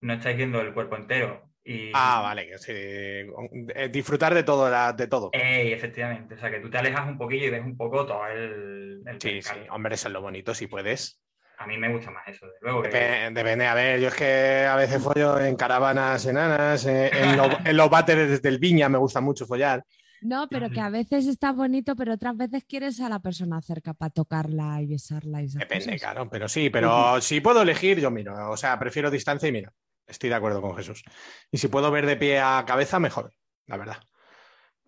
no 0.00 0.12
estáis 0.14 0.36
viendo 0.36 0.60
el 0.60 0.72
cuerpo 0.74 0.96
entero. 0.96 1.44
Y, 1.62 1.92
Ah, 1.94 2.22
vale, 2.24 2.48
que 2.48 2.58
sí. 2.58 2.72
Eh, 2.74 3.88
Disfrutar 3.92 4.34
de 4.34 4.42
todo, 4.42 4.68
la- 4.70 4.92
de 4.94 5.06
todo. 5.06 5.30
Ey, 5.32 5.72
efectivamente. 5.72 6.34
O 6.34 6.38
sea, 6.38 6.50
que 6.50 6.58
tú 6.60 6.70
te 6.70 6.78
alejas 6.78 7.06
un 7.06 7.18
poquillo 7.18 7.44
y 7.46 7.50
ves 7.50 7.62
un 7.62 7.76
poco 7.76 8.04
todo 8.06 8.26
el, 8.26 9.02
el 9.06 9.20
Sí, 9.20 9.42
sí, 9.42 9.54
hombre, 9.70 9.94
eso 9.94 10.08
es 10.08 10.12
lo 10.14 10.22
bonito, 10.22 10.54
si 10.54 10.66
puedes. 10.66 11.20
A 11.58 11.66
mí 11.66 11.76
me 11.76 11.92
gusta 11.92 12.10
más 12.10 12.26
eso, 12.28 12.46
de 12.46 12.52
luego. 12.60 12.82
que- 12.82 12.88
Depende, 13.32 13.66
a 13.66 13.74
ver, 13.74 14.00
yo 14.00 14.08
es 14.08 14.14
que 14.14 14.64
a 14.64 14.76
veces 14.76 15.02
follo 15.02 15.40
en 15.40 15.56
caravanas 15.56 16.24
enanas, 16.26 16.86
eh, 16.86 17.10
en, 17.12 17.36
lo- 17.36 17.58
en 17.64 17.76
los 17.76 17.90
váteres 17.90 18.40
del 18.40 18.58
Viña 18.58 18.88
me 18.88 18.98
gusta 18.98 19.20
mucho 19.20 19.46
follar. 19.46 19.84
No, 20.20 20.48
pero 20.48 20.68
que 20.70 20.80
a 20.80 20.88
veces 20.90 21.26
está 21.26 21.52
bonito, 21.52 21.94
pero 21.94 22.14
otras 22.14 22.36
veces 22.36 22.64
quieres 22.68 23.00
a 23.00 23.08
la 23.08 23.20
persona 23.20 23.60
cerca 23.62 23.94
para 23.94 24.10
tocarla 24.10 24.80
y 24.82 24.86
besarla 24.86 25.42
y 25.42 25.46
esas 25.46 25.60
Depende, 25.60 25.84
cosas. 25.86 26.00
claro, 26.00 26.28
pero 26.28 26.48
sí, 26.48 26.70
pero 26.70 27.20
si 27.20 27.40
puedo 27.40 27.62
elegir, 27.62 28.00
yo 28.00 28.10
miro. 28.10 28.50
O 28.50 28.56
sea, 28.56 28.78
prefiero 28.78 29.10
distancia 29.12 29.48
y 29.48 29.52
miro. 29.52 29.72
Estoy 30.06 30.28
de 30.30 30.34
acuerdo 30.36 30.60
con 30.60 30.76
Jesús. 30.76 31.04
Y 31.52 31.58
si 31.58 31.68
puedo 31.68 31.90
ver 31.92 32.06
de 32.06 32.16
pie 32.16 32.40
a 32.40 32.64
cabeza, 32.66 32.98
mejor, 32.98 33.32
la 33.66 33.76
verdad. 33.76 33.98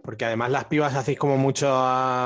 Porque 0.03 0.25
además 0.25 0.51
las 0.51 0.65
pibas 0.65 0.95
hacéis 0.97 1.19
como 1.19 1.37
mucho 1.37 1.69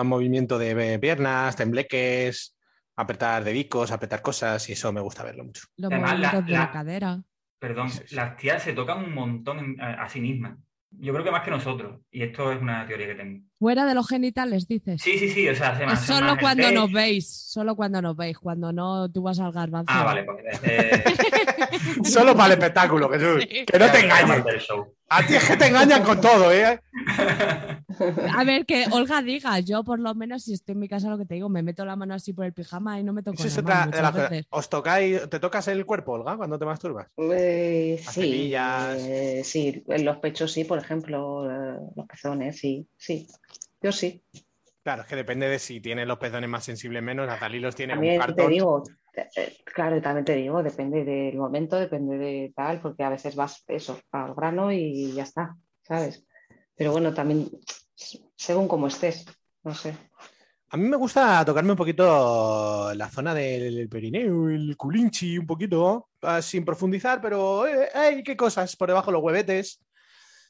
movimiento 0.04 0.58
de 0.58 0.98
piernas, 0.98 1.56
tembleques, 1.56 2.53
apretar 2.96 3.42
dedicos, 3.44 3.90
apretar 3.90 4.22
cosas 4.22 4.68
y 4.68 4.72
eso 4.72 4.92
me 4.92 5.00
gusta 5.00 5.22
verlo 5.24 5.44
mucho. 5.44 5.66
Los 5.76 5.90
Además, 5.90 6.10
la- 6.10 6.16
movimientos 6.32 6.46
de 6.46 6.52
la 6.52 6.58
la- 6.60 6.70
cadera. 6.70 7.22
Perdón, 7.58 7.90
Sí, 7.90 8.00
sí. 8.06 8.14
las 8.14 8.36
tías 8.36 8.62
se 8.62 8.72
tocan 8.74 9.04
un 9.04 9.14
montón 9.14 9.58
en- 9.58 9.80
a, 9.80 10.02
a 10.04 10.08
sí 10.08 10.20
mismas. 10.20 10.56
Yo 10.96 11.12
creo 11.12 11.24
que 11.24 11.30
más 11.32 11.42
que 11.42 11.50
nosotros. 11.50 12.00
Y 12.12 12.22
esto 12.22 12.52
es 12.52 12.62
una 12.62 12.86
teoría 12.86 13.08
que 13.08 13.14
tengo. 13.16 13.40
Fuera 13.58 13.84
de 13.84 13.94
los 13.94 14.06
genitales, 14.08 14.68
dices. 14.68 15.02
Sí, 15.02 15.18
sí, 15.18 15.28
sí. 15.28 15.48
O 15.48 15.54
sea, 15.56 15.76
se 15.76 15.84
Es 15.84 15.98
solo 16.00 16.36
cuando 16.38 16.70
nos 16.70 16.92
veis, 16.92 17.28
solo 17.50 17.74
cuando 17.74 18.00
nos 18.00 18.16
veis, 18.16 18.38
cuando 18.38 18.72
no 18.72 19.10
tú 19.10 19.22
vas 19.22 19.40
al 19.40 19.50
garbanzo. 19.50 19.92
Ah, 19.92 20.04
vale, 20.04 20.22
pues. 20.22 20.44
eh, 20.62 21.02
Solo 22.04 22.34
para 22.36 22.46
el 22.46 22.52
espectáculo, 22.60 23.08
Jesús. 23.10 23.42
Sí. 23.42 23.64
Que 23.66 23.78
no 23.78 23.90
te 23.90 24.02
ya, 24.06 24.44
A 25.16 25.24
ti 25.24 25.36
es 25.36 25.44
que 25.44 25.56
te 25.56 25.66
engañan 25.68 26.02
con 26.02 26.20
todo, 26.20 26.50
¿eh? 26.50 26.80
A 28.36 28.42
ver, 28.44 28.66
que 28.66 28.86
Olga 28.90 29.22
diga, 29.22 29.60
yo 29.60 29.84
por 29.84 30.00
lo 30.00 30.14
menos 30.14 30.42
si 30.42 30.54
estoy 30.54 30.72
en 30.72 30.80
mi 30.80 30.88
casa 30.88 31.08
lo 31.08 31.16
que 31.18 31.24
te 31.24 31.34
digo, 31.34 31.48
me 31.48 31.62
meto 31.62 31.84
la 31.84 31.94
mano 31.94 32.14
así 32.14 32.32
por 32.32 32.44
el 32.44 32.52
pijama 32.52 32.98
y 32.98 33.04
no 33.04 33.12
me 33.12 33.22
toco 33.22 33.40
de 33.42 34.02
las 34.02 34.14
veces. 34.14 34.46
¿Os 34.50 34.68
tocáis, 34.68 35.28
te 35.30 35.38
tocas 35.38 35.68
el 35.68 35.86
cuerpo, 35.86 36.12
Olga, 36.12 36.36
cuando 36.36 36.58
te 36.58 36.64
masturbas? 36.64 37.06
Eh, 37.16 38.00
Las 38.04 38.14
sí, 38.14 38.52
eh, 38.54 39.42
sí, 39.44 39.84
en 39.86 40.04
los 40.04 40.16
pechos 40.18 40.50
sí, 40.52 40.64
por 40.64 40.78
ejemplo, 40.78 41.48
eh, 41.48 41.78
los 41.94 42.06
pezones, 42.06 42.58
sí, 42.58 42.88
sí. 42.96 43.28
Yo 43.80 43.92
sí. 43.92 44.22
Claro, 44.82 45.02
es 45.02 45.08
que 45.08 45.16
depende 45.16 45.48
de 45.48 45.58
si 45.58 45.80
tienes 45.80 46.06
los 46.06 46.18
pezones 46.18 46.50
más 46.50 46.64
sensibles 46.64 47.02
menos. 47.02 47.26
Natalí 47.26 47.60
los 47.60 47.74
tiene 47.74 47.92
un 47.92 47.98
También 48.00 48.20
te 48.20 48.26
cartón. 48.26 48.50
digo, 48.50 48.82
eh, 48.86 48.92
eh, 48.92 48.96
claro, 49.64 49.96
y 49.96 50.00
también 50.00 50.24
te 50.24 50.34
digo, 50.34 50.62
depende 50.62 51.04
del 51.04 51.36
momento, 51.36 51.76
depende 51.76 52.18
de 52.18 52.52
tal, 52.54 52.80
porque 52.80 53.04
a 53.04 53.10
veces 53.10 53.36
vas 53.36 53.64
eso, 53.68 54.00
al 54.12 54.34
grano 54.34 54.72
y 54.72 55.12
ya 55.12 55.22
está, 55.22 55.56
¿sabes? 55.82 56.26
Pero 56.76 56.92
bueno, 56.92 57.14
también 57.14 57.48
según 58.36 58.68
cómo 58.68 58.88
estés, 58.88 59.26
no 59.62 59.74
sé. 59.74 59.96
A 60.70 60.76
mí 60.76 60.88
me 60.88 60.96
gusta 60.96 61.44
tocarme 61.44 61.70
un 61.70 61.76
poquito 61.76 62.92
la 62.94 63.08
zona 63.08 63.32
del 63.32 63.88
perineo, 63.88 64.48
el 64.48 64.76
culinchi, 64.76 65.38
un 65.38 65.46
poquito, 65.46 66.08
ah, 66.22 66.42
sin 66.42 66.64
profundizar, 66.64 67.20
pero 67.20 67.66
eh, 67.66 67.88
¡ay, 67.94 68.24
qué 68.24 68.36
cosas! 68.36 68.74
Por 68.74 68.88
debajo 68.88 69.12
los 69.12 69.22
huevetes. 69.22 69.80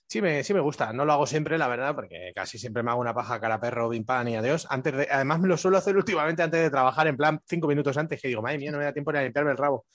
Sí 0.07 0.21
me, 0.21 0.45
sí 0.45 0.55
me 0.55 0.61
gusta, 0.61 0.93
no 0.93 1.05
lo 1.05 1.13
hago 1.13 1.27
siempre, 1.27 1.59
la 1.59 1.67
verdad, 1.67 1.95
porque 1.95 2.33
casi 2.35 2.59
siempre 2.59 2.83
me 2.83 2.91
hago 2.91 3.01
una 3.01 3.15
paja 3.15 3.41
cara 3.41 3.61
perro, 3.61 3.89
bim 3.89 4.05
pam 4.05 4.29
y 4.29 4.37
adiós. 4.37 4.67
Antes 4.71 4.95
de, 4.95 5.09
además 5.11 5.41
me 5.41 5.49
lo 5.49 5.57
suelo 5.57 5.79
hacer 5.79 5.97
últimamente 5.97 6.43
antes 6.43 6.61
de 6.61 6.71
trabajar, 6.71 7.07
en 7.07 7.17
plan 7.17 7.41
cinco 7.47 7.67
minutos 7.67 7.97
antes, 7.97 8.21
que 8.21 8.29
digo, 8.29 8.43
madre 8.43 8.59
mía, 8.59 8.71
no 8.71 8.79
me 8.79 8.85
da 8.85 8.93
tiempo 8.93 9.13
ni 9.13 9.19
a 9.19 9.23
limpiarme 9.23 9.53
el 9.53 9.57
rabo. 9.57 9.87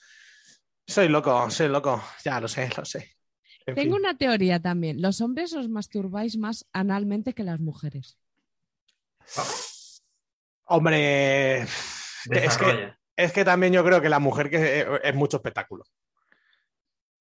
Soy 0.86 1.08
loco, 1.08 1.48
soy 1.50 1.68
loco, 1.68 2.02
ya 2.24 2.40
lo 2.40 2.48
sé, 2.48 2.68
lo 2.76 2.84
sé. 2.84 3.16
En 3.66 3.74
Tengo 3.74 3.96
fin. 3.96 4.04
una 4.04 4.16
teoría 4.16 4.60
también. 4.60 5.00
Los 5.00 5.20
hombres 5.20 5.52
os 5.52 5.68
masturbáis 5.68 6.36
más 6.36 6.66
analmente 6.72 7.32
que 7.32 7.44
las 7.44 7.60
mujeres. 7.60 8.18
Hombre, 10.64 11.62
es 11.62 12.58
que, 12.58 12.92
es 13.16 13.32
que 13.32 13.44
también 13.44 13.72
yo 13.72 13.84
creo 13.84 14.00
que 14.00 14.08
la 14.08 14.18
mujer 14.18 14.50
que 14.50 14.86
es 15.02 15.14
mucho 15.14 15.36
espectáculo. 15.36 15.84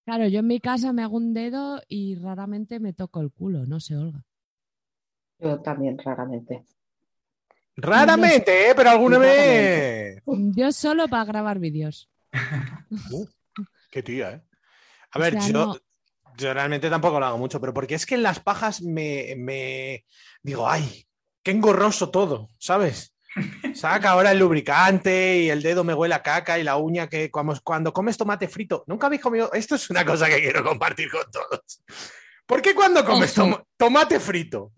Claro, 0.09 0.27
yo 0.27 0.39
en 0.39 0.47
mi 0.47 0.59
casa 0.59 0.91
me 0.91 1.03
hago 1.03 1.17
un 1.17 1.35
dedo 1.35 1.83
y 1.87 2.15
raramente 2.15 2.79
me 2.79 2.93
toco 2.93 3.21
el 3.21 3.29
culo, 3.31 3.67
no 3.67 3.79
sé, 3.79 3.95
Olga. 3.95 4.25
Yo 5.39 5.59
también, 5.61 5.99
raramente. 5.99 6.65
Raramente, 7.75 8.71
¿eh? 8.71 8.73
Pero 8.75 8.89
alguna 8.89 9.19
vez. 9.19 10.23
Yo 10.55 10.71
solo 10.71 11.07
para 11.07 11.25
grabar 11.25 11.59
vídeos. 11.59 12.09
Uh, 13.11 13.27
qué 13.91 14.01
tía, 14.01 14.31
¿eh? 14.31 14.41
A 15.11 15.19
O 15.19 15.21
ver, 15.21 15.33
sea, 15.33 15.47
yo, 15.47 15.53
no- 15.53 15.77
yo 16.39 16.53
realmente 16.55 16.89
tampoco 16.89 17.19
lo 17.19 17.27
hago 17.27 17.37
mucho, 17.37 17.61
pero 17.61 17.71
porque 17.71 17.93
es 17.95 18.07
que 18.07 18.15
en 18.15 18.23
las 18.23 18.39
pajas 18.39 18.81
me, 18.81 19.35
me 19.37 20.05
digo, 20.41 20.67
ay, 20.67 21.05
qué 21.43 21.51
engorroso 21.51 22.09
todo, 22.09 22.49
¿sabes? 22.57 23.13
Saca 23.73 24.11
ahora 24.11 24.31
el 24.31 24.39
lubricante 24.39 25.37
y 25.37 25.49
el 25.49 25.61
dedo 25.61 25.83
me 25.83 25.93
huele 25.93 26.15
a 26.15 26.23
caca 26.23 26.57
y 26.59 26.63
la 26.63 26.77
uña 26.77 27.07
que 27.07 27.29
cuando, 27.29 27.59
cuando 27.63 27.93
comes 27.93 28.17
tomate 28.17 28.47
frito, 28.47 28.83
nunca 28.87 29.07
habéis 29.07 29.21
comido, 29.21 29.51
esto 29.53 29.75
es 29.75 29.89
una 29.89 30.05
cosa 30.05 30.27
que 30.27 30.41
quiero 30.41 30.63
compartir 30.63 31.09
con 31.11 31.29
todos. 31.31 31.81
¿Por 32.45 32.61
qué 32.61 32.73
cuando 32.73 33.05
comes 33.05 33.35
tomate 33.77 34.19
frito, 34.19 34.71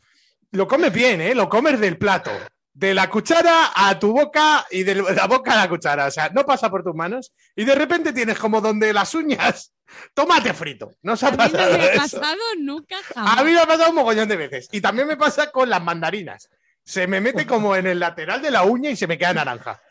lo 0.51 0.67
comes 0.67 0.91
bien, 0.91 1.21
¿eh? 1.21 1.33
Lo 1.33 1.47
comes 1.47 1.79
del 1.79 1.97
plato, 1.97 2.31
de 2.73 2.93
la 2.93 3.09
cuchara 3.09 3.71
a 3.73 3.97
tu 3.97 4.11
boca 4.11 4.65
y 4.69 4.83
de 4.83 4.95
la 4.95 5.27
boca 5.27 5.53
a 5.53 5.57
la 5.57 5.69
cuchara, 5.69 6.07
o 6.07 6.11
sea, 6.11 6.29
no 6.29 6.45
pasa 6.45 6.69
por 6.69 6.83
tus 6.83 6.95
manos 6.95 7.33
y 7.55 7.63
de 7.63 7.75
repente 7.75 8.11
tienes 8.11 8.37
como 8.37 8.59
donde 8.59 8.91
las 8.91 9.15
uñas, 9.15 9.73
tomate 10.13 10.53
frito. 10.53 10.91
¿No 11.01 11.13
os 11.13 11.23
ha 11.23 11.29
A 11.29 11.31
mí 11.31 11.37
no 11.37 11.43
pasado 11.51 11.77
me 11.77 11.85
ha 11.85 11.93
pasado 11.93 12.41
nunca 12.59 12.97
jamás. 13.13 13.37
A 13.37 13.43
mí 13.43 13.51
me 13.51 13.59
ha 13.59 13.65
pasado 13.65 13.89
un 13.89 13.95
mogollón 13.95 14.27
de 14.27 14.35
veces. 14.35 14.67
Y 14.71 14.81
también 14.81 15.07
me 15.07 15.17
pasa 15.17 15.51
con 15.51 15.69
las 15.69 15.81
mandarinas. 15.81 16.49
Se 16.91 17.07
me 17.07 17.21
mete 17.21 17.47
como 17.47 17.73
en 17.73 17.87
el 17.87 18.01
lateral 18.01 18.41
de 18.41 18.51
la 18.51 18.63
uña 18.63 18.89
y 18.89 18.97
se 18.97 19.07
me 19.07 19.17
queda 19.17 19.33
naranja. 19.33 19.81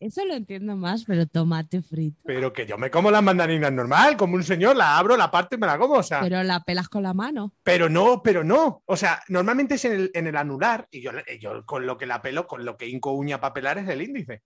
Eso 0.00 0.24
lo 0.24 0.32
entiendo 0.32 0.74
más, 0.74 1.04
pero 1.04 1.26
tomate 1.26 1.82
frito. 1.82 2.22
Pero 2.24 2.50
que 2.50 2.64
yo 2.64 2.78
me 2.78 2.90
como 2.90 3.10
las 3.10 3.22
mandarinas 3.22 3.70
normal, 3.70 4.16
como 4.16 4.36
un 4.36 4.42
señor, 4.42 4.74
la 4.74 4.96
abro, 4.96 5.18
la 5.18 5.30
parto 5.30 5.56
y 5.56 5.58
me 5.58 5.66
la 5.66 5.76
como. 5.76 5.96
O 5.96 6.02
sea, 6.02 6.20
pero, 6.20 6.36
Pero 6.36 6.44
la 6.44 6.64
pelas 6.64 6.88
con 6.88 7.02
la 7.02 7.12
mano. 7.12 7.52
no, 7.90 8.22
pero 8.22 8.42
no. 8.42 8.82
O 8.86 8.96
sea, 8.96 9.22
normalmente 9.28 9.74
es 9.74 9.84
en 9.84 9.92
el, 9.92 10.10
en 10.14 10.28
el 10.28 10.36
anular 10.38 10.88
y 10.90 11.02
yo, 11.02 11.10
yo 11.38 11.66
con 11.66 11.84
lo 11.84 11.98
que 11.98 12.06
la 12.06 12.22
pelo, 12.22 12.46
con 12.46 12.64
lo 12.64 12.78
que 12.78 12.88
hinco 12.88 13.12
uña 13.12 13.38
para 13.38 13.52
pelar 13.52 13.76
es 13.76 13.88
el 13.90 14.00
índice. 14.00 14.40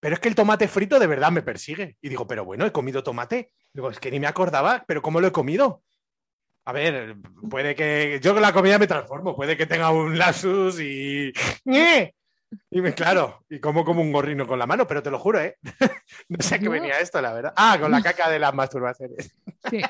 Pero 0.00 0.14
es 0.14 0.20
que 0.20 0.28
el 0.28 0.34
tomate 0.34 0.66
frito 0.66 0.98
de 0.98 1.08
verdad 1.08 1.30
me 1.30 1.42
persigue. 1.42 1.98
Y 2.00 2.08
digo, 2.08 2.26
pero 2.26 2.42
bueno, 2.42 2.64
he 2.64 2.72
comido 2.72 3.02
tomate. 3.02 3.52
Digo, 3.70 3.90
es 3.90 4.00
que 4.00 4.10
ni 4.10 4.18
me 4.18 4.28
acordaba, 4.28 4.82
pero 4.88 5.02
¿cómo 5.02 5.20
lo 5.20 5.26
he 5.26 5.32
comido? 5.32 5.82
A 6.66 6.72
ver, 6.72 7.16
puede 7.48 7.76
que 7.76 8.18
yo 8.20 8.32
con 8.32 8.42
la 8.42 8.52
comida 8.52 8.76
me 8.76 8.88
transformo, 8.88 9.36
puede 9.36 9.56
que 9.56 9.66
tenga 9.66 9.92
un 9.92 10.18
lasus 10.18 10.80
y... 10.80 11.32
Y 12.70 12.80
me, 12.80 12.92
claro, 12.92 13.44
y 13.48 13.60
como 13.60 13.84
como 13.84 14.02
un 14.02 14.10
gorrino 14.10 14.48
con 14.48 14.58
la 14.58 14.66
mano, 14.66 14.84
pero 14.84 15.00
te 15.00 15.10
lo 15.10 15.20
juro, 15.20 15.40
¿eh? 15.40 15.56
No 16.28 16.38
sé 16.40 16.58
qué 16.58 16.68
venía 16.68 16.98
esto, 16.98 17.20
la 17.20 17.32
verdad. 17.32 17.52
Ah, 17.56 17.78
con 17.80 17.92
la 17.92 18.02
caca 18.02 18.28
de 18.28 18.40
las 18.40 18.52
masturbaciones. 18.52 19.32
Sí. 19.70 19.80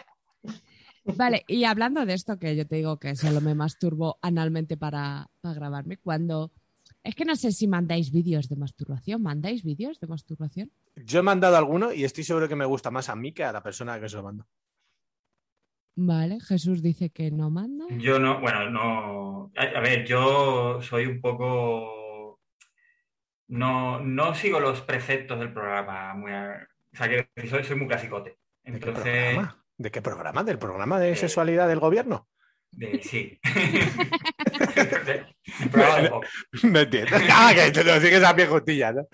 Vale, 1.04 1.44
y 1.48 1.64
hablando 1.64 2.04
de 2.04 2.12
esto, 2.12 2.38
que 2.38 2.54
yo 2.54 2.66
te 2.66 2.76
digo 2.76 2.98
que 2.98 3.16
solo 3.16 3.40
me 3.40 3.54
masturbo 3.54 4.18
analmente 4.20 4.76
para, 4.76 5.28
para 5.40 5.54
grabarme, 5.54 5.96
cuando... 5.96 6.50
Es 7.02 7.14
que 7.14 7.24
no 7.24 7.36
sé 7.36 7.52
si 7.52 7.68
mandáis 7.68 8.10
vídeos 8.10 8.48
de 8.48 8.56
masturbación. 8.56 9.22
¿Mandáis 9.22 9.62
vídeos 9.62 9.98
de 10.00 10.08
masturbación? 10.08 10.70
Yo 10.96 11.20
he 11.20 11.22
mandado 11.22 11.56
alguno 11.56 11.92
y 11.92 12.04
estoy 12.04 12.24
seguro 12.24 12.48
que 12.48 12.56
me 12.56 12.64
gusta 12.64 12.90
más 12.90 13.08
a 13.08 13.16
mí 13.16 13.32
que 13.32 13.44
a 13.44 13.52
la 13.52 13.62
persona 13.62 13.98
que 14.00 14.08
se 14.08 14.16
lo 14.16 14.24
mando. 14.24 14.46
Vale, 15.98 16.38
Jesús 16.40 16.82
dice 16.82 17.10
que 17.10 17.30
no 17.30 17.48
manda. 17.50 17.86
Yo 17.98 18.18
no, 18.18 18.38
bueno, 18.40 18.68
no. 18.70 19.50
A, 19.56 19.62
a 19.78 19.80
ver, 19.80 20.04
yo 20.06 20.80
soy 20.82 21.06
un 21.06 21.20
poco. 21.20 22.38
No, 23.48 24.00
no 24.00 24.34
sigo 24.34 24.60
los 24.60 24.82
preceptos 24.82 25.38
del 25.38 25.52
programa. 25.52 26.12
Muy 26.14 26.32
a- 26.32 26.68
O 26.92 26.96
sea, 26.96 27.08
que 27.08 27.28
soy, 27.48 27.64
soy 27.64 27.76
muy 27.76 27.86
clasicote. 27.88 28.30
¿De 28.64 28.70
qué 28.72 28.76
Entonces, 28.88 29.02
programa? 29.02 29.64
¿De 29.78 29.90
qué 29.90 30.02
programa? 30.02 30.44
¿Del 30.44 30.58
programa 30.58 31.00
de 31.00 31.12
Eh, 31.12 31.16
sexualidad 31.16 31.66
del 31.68 31.80
gobierno? 31.80 32.28
de- 32.72 33.02
sí. 33.02 33.38
No 36.62 36.80
entiendo. 36.80 37.16
Ah, 37.30 37.52
que 37.54 37.70
te 37.70 37.84
lo 37.84 38.00
sigues 38.00 38.24
a 38.24 38.34
pie 38.34 38.46
¿no? 38.46 39.06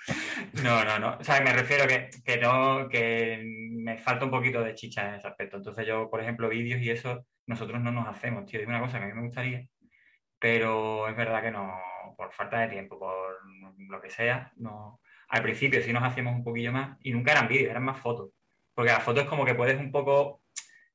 No, 0.63 0.85
no, 0.85 0.99
no. 0.99 1.19
O 1.19 1.25
sea, 1.25 1.41
me 1.41 1.53
refiero 1.53 1.87
que, 1.87 2.11
que 2.25 2.37
no, 2.39 2.89
que 2.89 3.43
me 3.45 3.99
falta 3.99 4.25
un 4.25 4.31
poquito 4.31 4.63
de 4.63 4.75
chicha 4.75 5.09
en 5.09 5.15
ese 5.17 5.29
aspecto. 5.29 5.57
Entonces 5.57 5.87
yo, 5.87 6.09
por 6.09 6.21
ejemplo, 6.21 6.49
vídeos 6.49 6.81
y 6.81 6.91
eso, 6.91 7.27
nosotros 7.47 7.81
no 7.81 7.93
nos 7.93 8.09
hacemos, 8.09 8.47
tío. 8.47 8.61
Es 8.61 8.67
una 8.67 8.81
cosa 8.81 8.99
que 8.99 9.05
a 9.05 9.09
mí 9.09 9.15
me 9.15 9.27
gustaría, 9.27 9.67
pero 10.39 11.09
es 11.09 11.17
verdad 11.17 11.43
que 11.43 11.51
no, 11.51 11.75
por 12.17 12.33
falta 12.33 12.61
de 12.61 12.69
tiempo, 12.69 12.99
por 12.99 13.39
lo 13.77 14.01
que 14.01 14.11
sea, 14.11 14.53
no. 14.57 15.01
Al 15.29 15.43
principio 15.43 15.83
sí 15.83 15.93
nos 15.93 16.03
hacíamos 16.03 16.35
un 16.35 16.45
poquillo 16.45 16.73
más 16.73 16.97
y 17.01 17.13
nunca 17.13 17.33
eran 17.33 17.49
vídeos, 17.49 17.71
eran 17.71 17.85
más 17.85 18.01
fotos. 18.01 18.31
Porque 18.75 18.93
las 18.93 19.03
fotos 19.03 19.27
como 19.27 19.45
que 19.45 19.55
puedes 19.55 19.79
un 19.79 19.91
poco 19.91 20.43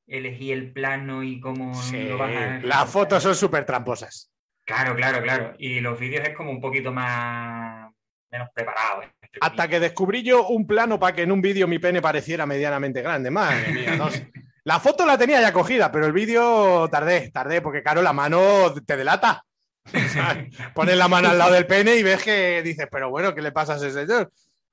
elegir 0.07 0.53
el 0.53 0.73
plano 0.73 1.23
y 1.23 1.39
cómo 1.39 1.73
Sí, 1.75 2.05
lo 2.05 2.17
vas 2.17 2.35
a... 2.35 2.59
las 2.59 2.89
fotos 2.89 3.21
son 3.21 3.35
súper 3.35 3.65
tramposas. 3.65 4.31
Claro, 4.67 4.95
claro, 4.97 5.21
claro. 5.23 5.55
Y 5.57 5.79
los 5.79 5.97
vídeos 5.97 6.27
es 6.27 6.35
como 6.35 6.51
un 6.51 6.59
poquito 6.59 6.91
más... 6.91 7.89
menos 8.29 8.49
preparado. 8.53 9.01
Hasta 9.39 9.67
que 9.69 9.79
descubrí 9.79 10.23
yo 10.23 10.45
un 10.47 10.67
plano 10.67 10.99
para 10.99 11.15
que 11.15 11.21
en 11.21 11.31
un 11.31 11.41
vídeo 11.41 11.67
mi 11.67 11.79
pene 11.79 12.01
pareciera 12.01 12.45
medianamente 12.45 13.01
grande. 13.01 13.31
Madre 13.31 13.71
mía, 13.71 13.95
no 13.95 14.11
sé. 14.11 14.29
La 14.65 14.81
foto 14.81 15.05
la 15.05 15.17
tenía 15.17 15.39
ya 15.39 15.53
cogida, 15.53 15.89
pero 15.93 16.05
el 16.05 16.11
vídeo 16.11 16.89
tardé, 16.89 17.31
tardé, 17.31 17.61
porque 17.61 17.81
claro, 17.81 18.01
la 18.01 18.11
mano 18.11 18.73
te 18.85 18.97
delata. 18.97 19.45
Pones 20.75 20.97
la 20.97 21.07
mano 21.07 21.29
al 21.29 21.37
lado 21.37 21.53
del 21.53 21.65
pene 21.65 21.95
y 21.95 22.03
ves 22.03 22.21
que 22.21 22.61
dices, 22.61 22.85
pero 22.91 23.09
bueno, 23.09 23.33
¿qué 23.33 23.41
le 23.41 23.53
pasa 23.53 23.75
a 23.75 23.77
ese 23.77 23.93
señor? 23.93 24.29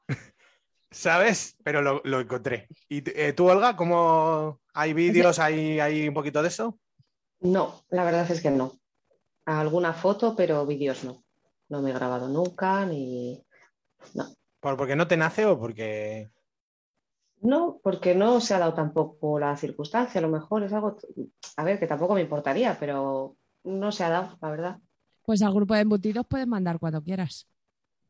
¿Sabes? 0.91 1.57
Pero 1.63 1.81
lo, 1.81 2.03
lo 2.03 2.19
encontré. 2.19 2.67
¿Y 2.89 3.09
eh, 3.09 3.35
tú, 3.35 3.49
Olga, 3.49 3.77
cómo 3.77 4.59
hay 4.73 4.95
vídeos, 4.95 5.39
hay, 5.39 5.79
hay 5.79 6.09
un 6.09 6.15
poquito 6.15 6.43
de 6.43 6.49
eso? 6.49 6.77
No, 7.39 7.85
la 7.91 8.03
verdad 8.03 8.29
es 8.29 8.41
que 8.41 8.51
no. 8.51 8.73
Alguna 9.47 9.93
foto, 9.93 10.35
pero 10.35 10.67
vídeos 10.67 11.05
no. 11.05 11.25
No 11.69 11.83
me 11.83 11.91
he 11.91 11.95
grabado 11.95 12.29
nunca, 12.29 12.85
ni. 12.87 13.43
¿Por, 14.61 14.77
¿Porque 14.77 14.97
no 14.97 15.07
te 15.07 15.17
nace 15.17 15.45
o 15.47 15.59
porque.? 15.59 16.31
No, 17.41 17.79
porque 17.83 18.15
no 18.15 18.41
se 18.41 18.55
ha 18.55 18.59
dado 18.59 18.75
tampoco 18.75 19.39
la 19.39 19.57
circunstancia. 19.57 20.19
A 20.19 20.23
lo 20.23 20.29
mejor 20.29 20.63
es 20.63 20.73
algo. 20.73 20.97
A 21.57 21.65
ver, 21.65 21.79
que 21.79 21.87
tampoco 21.87 22.15
me 22.15 22.23
importaría, 22.23 22.77
pero 22.79 23.37
no 23.65 23.93
se 23.93 24.05
ha 24.05 24.09
dado, 24.09 24.39
la 24.41 24.51
verdad. 24.51 24.79
Pues 25.23 25.43
al 25.43 25.55
grupo 25.55 25.75
de 25.75 25.81
embutidos 25.81 26.27
puedes 26.27 26.47
mandar 26.47 26.79
cuando 26.79 27.03
quieras. 27.03 27.47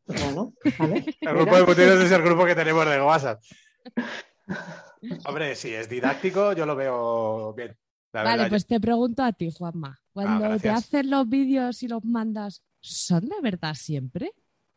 Bueno, 0.06 0.52
vale. 0.78 1.04
El 1.20 1.34
grupo 1.34 1.54
de 1.54 1.60
embutidos 1.60 2.00
es 2.04 2.12
el 2.12 2.22
grupo 2.22 2.44
que 2.44 2.54
tenemos 2.54 2.84
de 2.86 3.00
WhatsApp. 3.00 3.42
Hombre, 5.26 5.54
si 5.54 5.72
es 5.74 5.88
didáctico, 5.88 6.52
yo 6.52 6.66
lo 6.66 6.76
veo 6.76 7.54
bien. 7.54 7.76
La 8.12 8.22
vale, 8.22 8.36
verdad, 8.36 8.48
pues 8.50 8.66
te 8.66 8.80
pregunto 8.80 9.22
a 9.22 9.32
ti, 9.32 9.50
Juanma. 9.50 9.98
Cuando 10.14 10.58
te 10.58 10.68
Ah, 10.70 10.76
hacen 10.76 11.10
los 11.10 11.28
vídeos 11.28 11.82
y 11.82 11.88
los 11.88 12.04
mandas, 12.04 12.62
¿son 12.80 13.28
de 13.28 13.36
verdad 13.42 13.74
siempre? 13.74 14.32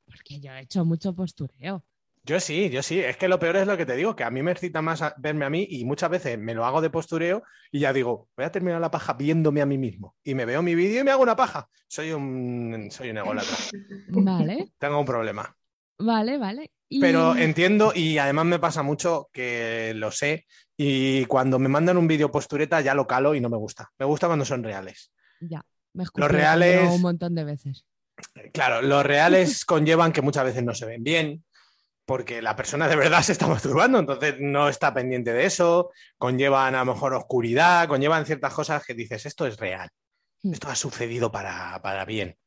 Porque 0.05 0.39
yo 0.39 0.51
he 0.51 0.61
hecho 0.61 0.83
mucho 0.83 1.13
postureo. 1.13 1.83
Yo 2.23 2.39
sí, 2.41 2.69
yo 2.69 2.83
sí. 2.83 2.99
Es 2.99 3.15
que 3.15 3.29
lo 3.29 3.39
peor 3.39 3.55
es 3.55 3.67
lo 3.67 3.77
que 3.77 3.85
te 3.85 3.95
digo, 3.95 4.15
que 4.15 4.23
a 4.25 4.31
mí 4.31 4.43
me 4.43 4.51
excita 4.51 4.81
más 4.81 5.01
verme 5.17 5.45
a 5.45 5.49
mí 5.49 5.65
y 5.69 5.85
muchas 5.85 6.09
veces 6.09 6.37
me 6.37 6.53
lo 6.53 6.65
hago 6.65 6.81
de 6.81 6.89
postureo 6.89 7.43
y 7.71 7.79
ya 7.79 7.93
digo, 7.93 8.27
voy 8.35 8.45
a 8.45 8.51
terminar 8.51 8.81
la 8.81 8.91
paja 8.91 9.13
viéndome 9.13 9.61
a 9.61 9.65
mí 9.65 9.77
mismo. 9.77 10.15
Y 10.23 10.35
me 10.35 10.43
veo 10.45 10.61
mi 10.61 10.75
vídeo 10.75 11.01
y 11.01 11.03
me 11.05 11.11
hago 11.11 11.23
una 11.23 11.37
paja. 11.37 11.69
Soy 11.87 12.11
un, 12.11 12.89
soy 12.91 13.11
un 13.11 13.17
ególatra. 13.17 13.55
Vale, 14.09 14.71
Tengo 14.77 14.99
un 14.99 15.05
problema. 15.05 15.55
vale, 15.99 16.37
vale. 16.37 16.71
Y- 16.89 16.99
Pero 16.99 17.35
entiendo 17.35 17.91
y 17.95 18.17
además 18.17 18.45
me 18.45 18.59
pasa 18.59 18.81
mucho 18.83 19.29
que 19.31 19.93
lo 19.95 20.09
sé 20.11 20.45
y 20.75 21.25
cuando 21.25 21.59
me 21.59 21.69
mandan 21.69 21.97
un 21.97 22.07
vídeo 22.07 22.31
postureta 22.31 22.81
ya 22.81 22.93
lo 22.93 23.05
calo 23.07 23.35
y 23.35 23.41
no 23.41 23.49
me 23.49 23.57
gusta. 23.57 23.89
Me 23.99 24.05
gusta 24.05 24.27
cuando 24.27 24.45
son 24.45 24.63
reales. 24.63 25.11
Ya, 25.41 25.63
me 25.93 26.03
escupido 26.03 26.27
reales- 26.29 26.89
un 26.89 27.01
montón 27.01 27.35
de 27.35 27.43
veces. 27.43 27.85
Claro, 28.53 28.81
los 28.81 29.05
reales 29.05 29.63
conllevan 29.65 30.11
que 30.11 30.21
muchas 30.21 30.43
veces 30.45 30.63
no 30.63 30.73
se 30.73 30.85
ven 30.85 31.03
bien, 31.03 31.43
porque 32.05 32.41
la 32.41 32.55
persona 32.55 32.87
de 32.87 32.95
verdad 32.95 33.21
se 33.21 33.33
está 33.33 33.47
masturbando, 33.47 33.99
entonces 33.99 34.35
no 34.39 34.69
está 34.69 34.93
pendiente 34.93 35.33
de 35.33 35.45
eso, 35.45 35.91
conllevan 36.17 36.73
a 36.75 36.79
lo 36.85 36.93
mejor 36.93 37.13
oscuridad, 37.13 37.87
conllevan 37.87 38.25
ciertas 38.25 38.53
cosas 38.53 38.83
que 38.85 38.93
dices, 38.93 39.25
esto 39.25 39.45
es 39.45 39.57
real, 39.57 39.89
Mm. 40.43 40.53
esto 40.53 40.69
ha 40.69 40.75
sucedido 40.75 41.31
para, 41.31 41.81
para 41.81 42.05
bien. 42.05 42.37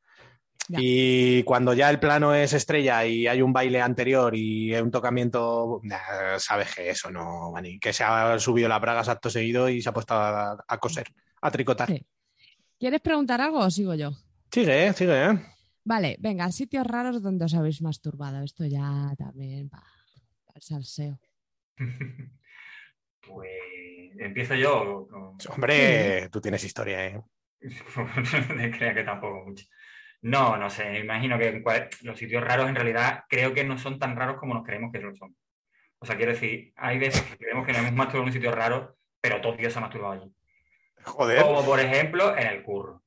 Ya. 0.69 0.79
Y 0.81 1.43
cuando 1.43 1.73
ya 1.75 1.91
el 1.91 1.99
plano 1.99 2.33
es 2.35 2.53
estrella 2.53 3.05
y 3.05 3.27
hay 3.27 3.43
un 3.43 3.53
baile 3.53 3.81
anterior 3.81 4.33
y 4.37 4.73
un 4.77 4.91
tocamiento, 4.93 5.81
nah, 5.83 6.39
sabes 6.39 6.73
que 6.75 6.91
eso 6.91 7.11
no, 7.11 7.51
Mani, 7.51 7.81
que 7.81 7.93
se 7.93 8.05
ha 8.05 8.39
subido 8.39 8.69
la 8.69 8.79
bragas 8.79 9.09
acto 9.09 9.29
seguido 9.29 9.69
y 9.69 9.83
se 9.83 9.89
ha 9.89 9.93
puesto 9.93 10.15
a, 10.15 10.57
a 10.69 10.79
coser, 10.79 11.09
a 11.43 11.51
tricotar. 11.51 11.89
Sí. 11.89 12.07
¿Quieres 12.81 13.01
preguntar 13.01 13.41
algo 13.41 13.59
o 13.59 13.71
sigo 13.71 13.95
yo? 13.95 14.11
Sigue, 14.51 14.87
eh, 14.89 14.93
sigue, 14.95 15.27
¿eh? 15.27 15.39
Vale, 15.85 16.17
venga, 16.19 16.51
sitios 16.51 16.87
raros 16.87 17.23
donde 17.23 17.45
os 17.45 17.55
habéis 17.55 17.81
masturbado. 17.83 18.43
Esto 18.43 18.65
ya 18.67 19.13
también 19.19 19.71
va 19.73 19.85
al 20.55 20.63
salseo. 20.63 21.21
Pues 23.27 24.13
empiezo 24.19 24.55
yo. 24.55 25.07
con- 25.09 25.37
Hombre, 25.55 26.29
tú 26.31 26.41
tienes 26.41 26.65
historia, 26.65 27.07
¿eh? 27.07 27.21
No 27.61 28.71
crea 28.77 28.95
que 28.95 29.05
tampoco 29.05 29.45
mucho. 29.47 29.67
No, 30.23 30.57
no 30.57 30.69
sé, 30.71 30.85
me 30.91 31.01
imagino 31.01 31.39
que 31.39 31.63
los 32.03 32.19
sitios 32.19 32.43
raros 32.43 32.69
en 32.69 32.75
realidad 32.75 33.25
creo 33.29 33.55
que 33.55 33.63
no 33.63 33.79
son 33.79 33.99
tan 33.99 34.17
raros 34.17 34.37
como 34.41 34.55
nos 34.55 34.65
creemos 34.65 34.91
que 34.91 34.99
lo 35.01 35.15
son. 35.15 35.37
O 35.99 36.07
sea, 36.07 36.17
quiero 36.17 36.33
decir, 36.33 36.73
hay 36.77 36.99
veces 36.99 37.23
que 37.23 37.37
creemos 37.37 37.67
que 37.67 37.73
nos 37.73 37.83
hemos 37.83 37.93
masturbado 37.93 38.23
en 38.23 38.29
un 38.29 38.33
sitio 38.33 38.53
raro, 38.53 38.97
pero 39.21 39.41
todo 39.41 39.57
Dios 39.57 39.73
se 39.73 39.79
ha 39.79 39.83
masturbado 39.83 40.15
allí. 40.15 40.33
Joder. 41.05 41.43
Como 41.43 41.65
por 41.65 41.81
ejemplo 41.81 42.37
en 42.37 42.47
el 42.47 42.63
curro. 42.63 43.03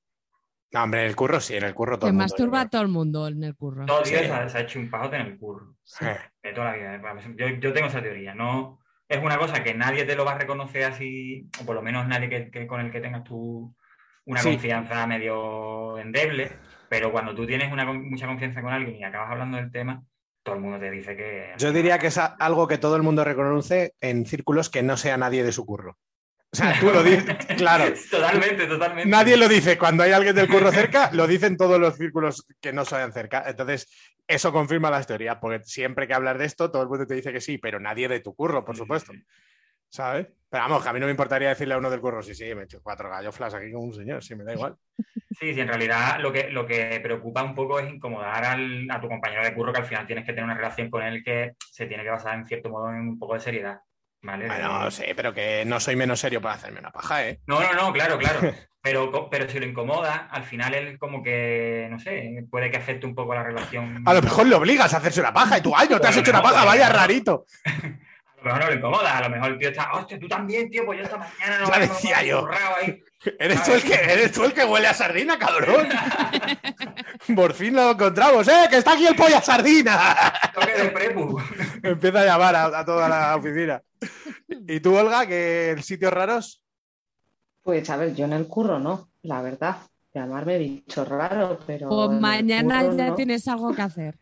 No, 0.72 0.84
hombre, 0.84 1.02
en 1.02 1.08
el 1.08 1.16
curro 1.16 1.39
sí, 1.39 1.56
en 1.56 1.64
el 1.64 1.74
curro 1.76 2.00
todo 2.00 2.08
el 2.08 2.14
mundo, 2.14 2.24
masturba 2.24 2.62
a 2.62 2.70
todo 2.70 2.82
el 2.82 2.88
mundo 2.88 3.28
en 3.28 3.44
el 3.44 3.56
curro. 3.56 3.86
Todo 3.86 4.02
Dios 4.02 4.22
Sí. 4.22 4.26
se, 4.26 4.32
ha- 4.34 4.50
se 4.50 4.58
ha 4.58 4.62
hecho 4.62 4.80
un 4.80 4.89
pajote 4.89 5.18
en 5.18 5.22
el 5.28 5.38
curro. 5.38 5.76
Eh, 6.02 6.18
De 6.41 6.54
toda 6.54 6.72
la 6.72 6.98
vida. 6.98 7.20
Yo, 7.38 7.48
yo 7.48 7.74
tengo 7.74 7.88
esa 7.88 8.02
teoría. 8.02 8.34
No, 8.34 8.80
es 9.08 9.22
una 9.24 9.38
cosa 9.38 9.64
que 9.64 9.76
nadie 9.76 10.06
te 10.06 10.16
lo 10.16 10.26
va 10.26 10.32
a 10.34 10.38
reconocer 10.39 10.86
así, 10.86 11.48
o 11.62 11.66
por 11.66 11.76
lo 11.76 11.84
menos 11.84 12.08
nadie 12.08 12.28
que, 12.30 12.50
que- 12.50 12.66
con 12.66 12.82
el 12.82 12.91
que 12.91 13.02
tengas 13.02 13.24
tú 13.24 13.76
una 14.26 14.39
Sí. 14.41 14.50
confianza 14.50 15.06
medio 15.06 16.00
endeble, 16.00 16.52
pero 16.89 17.12
cuando 17.12 17.36
tú 17.36 17.46
tienes 17.46 17.72
una, 17.72 17.86
mucha 17.94 18.26
confianza 18.26 18.62
con 18.64 18.72
alguien 18.74 18.96
y 18.96 19.04
acabas 19.04 19.30
hablando 19.32 19.58
del 19.58 19.72
tema, 19.72 20.02
todo 20.41 20.56
el 20.56 20.62
mundo 20.62 20.80
te 20.80 20.89
dice 20.89 21.16
que... 21.16 21.54
Yo 21.58 21.72
diría 21.72 22.00
que 22.00 22.08
es 22.08 22.18
algo 22.18 22.68
que 22.68 22.78
todo 22.80 22.96
el 22.96 23.04
mundo 23.04 23.24
reconoce 23.24 23.94
en 24.02 24.26
círculos 24.26 24.70
que 24.70 24.82
no 24.82 24.98
sea 24.98 25.18
nadie 25.18 25.44
de 25.44 25.52
su 25.52 25.66
curro. 25.66 25.98
O 26.54 26.56
sea, 26.56 26.80
tú 26.80 26.86
lo 26.91 27.01
dices, 27.04 27.26
claro. 27.58 27.93
Totalmente, 28.12 28.68
totalmente. 28.68 29.10
Nadie 29.10 29.38
lo 29.38 29.47
dice. 29.47 29.76
Cuando 29.78 30.04
hay 30.04 30.12
alguien 30.12 30.36
del 30.36 30.47
curro 30.47 30.72
cerca, 30.72 31.10
lo 31.12 31.26
dicen 31.26 31.58
todos 31.58 31.80
los 31.80 31.95
círculos 31.97 32.45
que 32.62 32.72
no 32.72 32.86
sean 32.86 33.12
cerca. 33.12 33.43
Entonces, 33.47 33.89
eso 34.28 34.54
confirma 34.54 34.91
las 34.91 35.08
teorías, 35.08 35.38
porque 35.41 35.64
siempre 35.64 36.08
que 36.08 36.14
hablas 36.14 36.38
de 36.38 36.45
esto, 36.45 36.70
todo 36.70 36.84
el 36.84 36.89
mundo 36.89 37.08
te 37.08 37.16
dice 37.16 37.34
que 37.34 37.41
sí, 37.41 37.58
pero 37.58 37.80
nadie 37.80 38.08
de 38.08 38.20
tu 38.20 38.36
curro, 38.36 38.64
por 38.64 38.78
supuesto. 38.78 39.14
¿Sabes? 39.89 40.28
Pero 40.49 40.64
vamos, 40.64 40.84
que 40.84 40.89
a 40.89 40.93
mí 40.93 40.99
no 40.99 41.06
me 41.08 41.12
importaría 41.12 41.49
decirle 41.49 41.74
a 41.74 41.78
uno 41.78 41.89
del 41.89 42.01
curro, 42.01 42.22
sí, 42.22 42.34
sí, 42.36 42.45
me 42.56 42.62
he 42.62 42.64
hecho 42.66 42.82
cuatro 42.84 43.10
galloflas 43.10 43.54
aquí 43.56 43.72
con 43.72 43.84
un 43.86 43.93
señor, 43.93 44.24
sí, 44.24 44.36
me 44.36 44.43
da 44.43 44.54
igual. 44.54 44.76
Sí, 45.32 45.54
sí, 45.54 45.60
en 45.60 45.68
realidad 45.68 46.20
lo 46.20 46.32
que, 46.32 46.49
lo 46.49 46.66
que 46.66 46.99
preocupa 47.01 47.43
un 47.43 47.56
poco 47.56 47.80
es 47.80 47.91
incomodar 47.91 48.43
al- 48.45 48.88
a 48.89 49.01
tu 49.01 49.08
compañero 49.08 49.43
de 49.43 49.54
curro, 49.54 49.74
que 49.74 49.80
al 49.82 49.86
final 49.86 50.06
tienes 50.06 50.26
que 50.26 50.32
tener 50.34 50.45
una 50.45 50.56
relación 50.56 50.89
con 50.91 51.01
él 51.04 51.24
que 51.24 51.54
se 51.72 51.88
tiene 51.88 52.04
que 52.04 52.10
basar 52.12 52.36
en 52.38 52.45
cierto 52.45 52.70
modo 52.70 52.89
en 52.89 52.95
un 53.10 53.20
poco 53.20 53.34
de 53.34 53.39
seriedad. 53.39 53.80
¿Vale? 54.24 54.48
Bueno, 54.48 54.86
De- 54.86 54.92
sí, 54.92 55.04
pero 55.16 55.34
que 55.34 55.64
no 55.66 55.80
soy 55.80 55.96
menos 55.96 56.20
serio 56.20 56.42
para 56.42 56.56
hacerme 56.56 56.80
una 56.80 56.92
paja, 56.92 57.28
¿eh? 57.28 57.40
No, 57.46 57.60
no, 57.62 57.74
no, 57.74 57.94
claro, 57.94 58.18
claro. 58.18 58.40
Pero, 58.82 59.30
pero 59.30 59.48
si 59.50 59.60
lo 59.60 59.66
incomoda, 59.66 60.28
al 60.32 60.44
final 60.44 60.74
él 60.74 60.98
como 60.98 61.24
que, 61.24 61.88
no 61.90 62.00
sé, 62.00 62.46
puede 62.50 62.70
que 62.72 62.78
afecte 62.78 63.06
un 63.06 63.16
poco 63.16 63.34
la 63.34 63.44
relación. 63.44 64.04
A 64.06 64.14
lo 64.14 64.22
mejor 64.22 64.46
le 64.46 64.56
obligas 64.56 64.94
a 64.94 64.98
hacerse 64.98 65.22
una 65.22 65.34
paja 65.34 65.58
y 65.58 65.62
tú, 65.62 65.74
ay, 65.76 65.88
no 65.90 66.00
te 66.00 66.08
has 66.08 66.18
hecho 66.18 66.32
una 66.32 66.42
paja, 66.42 66.66
vaya 66.66 66.90
rarito. 66.90 67.46
A 68.44 68.48
lo 68.50 68.54
mejor 68.56 68.60
no 68.62 68.68
lo 68.70 68.76
incomoda, 68.76 69.18
a 69.18 69.22
lo 69.22 69.30
mejor 69.30 69.52
el 69.52 69.60
tío 69.60 69.70
está, 69.70 69.94
hostia, 69.94 70.20
tú 70.20 70.28
también, 70.28 70.70
tío, 70.70 70.86
pues 70.86 71.00
yo 71.00 71.06
esta 71.06 71.18
mañana 71.18 71.60
no 71.60 71.72
Ya 71.72 71.80
me- 71.80 71.88
decía 71.88 72.18
me 72.22 72.28
yo. 72.28 72.48
ahí. 72.82 73.04
Eres 73.39 73.64
tú, 73.64 73.72
el 73.74 73.84
que, 73.84 73.94
eres 73.94 74.32
tú 74.34 74.44
el 74.44 74.54
que 74.54 74.66
huele 74.66 74.88
a 74.88 74.94
sardina, 74.94 75.39
cabrón. 75.39 75.88
Por 77.36 77.54
fin 77.54 77.74
lo 77.76 77.91
encontramos, 77.91 78.46
¡eh! 78.50 78.68
¡Que 78.70 78.78
está 78.78 78.94
aquí 78.94 79.08
el 79.08 79.16
polla 79.16 79.41
sardina! 79.41 80.34
Toque 80.54 80.74
de 80.74 80.89
prepu. 80.89 81.39
Empieza 81.84 82.20
a 82.22 82.26
llamar 82.26 82.56
a, 82.56 82.80
a 82.80 82.86
toda 82.86 83.08
la 83.08 83.36
oficina. 83.38 83.82
¿Y 84.68 84.80
tú, 84.82 84.98
Olga, 84.98 85.26
que 85.26 85.76
sitios 85.82 86.12
raros? 86.12 86.62
Pues 87.62 87.89
a 87.89 87.96
ver, 87.96 88.14
yo 88.14 88.26
en 88.26 88.34
el 88.34 88.46
curro 88.48 88.78
no, 88.80 89.10
la 89.22 89.41
verdad. 89.41 89.78
Llamarme 90.14 90.58
bicho 90.58 91.06
raro, 91.06 91.58
pero. 91.66 91.88
Pues 91.88 92.20
mañana 92.20 92.82
curro 92.84 92.98
ya 92.98 93.08
no. 93.08 93.16
tienes 93.16 93.48
algo 93.48 93.74
que 93.74 93.82
hacer. 93.84 94.18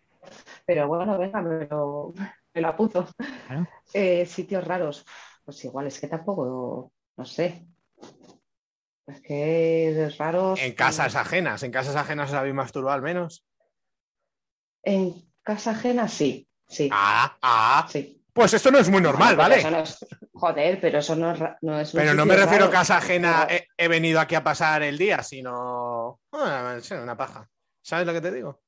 Pero 0.65 0.87
bueno, 0.87 1.17
venga, 1.17 1.41
me 1.41 1.65
lo, 1.65 2.13
me 2.53 2.61
lo 2.61 2.67
apunto. 2.69 3.07
Claro. 3.47 3.67
Eh, 3.93 4.25
sitios 4.25 4.63
raros, 4.65 5.05
pues 5.43 5.63
igual, 5.65 5.87
es 5.87 5.99
que 5.99 6.07
tampoco, 6.07 6.91
no 7.17 7.25
sé. 7.25 7.65
Es 9.07 9.21
que 9.21 9.93
de 9.95 10.09
raros. 10.11 10.59
En 10.61 10.73
casas 10.73 11.15
ajenas. 11.15 11.63
¿En 11.63 11.71
casas 11.71 11.95
ajenas 11.95 12.29
os 12.29 12.35
habéis 12.35 12.55
masturbado 12.55 12.95
al 12.95 13.01
menos? 13.01 13.45
En 14.83 15.13
casa 15.43 15.71
ajena, 15.71 16.07
sí, 16.07 16.47
sí, 16.67 16.89
Ah, 16.91 17.37
ah. 17.41 17.87
sí. 17.89 18.17
Pues 18.33 18.53
esto 18.53 18.71
no 18.71 18.77
es 18.79 18.89
muy 18.89 19.01
normal, 19.01 19.29
Pero 19.35 19.37
¿vale? 19.37 19.57
eso 19.57 19.69
no 19.71 19.79
es- 19.79 20.05
joder, 20.33 20.79
pero 20.79 20.99
eso 20.99 21.15
no 21.17 21.33
es, 21.33 21.39
no 21.61 21.79
es 21.81 21.91
Pero 21.91 22.13
no 22.13 22.25
me 22.25 22.35
refiero 22.37 22.63
a 22.65 22.67
raro. 22.67 22.71
casa 22.71 22.97
ajena, 22.97 23.45
Pero- 23.49 23.61
he, 23.77 23.83
he 23.85 23.87
venido 23.89 24.21
aquí 24.21 24.35
a 24.35 24.43
pasar 24.43 24.81
el 24.83 24.97
día, 24.97 25.21
sino. 25.21 26.21
Una 26.31 27.17
paja. 27.17 27.49
¿Sabes 27.81 28.07
lo 28.07 28.13
que 28.13 28.21
te 28.21 28.31
digo? 28.31 28.61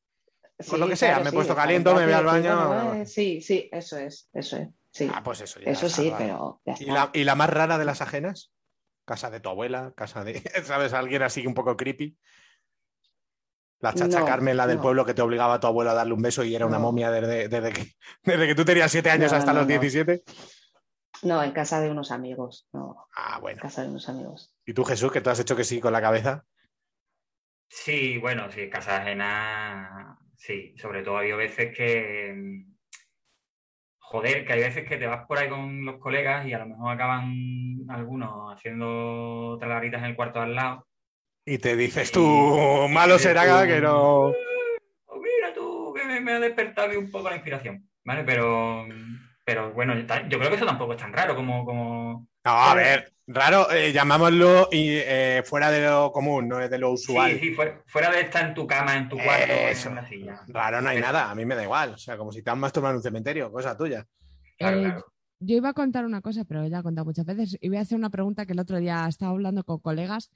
Por 0.69 0.79
lo 0.79 0.87
que 0.87 0.95
sea, 0.95 1.19
me 1.19 1.29
he 1.29 1.33
puesto 1.33 1.55
caliente, 1.55 1.89
en 1.89 1.95
me 1.97 2.05
voy 2.05 2.13
al 2.13 2.25
baño. 2.25 2.93
eh, 2.95 3.05
sí, 3.05 3.41
sí, 3.41 3.69
eso 3.71 3.97
es, 3.97 4.29
eso 4.33 4.57
es. 4.57 4.69
Sí, 4.91 5.09
Ah, 5.11 5.23
pues 5.23 5.41
eso 5.41 5.59
ya 5.59 5.71
eso 5.71 5.87
está, 5.87 6.01
sí, 6.01 6.09
vale. 6.11 6.25
pero 6.25 6.61
ya 6.65 6.75
¿Y 6.79 6.85
la, 6.85 7.09
y 7.13 7.23
la 7.23 7.33
más 7.35 7.49
rara 7.49 7.77
de 7.79 7.85
las 7.85 8.01
ajenas? 8.01 8.53
Casa 9.05 9.31
de 9.31 9.39
tu 9.39 9.49
abuela, 9.49 9.93
casa 9.95 10.23
de. 10.23 10.39
¿Sabes? 10.63 10.93
Alguien 10.93 11.23
así 11.23 11.45
un 11.47 11.55
poco 11.55 11.75
creepy. 11.75 12.17
La 13.79 13.93
chacha 13.93 14.19
No, 14.19 14.25
Carmen, 14.25 14.55
la 14.55 14.67
del 14.67 14.77
no. 14.77 14.83
pueblo 14.83 15.03
que 15.03 15.13
te 15.13 15.21
obligaba 15.21 15.55
a 15.55 15.59
tu 15.59 15.67
abuelo 15.67 15.91
a 15.91 15.93
darle 15.93 16.13
un 16.13 16.21
beso 16.21 16.43
y 16.43 16.55
era 16.55 16.65
una 16.65 16.79
momia 16.79 17.11
desde, 17.11 17.49
desde 17.49 17.73
que, 17.73 17.91
desde 18.23 18.47
que 18.47 18.55
tú 18.55 18.63
tenías 18.63 18.91
siete 18.91 19.09
años 19.09 19.31
No, 19.31 19.37
hasta 19.39 19.51
no, 19.51 19.59
los 19.59 19.67
no. 19.67 19.71
17. 19.79 20.23
No, 21.23 21.43
en 21.43 21.51
casa 21.51 21.81
de 21.81 21.89
unos 21.89 22.11
amigos, 22.11 22.67
no, 22.71 23.07
Ah, 23.15 23.35
en 23.37 23.41
bueno. 23.41 23.61
casa 23.61 23.81
de 23.81 23.89
unos 23.89 24.07
amigos. 24.07 24.53
¿Y 24.65 24.73
tú, 24.73 24.85
Jesús, 24.85 25.11
que 25.11 25.21
tú 25.21 25.29
has 25.31 25.39
hecho 25.39 25.55
que 25.55 25.63
sí 25.63 25.81
con 25.81 25.91
la 25.93 26.01
cabeza? 26.01 26.45
Sí, 27.67 28.17
bueno, 28.19 28.49
sí, 28.51 28.69
casa 28.69 28.97
ajena, 28.97 30.17
sí. 30.43 30.75
Sobre 30.77 31.03
todo 31.03 31.17
hay 31.17 31.31
veces 31.31 31.75
que, 31.75 32.33
mm, 32.35 32.73
joder, 33.99 34.45
que 34.45 34.53
hay 34.53 34.59
veces 34.59 34.87
que 34.87 34.97
te 34.97 35.07
vas 35.07 35.25
por 35.25 35.37
ahí 35.37 35.47
con 35.49 35.85
los 35.85 35.97
colegas 35.99 36.45
y 36.45 36.53
a 36.53 36.59
lo 36.59 36.67
mejor 36.67 36.93
acaban 36.93 37.33
algunos 37.89 38.53
haciendo 38.53 39.57
talaritas 39.59 40.01
en 40.01 40.09
el 40.09 40.15
cuarto 40.15 40.41
al 40.41 40.53
lado. 40.55 40.87
Y 41.45 41.57
te 41.57 41.75
dices 41.75 42.11
tú, 42.11 42.21
malo 42.89 43.17
será 43.19 43.61
tú, 43.61 43.67
que 43.67 43.81
no. 43.81 44.27
"Oh, 45.05 45.19
mira 45.21 45.53
tú, 45.53 45.93
que 45.95 46.03
me, 46.05 46.19
me 46.19 46.33
ha 46.33 46.39
despertado 46.39 46.97
un 46.99 47.09
poco 47.09 47.29
la 47.29 47.35
inspiración, 47.35 47.89
¿vale? 48.05 48.23
Pero, 48.23 48.85
pero 49.45 49.71
bueno, 49.73 49.93
yo 49.97 50.37
creo 50.39 50.49
que 50.49 50.55
eso 50.55 50.65
tampoco 50.65 50.93
es 50.93 50.99
tan 50.99 51.11
raro 51.13 51.35
como, 51.35 51.65
como... 51.65 52.27
No, 52.45 52.51
a 52.51 52.75
ver, 52.75 53.12
raro, 53.27 53.71
eh, 53.71 53.91
llamámoslo 53.93 54.69
y, 54.71 54.89
eh, 54.89 55.43
fuera 55.45 55.71
de 55.71 55.85
lo 55.87 56.11
común, 56.11 56.47
no 56.47 56.59
es 56.59 56.69
de 56.69 56.77
lo 56.77 56.91
usual. 56.91 57.31
Sí, 57.33 57.39
sí, 57.39 57.53
fuera, 57.53 57.81
fuera 57.87 58.11
de 58.11 58.21
estar 58.21 58.47
en 58.49 58.53
tu 58.53 58.65
cama, 58.67 58.97
en 58.97 59.09
tu 59.09 59.15
cuarto, 59.17 59.51
Eso. 59.53 59.89
en 59.89 59.95
la 59.95 60.07
silla. 60.07 60.41
Raro 60.47 60.81
no 60.81 60.89
hay 60.89 60.99
nada, 60.99 61.29
a 61.31 61.35
mí 61.35 61.45
me 61.45 61.55
da 61.55 61.63
igual. 61.63 61.93
O 61.93 61.97
sea, 61.97 62.17
como 62.17 62.31
si 62.31 62.41
te 62.41 62.49
han 62.49 62.59
masturbado 62.59 62.91
en 62.93 62.97
un 62.97 63.03
cementerio, 63.03 63.51
cosa 63.51 63.75
tuya. 63.77 64.05
Claro, 64.57 64.77
Eh, 64.77 64.83
claro. 64.83 65.05
Yo 65.45 65.57
iba 65.57 65.69
a 65.69 65.73
contar 65.73 66.05
una 66.05 66.21
cosa, 66.21 66.45
pero 66.45 66.65
ya 66.67 66.79
he 66.79 66.83
contado 66.83 67.03
muchas 67.05 67.25
veces. 67.25 67.57
Y 67.59 67.67
voy 67.67 67.77
a 67.77 67.81
hacer 67.81 67.97
una 67.97 68.09
pregunta 68.09 68.45
que 68.45 68.53
el 68.53 68.59
otro 68.59 68.77
día 68.77 69.05
estaba 69.09 69.31
hablando 69.31 69.63
con 69.63 69.79
colegas. 69.79 70.29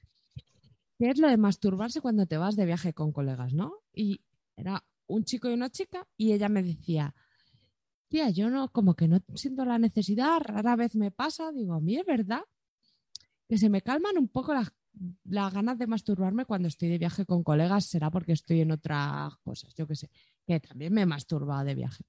que 0.99 1.09
es 1.11 1.19
lo 1.19 1.29
de 1.29 1.38
masturbarse 1.38 2.01
cuando 2.01 2.25
te 2.25 2.38
vas 2.38 2.55
de 2.55 2.65
viaje 2.65 2.91
con 2.91 3.11
colegas, 3.11 3.53
¿no? 3.53 3.71
Y 3.93 4.19
era 4.55 4.83
un 5.05 5.23
chico 5.23 5.47
y 5.47 5.53
una 5.53 5.69
chica 5.69 6.07
y 6.17 6.33
ella 6.33 6.49
me 6.49 6.63
decía, 6.63 7.13
tía, 8.09 8.31
yo 8.31 8.49
no, 8.49 8.69
como 8.69 8.95
que 8.95 9.07
no 9.07 9.19
siento 9.35 9.63
la 9.63 9.77
necesidad, 9.77 10.39
rara 10.41 10.75
vez 10.75 10.95
me 10.95 11.11
pasa, 11.11 11.51
digo, 11.51 11.75
a 11.75 11.79
mí 11.79 11.97
es 11.97 12.05
verdad 12.05 12.41
que 13.48 13.58
se 13.58 13.70
me 13.70 13.82
calman 13.82 14.18
un 14.18 14.28
poco 14.28 14.54
las, 14.54 14.72
ganas 15.54 15.78
de 15.78 15.88
masturbarme 15.88 16.45
cuando 16.45 16.68
estoy 16.68 16.89
de 16.89 16.98
viaje 16.98 17.26
con 17.26 17.43
colegas, 17.43 17.86
será 17.86 18.10
porque 18.10 18.34
estoy 18.34 18.62
en 18.62 18.72
otras 18.72 19.36
cosas, 19.43 19.74
yo 19.76 19.88
qué 19.88 19.95
sé, 19.95 20.10
que 20.45 20.60
también 20.60 20.93
me 20.93 21.02
he 21.02 21.06
masturbado 21.06 21.64
de 21.66 21.76
viaje. 21.76 22.04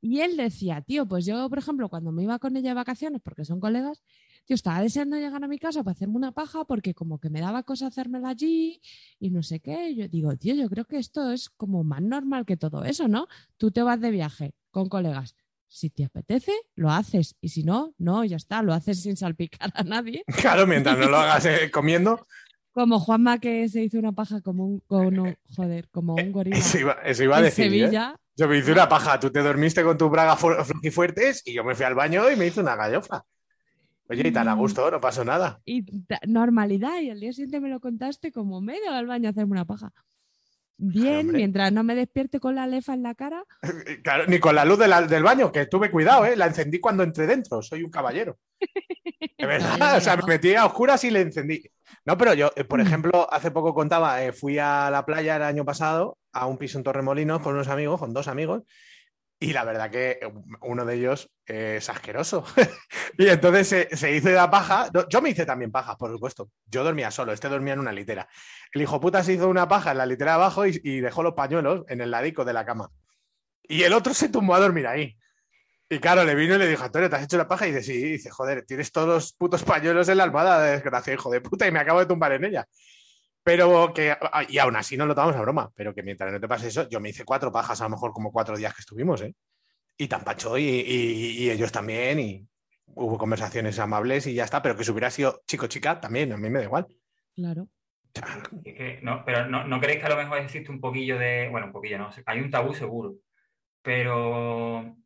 Y 0.00 0.20
él 0.20 0.36
decía, 0.36 0.82
tío, 0.82 1.06
pues 1.06 1.24
yo, 1.24 1.48
por 1.48 1.58
ejemplo, 1.58 1.88
cuando 1.88 2.12
me 2.12 2.22
iba 2.22 2.38
con 2.38 2.56
ella 2.56 2.70
de 2.70 2.74
vacaciones, 2.74 3.22
porque 3.22 3.44
son 3.44 3.58
colegas, 3.58 4.02
yo 4.46 4.54
estaba 4.54 4.80
deseando 4.80 5.16
llegar 5.16 5.42
a 5.42 5.48
mi 5.48 5.58
casa 5.58 5.82
para 5.82 5.92
hacerme 5.92 6.16
una 6.16 6.32
paja 6.32 6.64
porque 6.64 6.94
como 6.94 7.18
que 7.18 7.30
me 7.30 7.40
daba 7.40 7.64
cosa 7.64 7.88
hacérmela 7.88 8.28
allí 8.28 8.80
y 9.18 9.30
no 9.30 9.42
sé 9.42 9.58
qué. 9.60 9.94
Yo 9.96 10.06
digo, 10.06 10.36
tío, 10.36 10.54
yo 10.54 10.68
creo 10.68 10.84
que 10.84 10.98
esto 10.98 11.32
es 11.32 11.50
como 11.50 11.82
más 11.82 12.02
normal 12.02 12.46
que 12.46 12.56
todo 12.56 12.84
eso, 12.84 13.08
¿no? 13.08 13.26
Tú 13.56 13.72
te 13.72 13.82
vas 13.82 14.00
de 14.00 14.10
viaje 14.12 14.54
con 14.70 14.88
colegas. 14.88 15.34
Si 15.68 15.90
te 15.90 16.04
apetece, 16.04 16.52
lo 16.74 16.90
haces. 16.90 17.36
Y 17.40 17.48
si 17.50 17.62
no, 17.64 17.92
no, 17.98 18.24
ya 18.24 18.36
está, 18.36 18.62
lo 18.62 18.72
haces 18.72 19.02
sin 19.02 19.16
salpicar 19.16 19.70
a 19.74 19.82
nadie. 19.82 20.24
Claro, 20.40 20.66
mientras 20.66 20.96
no 20.98 21.08
lo 21.08 21.16
hagas 21.16 21.44
eh, 21.46 21.70
comiendo. 21.70 22.26
Como 22.72 23.00
Juanma 23.00 23.38
que 23.38 23.68
se 23.68 23.82
hizo 23.82 23.98
una 23.98 24.12
paja 24.12 24.40
como 24.42 24.66
un, 24.66 24.80
con 24.80 25.18
un- 25.18 25.36
joder, 25.56 25.88
como 25.90 26.14
un 26.14 26.30
gorila. 26.32 26.56
Eso 26.58 26.78
iba, 26.78 26.92
eso 27.04 27.24
iba 27.24 27.36
a 27.36 27.38
en 27.40 27.44
decir. 27.46 27.72
¿eh? 27.74 27.90
Yo 28.36 28.48
me 28.48 28.58
hice 28.58 28.70
una 28.72 28.86
paja, 28.88 29.18
tú 29.18 29.30
te 29.30 29.40
dormiste 29.40 29.82
con 29.82 29.96
tu 29.96 30.10
braga 30.10 30.36
fu- 30.36 30.52
fuertes 30.92 31.42
y 31.46 31.54
yo 31.54 31.64
me 31.64 31.74
fui 31.74 31.86
al 31.86 31.94
baño 31.94 32.30
y 32.30 32.36
me 32.36 32.46
hice 32.46 32.60
una 32.60 32.76
gallofa. 32.76 33.24
Oye, 34.08 34.28
y 34.28 34.30
tan 34.30 34.46
a 34.46 34.54
Mm. 34.54 34.58
gusto, 34.58 34.90
no 34.90 35.00
pasó 35.00 35.24
nada. 35.24 35.60
y 35.64 35.84
normalidad. 36.28 37.00
Y 37.00 37.10
al 37.10 37.18
día 37.18 37.32
siguiente 37.32 37.60
me 37.60 37.68
lo 37.70 37.80
contaste 37.80 38.30
como 38.30 38.60
me 38.60 38.74
he 38.74 38.78
ido 38.78 38.90
al 38.92 39.06
baño 39.06 39.28
a 39.28 39.30
hacerme 39.30 39.52
una 39.52 39.64
paja. 39.64 39.92
Bien, 40.78 41.20
hombre. 41.20 41.36
mientras 41.38 41.72
no 41.72 41.82
me 41.82 41.94
despierte 41.94 42.38
con 42.38 42.54
la 42.54 42.66
lefa 42.66 42.92
en 42.94 43.02
la 43.02 43.14
cara. 43.14 43.42
Claro, 44.02 44.24
ni 44.26 44.38
con 44.38 44.54
la 44.54 44.64
luz 44.64 44.78
de 44.78 44.88
la- 44.88 45.02
del 45.02 45.22
baño, 45.22 45.50
que 45.50 45.66
tuve 45.66 45.90
cuidado, 45.90 46.26
¿eh? 46.26 46.36
La 46.36 46.46
encendí 46.46 46.80
cuando 46.80 47.02
entré 47.02 47.26
dentro, 47.26 47.62
soy 47.62 47.82
un 47.82 47.90
caballero. 47.90 48.38
De 49.38 49.46
verdad, 49.46 49.96
o 49.96 50.00
sea, 50.00 50.16
me 50.16 50.22
metí 50.26 50.54
a 50.54 50.66
oscuras 50.66 51.02
y 51.04 51.10
le 51.10 51.20
encendí. 51.20 51.62
No, 52.04 52.16
pero 52.18 52.34
yo, 52.34 52.50
eh, 52.56 52.64
por 52.64 52.80
ejemplo, 52.80 53.26
hace 53.32 53.50
poco 53.50 53.74
contaba, 53.74 54.22
eh, 54.22 54.32
fui 54.32 54.58
a 54.58 54.90
la 54.90 55.04
playa 55.06 55.36
el 55.36 55.42
año 55.42 55.64
pasado, 55.64 56.18
a 56.32 56.46
un 56.46 56.58
piso 56.58 56.78
en 56.78 56.84
Torremolinos 56.84 57.40
con 57.40 57.54
unos 57.54 57.68
amigos, 57.68 57.98
con 58.00 58.12
dos 58.12 58.28
amigos, 58.28 58.62
y 59.38 59.52
la 59.52 59.64
verdad 59.64 59.90
que 59.90 60.18
uno 60.62 60.84
de 60.84 60.94
ellos 60.94 61.30
eh, 61.46 61.76
es 61.78 61.90
asqueroso. 61.90 62.44
y 63.18 63.28
entonces 63.28 63.68
se, 63.68 63.96
se 63.96 64.12
hizo 64.12 64.30
la 64.30 64.50
paja. 64.50 64.88
Yo 65.10 65.20
me 65.20 65.30
hice 65.30 65.44
también 65.44 65.70
paja, 65.70 65.96
por 65.96 66.10
supuesto. 66.10 66.50
Yo 66.66 66.82
dormía 66.84 67.10
solo, 67.10 67.32
este 67.32 67.48
dormía 67.48 67.74
en 67.74 67.80
una 67.80 67.92
litera. 67.92 68.28
El 68.72 68.82
hijo 68.82 69.00
puta 69.00 69.22
se 69.22 69.34
hizo 69.34 69.48
una 69.48 69.68
paja 69.68 69.92
en 69.92 69.98
la 69.98 70.06
litera 70.06 70.34
abajo 70.34 70.66
y, 70.66 70.80
y 70.82 71.00
dejó 71.00 71.22
los 71.22 71.34
pañuelos 71.34 71.84
en 71.88 72.00
el 72.00 72.10
ladico 72.10 72.44
de 72.44 72.52
la 72.54 72.64
cama. 72.64 72.90
Y 73.62 73.82
el 73.82 73.92
otro 73.92 74.14
se 74.14 74.28
tumbó 74.28 74.54
a 74.54 74.60
dormir 74.60 74.86
ahí. 74.86 75.16
Y 75.88 75.98
claro, 76.00 76.24
le 76.24 76.34
vino 76.34 76.56
y 76.56 76.58
le 76.58 76.66
dijo, 76.66 76.82
Antonio, 76.82 77.08
¿te 77.08 77.16
has 77.16 77.22
hecho 77.22 77.36
la 77.36 77.46
paja? 77.46 77.66
Y 77.68 77.72
dice, 77.72 77.82
sí. 77.84 77.92
Y 77.94 78.12
dice, 78.12 78.30
joder, 78.30 78.64
tienes 78.66 78.90
todos 78.90 79.08
los 79.08 79.32
putos 79.34 79.62
pañuelos 79.62 80.08
en 80.08 80.18
la 80.18 80.24
almohada, 80.24 80.60
de 80.62 80.72
desgracia, 80.72 81.14
hijo 81.14 81.30
de 81.30 81.40
puta, 81.40 81.66
y 81.66 81.72
me 81.72 81.78
acabo 81.78 82.00
de 82.00 82.06
tumbar 82.06 82.32
en 82.32 82.44
ella. 82.44 82.66
Pero 83.46 83.94
que, 83.94 84.12
y 84.48 84.58
aún 84.58 84.74
así 84.74 84.96
no 84.96 85.06
lo 85.06 85.14
tomamos 85.14 85.36
a 85.36 85.40
broma, 85.40 85.70
pero 85.76 85.94
que 85.94 86.02
mientras 86.02 86.32
no 86.32 86.40
te 86.40 86.48
pase 86.48 86.66
eso, 86.66 86.88
yo 86.88 86.98
me 86.98 87.10
hice 87.10 87.24
cuatro 87.24 87.52
pajas, 87.52 87.80
a 87.80 87.84
lo 87.84 87.90
mejor 87.90 88.10
como 88.10 88.32
cuatro 88.32 88.56
días 88.56 88.74
que 88.74 88.80
estuvimos, 88.80 89.22
¿eh? 89.22 89.36
Y 89.96 90.08
tan 90.08 90.24
pacho, 90.24 90.58
y, 90.58 90.64
y- 90.64 91.44
y 91.44 91.50
ellos 91.52 91.70
también, 91.70 92.18
y 92.18 92.44
hubo 92.86 93.16
conversaciones 93.16 93.78
amables 93.78 94.26
y 94.26 94.34
ya 94.34 94.42
está, 94.42 94.60
pero 94.62 94.76
que 94.76 94.82
si 94.82 94.90
hubiera 94.90 95.10
sido 95.12 95.42
chico-chica, 95.46 96.00
también, 96.00 96.32
a 96.32 96.36
mí 96.36 96.50
me 96.50 96.58
da 96.58 96.64
igual. 96.64 96.88
Claro. 97.36 97.68
No, 99.02 99.22
pero 99.24 99.46
no, 99.46 99.64
¿no 99.64 99.80
creéis 99.80 100.00
que 100.00 100.06
a 100.06 100.10
lo 100.10 100.16
mejor 100.16 100.38
existe 100.38 100.72
un 100.72 100.80
poquillo 100.80 101.16
de. 101.16 101.48
Bueno, 101.48 101.68
un 101.68 101.72
poquillo 101.72 101.98
no, 101.98 102.10
hay 102.26 102.40
un 102.40 102.50
tabú 102.50 102.74
seguro. 102.74 103.14
Pero 103.80 104.96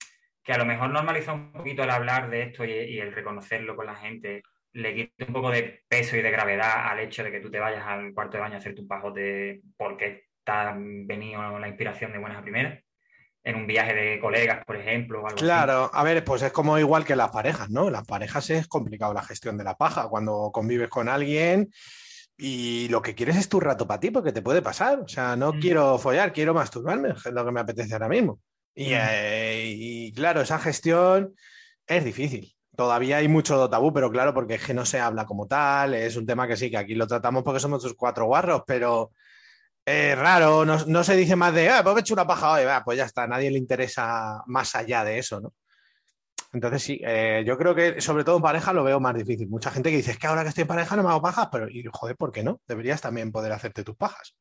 que 0.43 0.53
a 0.55 0.59
lo 0.59 0.64
mejor 0.64 0.88
normalizar 0.88 1.34
un 1.34 1.53
poquito 1.53 1.82
el 1.82 1.91
hablar 1.91 2.30
de 2.30 2.45
esto 2.45 2.64
y, 2.64 2.70
y 2.72 3.01
el 3.01 3.12
reconocerlo 3.12 3.76
con 3.76 3.84
la 3.84 3.97
gente 3.97 4.43
le 4.72 4.94
quita 4.94 5.24
un 5.26 5.32
poco 5.32 5.50
de 5.50 5.82
peso 5.88 6.16
y 6.16 6.22
de 6.22 6.30
gravedad 6.30 6.86
al 6.88 7.00
hecho 7.00 7.24
de 7.24 7.30
que 7.32 7.40
tú 7.40 7.50
te 7.50 7.58
vayas 7.58 7.84
al 7.86 8.12
cuarto 8.14 8.36
de 8.36 8.40
baño 8.42 8.54
a 8.54 8.58
hacerte 8.58 8.80
un 8.80 8.88
pajote 8.88 9.62
porque 9.76 10.28
ha 10.46 10.74
venido 10.76 11.58
la 11.58 11.68
inspiración 11.68 12.12
de 12.12 12.18
buenas 12.18 12.38
a 12.38 12.42
primeras. 12.42 12.82
En 13.42 13.54
un 13.56 13.66
viaje 13.66 13.94
de 13.94 14.20
colegas, 14.20 14.64
por 14.66 14.76
ejemplo. 14.76 15.22
o 15.22 15.26
algo 15.26 15.36
así. 15.36 15.44
Claro, 15.44 15.90
a 15.94 16.02
ver, 16.04 16.22
pues 16.24 16.42
es 16.42 16.52
como 16.52 16.78
igual 16.78 17.04
que 17.06 17.16
las 17.16 17.30
parejas, 17.30 17.70
¿no? 17.70 17.88
Las 17.88 18.04
parejas 18.04 18.50
es 18.50 18.66
complicado 18.68 19.14
la 19.14 19.22
gestión 19.22 19.56
de 19.56 19.64
la 19.64 19.76
paja 19.76 20.08
cuando 20.08 20.50
convives 20.52 20.88
con 20.90 21.08
alguien 21.08 21.70
y 22.36 22.88
lo 22.90 23.00
que 23.00 23.14
quieres 23.14 23.36
es 23.36 23.48
tu 23.48 23.58
rato 23.60 23.86
para 23.86 23.98
ti, 24.00 24.10
porque 24.10 24.32
te 24.32 24.42
puede 24.42 24.60
pasar. 24.60 25.00
O 25.00 25.08
sea, 25.08 25.36
no 25.36 25.52
Mm. 25.54 25.60
quiero 25.60 25.98
follar, 25.98 26.32
quiero 26.34 26.52
masturbarme, 26.52 27.10
es 27.10 27.24
lo 27.26 27.44
que 27.46 27.52
me 27.52 27.60
apetece 27.60 27.94
ahora 27.94 28.08
mismo. 28.08 28.40
Y, 28.74 28.90
Mm. 28.90 28.98
eh, 28.98 29.64
y, 29.74 30.12
claro, 30.12 30.40
esa 30.42 30.58
gestión 30.58 31.34
es 31.86 32.04
difícil. 32.04 32.52
Todavía 32.76 33.18
hay 33.18 33.28
mucho 33.28 33.68
tabú, 33.68 33.92
pero 33.92 34.10
claro, 34.10 34.32
porque 34.32 34.54
es 34.54 34.64
que 34.64 34.74
no 34.74 34.86
se 34.86 35.00
habla 35.00 35.26
como 35.26 35.46
tal, 35.46 35.94
es 35.94 36.16
un 36.16 36.26
tema 36.26 36.46
que 36.46 36.56
sí, 36.56 36.70
que 36.70 36.78
aquí 36.78 36.94
lo 36.94 37.06
tratamos 37.06 37.42
porque 37.42 37.60
somos 37.60 37.82
tus 37.82 37.94
cuatro 37.94 38.26
guarros, 38.26 38.62
pero 38.66 39.12
es 39.84 40.16
raro, 40.16 40.64
no, 40.64 40.84
no 40.86 41.04
se 41.04 41.16
dice 41.16 41.36
más 41.36 41.52
de, 41.54 41.68
ah, 41.68 41.82
pues 41.82 41.94
me 41.94 42.00
he 42.00 42.02
hecho 42.02 42.14
una 42.14 42.26
paja 42.26 42.52
hoy, 42.52 42.64
va, 42.64 42.84
pues 42.84 42.98
ya 42.98 43.04
está, 43.04 43.26
nadie 43.26 43.50
le 43.50 43.58
interesa 43.58 44.42
más 44.46 44.74
allá 44.74 45.04
de 45.04 45.18
eso, 45.18 45.40
¿no? 45.40 45.52
Entonces 46.52 46.82
sí, 46.82 47.00
eh, 47.04 47.44
yo 47.46 47.56
creo 47.56 47.74
que 47.74 48.00
sobre 48.00 48.24
todo 48.24 48.36
en 48.36 48.42
pareja 48.42 48.72
lo 48.72 48.82
veo 48.82 48.98
más 48.98 49.14
difícil. 49.14 49.48
Mucha 49.48 49.70
gente 49.70 49.90
que 49.90 49.98
dice, 49.98 50.12
es 50.12 50.18
que 50.18 50.26
ahora 50.26 50.42
que 50.42 50.48
estoy 50.48 50.62
en 50.62 50.68
pareja 50.68 50.96
no 50.96 51.02
me 51.04 51.10
hago 51.10 51.22
pajas, 51.22 51.48
pero 51.50 51.68
y, 51.68 51.84
joder, 51.92 52.16
¿por 52.16 52.32
qué 52.32 52.42
no? 52.42 52.60
Deberías 52.66 53.00
también 53.00 53.30
poder 53.30 53.52
hacerte 53.52 53.84
tus 53.84 53.96
pajas. 53.96 54.34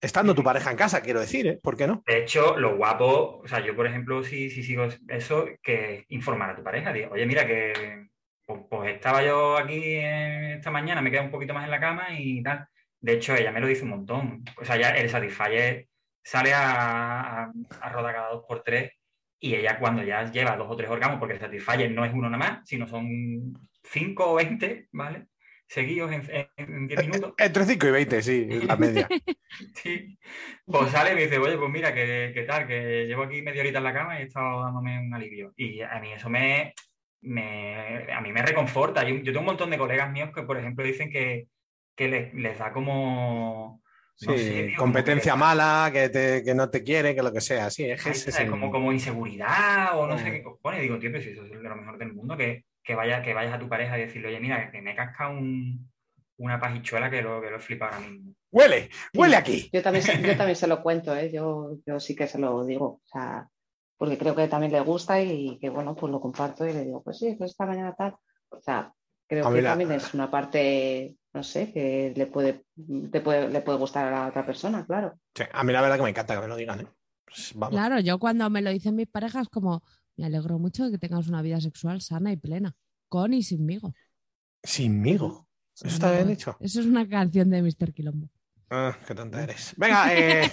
Estando 0.00 0.34
tu 0.34 0.42
pareja 0.42 0.70
en 0.70 0.76
casa, 0.76 1.02
quiero 1.02 1.20
decir, 1.20 1.46
¿eh? 1.46 1.60
¿Por 1.62 1.76
qué 1.76 1.86
no? 1.86 2.02
De 2.06 2.18
hecho, 2.22 2.56
lo 2.56 2.76
guapo, 2.76 3.40
o 3.44 3.46
sea, 3.46 3.60
yo 3.60 3.76
por 3.76 3.86
ejemplo, 3.86 4.24
si, 4.24 4.48
si 4.48 4.62
sigo 4.62 4.88
eso, 5.08 5.46
que 5.62 6.06
informar 6.08 6.50
a 6.50 6.56
tu 6.56 6.62
pareja, 6.62 6.92
oye, 7.10 7.26
mira 7.26 7.46
que 7.46 8.08
pues, 8.46 8.60
pues 8.70 8.94
estaba 8.94 9.22
yo 9.22 9.58
aquí 9.58 9.96
esta 9.96 10.70
mañana, 10.70 11.02
me 11.02 11.10
quedé 11.10 11.20
un 11.20 11.30
poquito 11.30 11.52
más 11.52 11.64
en 11.64 11.70
la 11.70 11.80
cama 11.80 12.08
y 12.18 12.42
tal. 12.42 12.66
De 12.98 13.12
hecho, 13.12 13.34
ella 13.34 13.52
me 13.52 13.60
lo 13.60 13.66
dice 13.66 13.84
un 13.84 13.90
montón. 13.90 14.44
O 14.56 14.64
sea, 14.64 14.76
ya 14.76 14.90
el 14.90 15.08
Satisfyer 15.08 15.86
sale 16.22 16.52
a, 16.52 17.44
a, 17.44 17.52
a 17.80 17.88
rodar 17.90 18.14
cada 18.14 18.30
dos 18.30 18.44
por 18.46 18.62
tres 18.62 18.92
y 19.38 19.54
ella 19.54 19.78
cuando 19.78 20.02
ya 20.02 20.30
lleva 20.30 20.56
dos 20.56 20.68
o 20.70 20.76
tres 20.76 20.90
orgasmos, 20.90 21.18
porque 21.18 21.34
el 21.34 21.40
Satisfyer 21.40 21.90
no 21.90 22.04
es 22.04 22.12
uno 22.12 22.28
nada 22.28 22.38
más, 22.38 22.68
sino 22.68 22.86
son 22.86 23.54
cinco 23.84 24.32
o 24.32 24.34
veinte, 24.34 24.88
¿vale? 24.92 25.26
Seguidos 25.72 26.10
en, 26.10 26.22
en, 26.32 26.48
en 26.74 26.88
diez 26.88 27.00
minutos. 27.06 27.32
Entre 27.38 27.64
5 27.64 27.86
y 27.86 27.90
20, 27.92 28.22
sí, 28.22 28.44
la 28.66 28.76
media. 28.76 29.08
Sí. 29.74 30.16
Pues 30.64 30.90
sale 30.90 31.12
y 31.12 31.14
me 31.16 31.22
dice, 31.22 31.38
oye, 31.38 31.56
pues 31.58 31.70
mira, 31.70 31.92
¿qué, 31.94 32.30
qué 32.34 32.42
tal? 32.42 32.66
Que 32.66 33.06
llevo 33.06 33.22
aquí 33.24 33.40
media 33.42 33.60
horita 33.62 33.78
en 33.78 33.84
la 33.84 33.92
cama 33.92 34.18
y 34.18 34.22
he 34.22 34.26
estado 34.26 34.62
dándome 34.64 34.98
un 34.98 35.12
alivio. 35.14 35.52
Y 35.56 35.80
a 35.82 35.98
mí 36.00 36.12
eso 36.12 36.28
me, 36.28 36.72
me 37.22 38.12
a 38.12 38.20
mí 38.20 38.32
me 38.32 38.42
reconforta. 38.42 39.02
Yo, 39.08 39.14
yo 39.16 39.24
tengo 39.32 39.40
un 39.40 39.46
montón 39.46 39.70
de 39.70 39.78
colegas 39.78 40.10
míos 40.10 40.30
que, 40.34 40.42
por 40.42 40.56
ejemplo, 40.58 40.84
dicen 40.84 41.10
que, 41.10 41.46
que 41.96 42.08
les, 42.08 42.34
les 42.34 42.58
da 42.58 42.72
como... 42.72 43.80
no 44.26 44.32
Sí, 44.32 44.38
sé, 44.38 44.50
tío, 44.68 44.76
como 44.76 44.92
competencia 44.92 45.32
que- 45.34 45.38
mala, 45.38 45.90
que, 45.92 46.08
te- 46.08 46.42
que 46.44 46.54
no 46.54 46.68
te 46.70 46.82
quiere, 46.82 47.14
que 47.14 47.22
lo 47.22 47.32
que 47.32 47.40
sea. 47.40 47.70
Sí, 47.70 47.84
es 47.84 48.02
como, 48.48 48.70
como 48.70 48.92
inseguridad 48.92 49.98
o 49.98 50.06
no 50.08 50.18
sé 50.18 50.30
Mm. 50.30 50.32
qué 50.32 50.42
cojones. 50.42 50.82
Digo, 50.82 50.98
tío, 50.98 51.10
pero 51.12 51.22
si 51.22 51.30
eso 51.30 51.44
es 51.44 51.50
lo 51.52 51.76
mejor 51.76 51.96
del 51.98 52.12
mundo, 52.12 52.36
que, 52.36 52.64
que, 52.90 52.96
vaya, 52.96 53.22
que 53.22 53.32
vayas 53.34 53.54
a 53.54 53.58
tu 53.60 53.68
pareja 53.68 53.96
y 53.96 54.00
decirle, 54.02 54.28
oye, 54.28 54.40
mira, 54.40 54.68
que 54.72 54.82
me 54.82 54.96
casca 54.96 55.28
un, 55.28 55.88
una 56.38 56.58
pajichuela 56.58 57.08
que 57.08 57.22
lo, 57.22 57.40
que 57.40 57.48
lo 57.50 57.56
he 57.56 57.60
flipado 57.60 57.94
ahora 57.94 58.08
mismo. 58.08 58.34
Huele, 58.50 58.90
huele 59.14 59.36
aquí. 59.36 59.70
Yo 59.72 59.80
también, 59.80 60.04
se- 60.04 60.20
yo 60.20 60.36
también 60.36 60.56
se 60.56 60.66
lo 60.66 60.82
cuento, 60.82 61.14
¿eh? 61.14 61.30
yo, 61.32 61.76
yo 61.86 62.00
sí 62.00 62.16
que 62.16 62.26
se 62.26 62.40
lo 62.40 62.64
digo, 62.66 62.84
o 62.86 63.02
sea, 63.04 63.48
porque 63.96 64.18
creo 64.18 64.34
que 64.34 64.48
también 64.48 64.72
le 64.72 64.80
gusta 64.80 65.22
y 65.22 65.56
que 65.60 65.68
bueno, 65.70 65.94
pues 65.94 66.10
lo 66.10 66.20
comparto 66.20 66.66
y 66.66 66.72
le 66.72 66.84
digo, 66.84 67.00
pues 67.04 67.18
sí, 67.18 67.36
pues 67.38 67.52
esta 67.52 67.64
mañana 67.66 67.94
tal. 67.94 68.16
O 68.48 68.60
sea, 68.60 68.92
creo 69.28 69.46
A 69.46 69.52
que 69.54 69.62
la- 69.62 69.70
también 69.70 69.92
es 69.92 70.12
una 70.12 70.28
parte, 70.32 71.14
no 71.32 71.44
sé, 71.44 71.72
que 71.72 72.12
le 72.16 72.26
puede, 72.26 72.64
te 73.12 73.20
puede, 73.20 73.48
le 73.50 73.60
puede 73.60 73.78
gustar 73.78 74.08
a 74.08 74.10
la 74.22 74.26
otra 74.26 74.44
persona, 74.44 74.84
claro. 74.84 75.14
Sí, 75.36 75.44
a 75.52 75.62
mí 75.62 75.72
la 75.72 75.80
verdad 75.82 75.96
que 75.98 76.02
me 76.02 76.10
encanta 76.10 76.34
que 76.34 76.40
me 76.40 76.48
lo 76.48 76.56
digan, 76.56 76.80
¿eh? 76.80 76.86
Pues 77.24 77.52
vamos. 77.54 77.78
Claro, 77.78 78.00
yo 78.00 78.18
cuando 78.18 78.50
me 78.50 78.62
lo 78.62 78.70
dicen 78.70 78.96
mis 78.96 79.06
parejas, 79.06 79.48
como 79.48 79.84
me 80.20 80.26
alegro 80.26 80.58
mucho 80.58 80.84
de 80.84 80.90
que 80.90 80.98
tengas 80.98 81.28
una 81.28 81.40
vida 81.40 81.60
sexual 81.62 82.02
sana 82.02 82.30
y 82.30 82.36
plena, 82.36 82.76
con 83.08 83.32
y 83.32 83.42
sinmigo. 83.42 83.94
Sinmigo. 84.62 85.48
Eso 85.74 85.88
está 85.88 86.12
bien 86.12 86.28
dicho. 86.28 86.56
Eso 86.60 86.80
es 86.80 86.86
una 86.86 87.08
canción 87.08 87.48
de 87.48 87.62
Mr. 87.62 87.94
Quilombo. 87.94 88.28
Ah, 88.72 88.96
qué 89.04 89.14
tonta 89.16 89.42
eres. 89.42 89.74
Venga, 89.76 90.14
eh, 90.14 90.48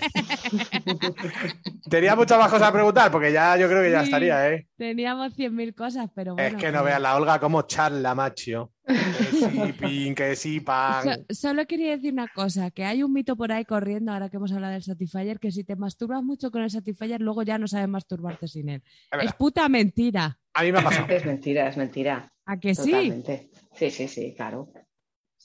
tenía 1.89 2.15
muchas 2.15 2.39
más 2.39 2.49
cosas 2.49 2.69
a 2.69 2.73
preguntar, 2.73 3.11
porque 3.11 3.31
ya 3.31 3.55
yo 3.57 3.67
creo 3.67 3.83
que 3.83 3.91
ya 3.91 3.99
Sí. 3.99 4.05
estaría, 4.05 4.49
¿eh? 4.51 4.67
Teníamos 4.75 5.35
100.000 5.35 5.75
cosas, 5.75 6.09
pero 6.15 6.33
bueno. 6.33 6.57
es 6.57 6.63
que 6.63 6.71
no 6.71 6.83
veas 6.83 6.99
la 6.99 7.15
Olga 7.15 7.39
como 7.39 7.61
charla, 7.63 8.15
macho. 8.15 8.73
Que 8.87 8.93
sí, 9.69 9.73
pin, 9.79 10.15
que 10.15 10.35
sí, 10.35 10.59
pan. 10.61 11.03
So- 11.03 11.25
solo 11.33 11.65
quería 11.67 11.91
decir 11.91 12.11
una 12.13 12.27
cosa, 12.27 12.71
que 12.71 12.85
hay 12.85 13.03
un 13.03 13.13
mito 13.13 13.35
por 13.35 13.51
ahí 13.51 13.65
corriendo, 13.65 14.11
ahora 14.11 14.29
que 14.29 14.37
hemos 14.37 14.51
hablado 14.51 14.73
del 14.73 14.83
Satisfyer, 14.83 15.39
que 15.39 15.51
si 15.51 15.63
te 15.63 15.75
masturbas 15.75 16.23
mucho 16.23 16.49
con 16.49 16.63
el 16.63 16.71
Satisfyer, 16.71 17.21
luego 17.21 17.43
ya 17.43 17.57
no 17.59 17.67
sabes 17.67 17.87
masturbarte 17.87 18.47
sin 18.47 18.69
él. 18.69 18.83
Es 19.21 19.33
puta 19.33 19.69
mentira. 19.69 20.39
A 20.55 20.63
mí 20.63 20.71
me 20.71 20.79
ha 20.79 20.83
pasado. 20.83 21.05
Es 21.09 21.23
mentira, 21.25 21.67
es 21.69 21.77
mentira. 21.77 22.33
¿A 22.45 22.57
que 22.59 22.73
sí? 22.73 22.89
Totalmente. 22.89 23.51
Sí, 23.75 23.91
sí, 23.91 24.07
sí, 24.07 24.33
claro. 24.35 24.69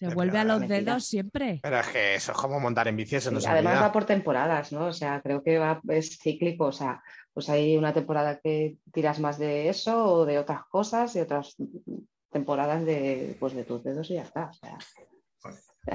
Se 0.09 0.14
vuelve 0.14 0.38
a 0.38 0.44
los 0.44 0.61
mentira. 0.61 0.80
dedos 0.80 1.05
siempre. 1.07 1.61
Pero 1.62 1.78
es 1.80 1.88
que 1.88 2.14
eso 2.16 2.32
es 2.32 2.38
como 2.38 2.59
montar 2.61 2.88
en 2.88 2.96
bici, 2.96 3.16
eso 3.16 3.30
no 3.30 3.40
se 3.40 3.48
además 3.48 3.72
olvida. 3.74 3.86
va 3.86 3.92
por 3.92 4.05
temporadas, 4.05 4.72
¿no? 4.72 4.86
O 4.86 4.92
sea, 4.92 5.20
creo 5.22 5.42
que 5.42 5.59
va, 5.59 5.80
es 5.88 6.18
cíclico. 6.18 6.66
O 6.66 6.72
sea, 6.72 7.03
pues 7.32 7.48
hay 7.48 7.76
una 7.76 7.92
temporada 7.92 8.38
que 8.42 8.76
tiras 8.92 9.20
más 9.20 9.38
de 9.38 9.68
eso 9.68 10.05
o 10.05 10.26
de 10.26 10.38
otras 10.38 10.64
cosas 10.70 11.14
y 11.16 11.20
otras 11.20 11.57
temporadas 12.30 12.84
de, 12.84 13.36
pues, 13.40 13.55
de 13.55 13.64
tus 13.64 13.82
dedos 13.84 14.11
y 14.11 14.14
ya 14.14 14.22
está. 14.22 14.50
O 14.50 14.53
sea, 14.55 14.78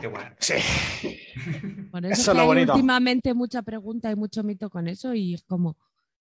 Igual. 0.04 0.36
Sí. 0.40 0.56
Por 1.92 2.06
eso, 2.06 2.14
Eso 2.14 2.14
es 2.14 2.20
es 2.20 2.28
que 2.28 2.34
lo 2.34 2.42
hay 2.42 2.48
bonito. 2.48 2.74
últimamente 2.74 3.34
mucha 3.34 3.62
pregunta 3.62 4.12
y 4.12 4.16
mucho 4.16 4.44
mito 4.44 4.70
con 4.70 4.88
eso 4.88 5.14
y 5.14 5.34
es 5.36 5.44
como 5.44 5.78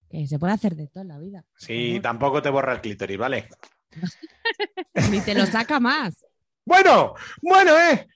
que 0.08 0.26
se 0.28 0.38
puede 0.38 0.52
hacer 0.52 0.76
de 0.76 0.86
todo 0.86 1.02
en 1.02 1.08
la 1.08 1.18
vida. 1.18 1.44
Sí, 1.56 1.98
tampoco 2.00 2.40
te 2.40 2.48
borra 2.50 2.74
el 2.74 2.80
clítoris, 2.80 3.18
¿vale? 3.18 3.48
Ni 5.10 5.20
te 5.20 5.34
lo 5.34 5.46
saca 5.46 5.80
más. 5.80 6.24
Bueno, 6.66 7.14
bueno, 7.40 7.78
eh. 7.78 8.08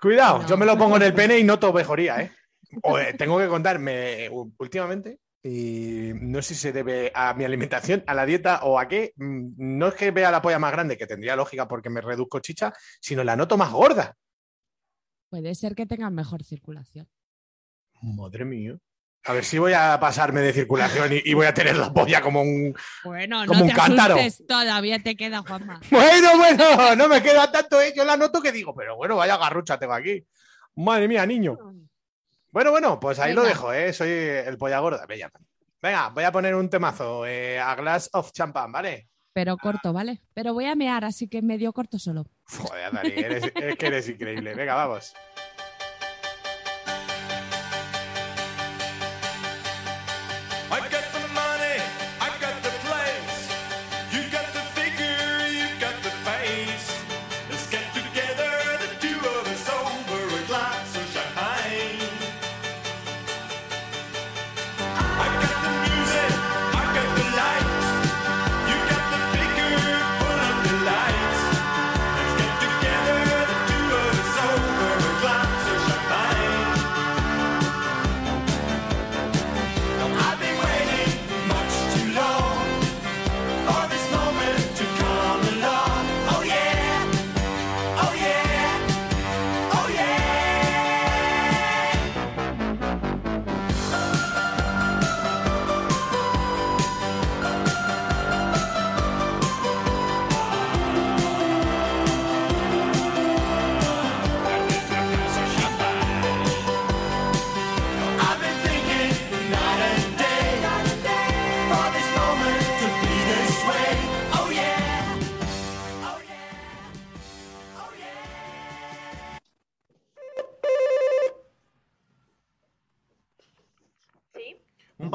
Cuidado, 0.00 0.38
No. 0.42 0.48
yo 0.48 0.56
me 0.56 0.64
lo 0.66 0.78
pongo 0.78 0.96
en 0.96 1.02
el 1.02 1.12
pene 1.14 1.36
y 1.38 1.44
noto 1.44 1.72
mejoría, 1.72 2.22
¿eh? 2.22 2.32
O, 2.84 2.96
eh, 2.98 3.12
tengo 3.18 3.38
que 3.38 3.48
contarme 3.48 4.28
últimamente, 4.58 5.18
y 5.42 6.12
no 6.14 6.40
sé 6.42 6.54
si 6.54 6.60
se 6.60 6.72
debe 6.72 7.10
a 7.14 7.34
mi 7.34 7.44
alimentación, 7.44 8.04
a 8.06 8.14
la 8.14 8.24
dieta 8.24 8.60
o 8.62 8.78
a 8.78 8.86
qué. 8.86 9.12
mm, 9.16 9.54
No 9.56 9.88
es 9.88 9.94
que 9.94 10.10
vea 10.12 10.30
la 10.30 10.40
polla 10.42 10.58
más 10.60 10.70
grande, 10.72 10.96
que 10.96 11.06
tendría 11.06 11.34
lógica 11.36 11.66
porque 11.66 11.90
me 11.90 12.00
reduzco 12.00 12.38
chicha, 12.40 12.72
sino 13.00 13.24
la 13.24 13.34
noto 13.36 13.56
más 13.56 13.72
gorda. 13.72 14.16
Puede 15.28 15.54
ser 15.56 15.74
que 15.74 15.86
tengan 15.86 16.14
mejor 16.14 16.44
circulación. 16.44 17.08
Madre 18.00 18.44
mía. 18.44 18.78
A 19.28 19.32
ver 19.32 19.44
si 19.44 19.58
voy 19.58 19.72
a 19.72 19.98
pasarme 19.98 20.40
de 20.40 20.52
circulación 20.52 21.12
y, 21.12 21.20
y 21.24 21.34
voy 21.34 21.46
a 21.46 21.52
tener 21.54 21.76
la 21.76 21.92
polla 21.92 22.20
como 22.20 22.42
un. 22.42 22.74
Bueno, 23.04 23.40
Como 23.46 23.58
no 23.60 23.64
un 23.64 23.70
te 23.70 23.74
cántaro. 23.76 24.14
asustes, 24.14 24.46
todavía 24.46 24.98
te 25.02 25.16
queda, 25.16 25.42
Juanma. 25.42 25.80
Bueno, 25.90 26.36
bueno, 26.36 26.94
no 26.94 27.08
me 27.08 27.22
queda 27.22 27.50
tanto, 27.50 27.80
¿eh? 27.80 27.92
Yo 27.96 28.04
la 28.04 28.16
noto 28.16 28.40
que 28.40 28.52
digo, 28.52 28.74
pero 28.74 28.96
bueno, 28.96 29.16
vaya 29.16 29.36
garrucha 29.36 29.78
tengo 29.78 29.94
aquí. 29.94 30.24
Madre 30.76 31.08
mía, 31.08 31.26
niño. 31.26 31.56
Bueno, 32.52 32.70
bueno, 32.70 33.00
pues 33.00 33.18
ahí 33.18 33.34
lo 33.34 33.42
dejo, 33.42 33.72
¿eh? 33.72 33.92
Soy 33.92 34.08
el 34.10 34.56
polla 34.56 34.78
gorda. 34.78 35.04
Bella. 35.06 35.30
Venga, 35.82 36.08
voy 36.10 36.24
a 36.24 36.32
poner 36.32 36.54
un 36.54 36.70
temazo, 36.70 37.26
eh, 37.26 37.58
a 37.58 37.74
glass 37.74 38.08
of 38.12 38.30
champagne, 38.32 38.72
¿vale? 38.72 39.08
Pero 39.32 39.56
corto, 39.58 39.92
¿vale? 39.92 40.22
Pero 40.32 40.54
voy 40.54 40.64
a 40.64 40.74
mear, 40.74 41.04
así 41.04 41.28
que 41.28 41.42
medio 41.42 41.72
corto 41.72 41.98
solo. 41.98 42.24
Joder, 42.44 42.90
Dani, 42.92 43.10
eres- 43.16 43.52
es 43.54 43.76
que 43.76 43.86
eres 43.86 44.08
increíble. 44.08 44.54
Venga, 44.54 44.74
vamos. 44.74 45.12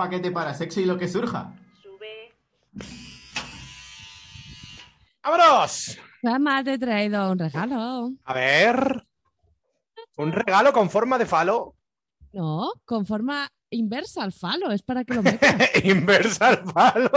Paquete 0.02 0.32
para 0.32 0.56
sexo 0.56 0.82
y 0.82 0.86
lo 0.86 0.97
que 0.97 1.08
surja. 1.08 1.54
sube. 1.84 2.34
¡Vámonos! 5.22 5.99
Juanma, 6.22 6.64
te 6.64 6.74
he 6.74 6.80
traído 6.80 7.32
un 7.32 7.38
regalo. 7.38 8.12
A 8.24 8.34
ver. 8.34 9.06
Un 10.18 10.32
regalo 10.32 10.74
con 10.74 10.89
forma 10.89 11.20
de 11.20 11.28
falo. 11.28 11.76
No, 12.34 12.72
con 12.84 13.06
forma 13.06 13.47
inversa 13.70 14.24
al 14.24 14.32
falo, 14.32 14.72
es 14.72 14.82
para 14.82 15.04
que 15.04 15.14
lo 15.14 15.22
metas. 15.22 15.56
Inversa 15.84 16.47
al 16.47 16.64
falo. 16.66 17.12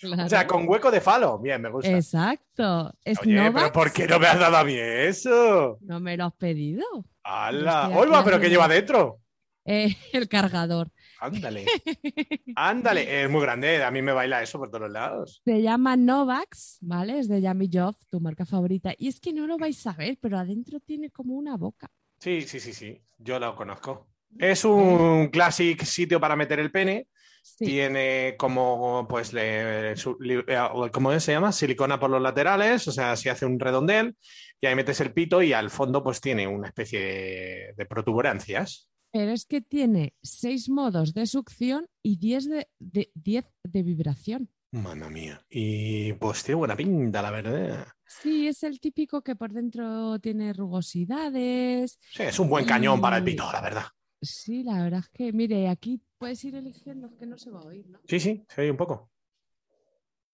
Claro. 0.00 0.24
O 0.24 0.28
sea, 0.28 0.46
con 0.46 0.68
hueco 0.68 0.90
de 0.92 1.00
falo. 1.00 1.38
Bien, 1.40 1.60
me 1.60 1.68
gusta. 1.68 1.90
Exacto. 1.90 2.94
Es 3.04 3.18
Oye, 3.18 3.50
pero. 3.52 3.72
¿por 3.72 3.92
qué 3.92 4.06
no 4.06 4.20
me 4.20 4.28
has 4.28 4.38
dado 4.38 4.56
a 4.56 4.64
mí 4.64 4.76
eso? 4.76 5.78
No 5.80 5.98
me 5.98 6.16
lo 6.16 6.26
has 6.26 6.34
pedido. 6.34 6.84
¡Hala! 7.24 7.86
Aquí 7.86 7.94
¡Oiga, 7.96 8.22
pero 8.24 8.38
qué 8.38 8.48
lleva 8.48 8.68
dentro! 8.68 9.18
Eh, 9.64 9.96
el 10.12 10.28
cargador. 10.28 10.90
Ándale. 11.22 11.64
Ándale. 12.56 13.22
Es 13.24 13.30
muy 13.30 13.42
grande. 13.42 13.82
A 13.82 13.90
mí 13.90 14.02
me 14.02 14.12
baila 14.12 14.42
eso 14.42 14.58
por 14.58 14.70
todos 14.70 14.90
lados. 14.90 15.40
Se 15.44 15.62
llama 15.62 15.96
Novax, 15.96 16.78
¿vale? 16.80 17.18
Es 17.18 17.28
de 17.28 17.40
Yummy 17.40 17.68
Job, 17.72 17.94
tu 18.10 18.20
marca 18.20 18.44
favorita. 18.44 18.92
Y 18.98 19.08
es 19.08 19.20
que 19.20 19.32
no 19.32 19.46
lo 19.46 19.56
vais 19.58 19.86
a 19.86 19.92
ver, 19.92 20.18
pero 20.20 20.38
adentro 20.38 20.80
tiene 20.80 21.10
como 21.10 21.34
una 21.34 21.56
boca. 21.56 21.88
Sí, 22.18 22.42
sí, 22.42 22.60
sí, 22.60 22.72
sí. 22.72 23.00
Yo 23.18 23.38
lo 23.38 23.54
conozco. 23.54 24.08
Es 24.38 24.64
un 24.64 25.28
clásico 25.28 25.84
sitio 25.84 26.18
para 26.20 26.36
meter 26.36 26.58
el 26.58 26.70
pene. 26.70 27.06
Sí. 27.44 27.64
Tiene 27.66 28.36
como, 28.38 29.04
pues, 29.08 29.32
le- 29.32 29.96
su- 29.96 30.16
li- 30.20 30.44
eh, 30.46 30.58
¿cómo 30.92 31.18
se 31.18 31.32
llama? 31.32 31.50
Silicona 31.50 31.98
por 31.98 32.08
los 32.08 32.22
laterales, 32.22 32.86
o 32.86 32.92
sea, 32.92 33.16
se 33.16 33.30
hace 33.30 33.44
un 33.46 33.58
redondel 33.58 34.16
y 34.60 34.66
ahí 34.66 34.76
metes 34.76 35.00
el 35.00 35.12
pito 35.12 35.42
y 35.42 35.52
al 35.52 35.68
fondo, 35.70 36.04
pues, 36.04 36.20
tiene 36.20 36.46
una 36.46 36.68
especie 36.68 37.00
de, 37.00 37.74
de 37.76 37.86
protuberancias. 37.86 38.88
Pero 39.12 39.30
es 39.30 39.44
que 39.44 39.60
tiene 39.60 40.14
seis 40.22 40.70
modos 40.70 41.12
de 41.12 41.26
succión 41.26 41.86
y 42.02 42.16
10 42.16 42.48
de, 42.48 42.68
de, 42.78 43.12
10 43.14 43.44
de 43.62 43.82
vibración. 43.82 44.50
Mamma 44.72 45.10
mía. 45.10 45.44
Y 45.50 46.14
pues 46.14 46.42
tiene 46.42 46.56
buena 46.56 46.74
pinta, 46.74 47.20
la 47.20 47.30
verdad. 47.30 47.86
Sí, 48.06 48.48
es 48.48 48.62
el 48.62 48.80
típico 48.80 49.22
que 49.22 49.36
por 49.36 49.52
dentro 49.52 50.18
tiene 50.18 50.54
rugosidades. 50.54 51.98
Sí, 52.10 52.22
es 52.22 52.38
un 52.38 52.48
buen 52.48 52.64
cañón 52.64 53.02
para 53.02 53.18
el 53.18 53.24
pito, 53.24 53.44
la 53.52 53.60
verdad. 53.60 53.84
Sí, 54.22 54.62
la 54.62 54.82
verdad 54.82 55.00
es 55.00 55.08
que, 55.10 55.30
mire, 55.32 55.68
aquí 55.68 56.00
puedes 56.16 56.42
ir 56.44 56.54
eligiendo 56.54 57.14
que 57.18 57.26
no 57.26 57.36
se 57.36 57.50
va 57.50 57.60
a 57.60 57.64
oír, 57.64 57.86
¿no? 57.88 58.00
Sí, 58.08 58.18
sí, 58.18 58.44
se 58.48 58.62
oye 58.62 58.70
un 58.70 58.76
poco. 58.78 59.10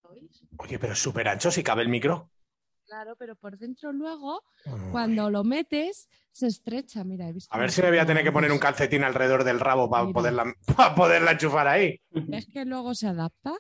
¿Oís? 0.02 0.44
Oye, 0.58 0.78
pero 0.78 0.92
es 0.92 0.98
súper 1.00 1.26
ancho 1.26 1.50
si 1.50 1.64
cabe 1.64 1.82
el 1.82 1.88
micro. 1.88 2.30
Claro, 2.88 3.16
pero 3.18 3.36
por 3.36 3.58
dentro 3.58 3.92
luego, 3.92 4.42
Mm. 4.64 4.90
cuando 4.92 5.28
lo 5.30 5.44
metes, 5.44 6.08
se 6.32 6.46
estrecha. 6.46 7.04
Mira, 7.04 7.28
he 7.28 7.32
visto. 7.34 7.54
A 7.54 7.58
ver 7.58 7.70
si 7.70 7.82
me 7.82 7.90
voy 7.90 7.98
a 7.98 8.06
tener 8.06 8.24
que 8.24 8.32
poner 8.32 8.50
un 8.50 8.58
calcetín 8.58 9.04
alrededor 9.04 9.44
del 9.44 9.60
rabo 9.60 9.90
para 9.90 10.10
poderla, 10.10 10.44
para 10.76 10.94
poderla 10.94 11.32
enchufar 11.32 11.68
ahí. 11.68 12.00
¿Ves 12.10 12.46
que 12.50 12.64
luego 12.64 12.94
se 12.94 13.06
adapta? 13.08 13.52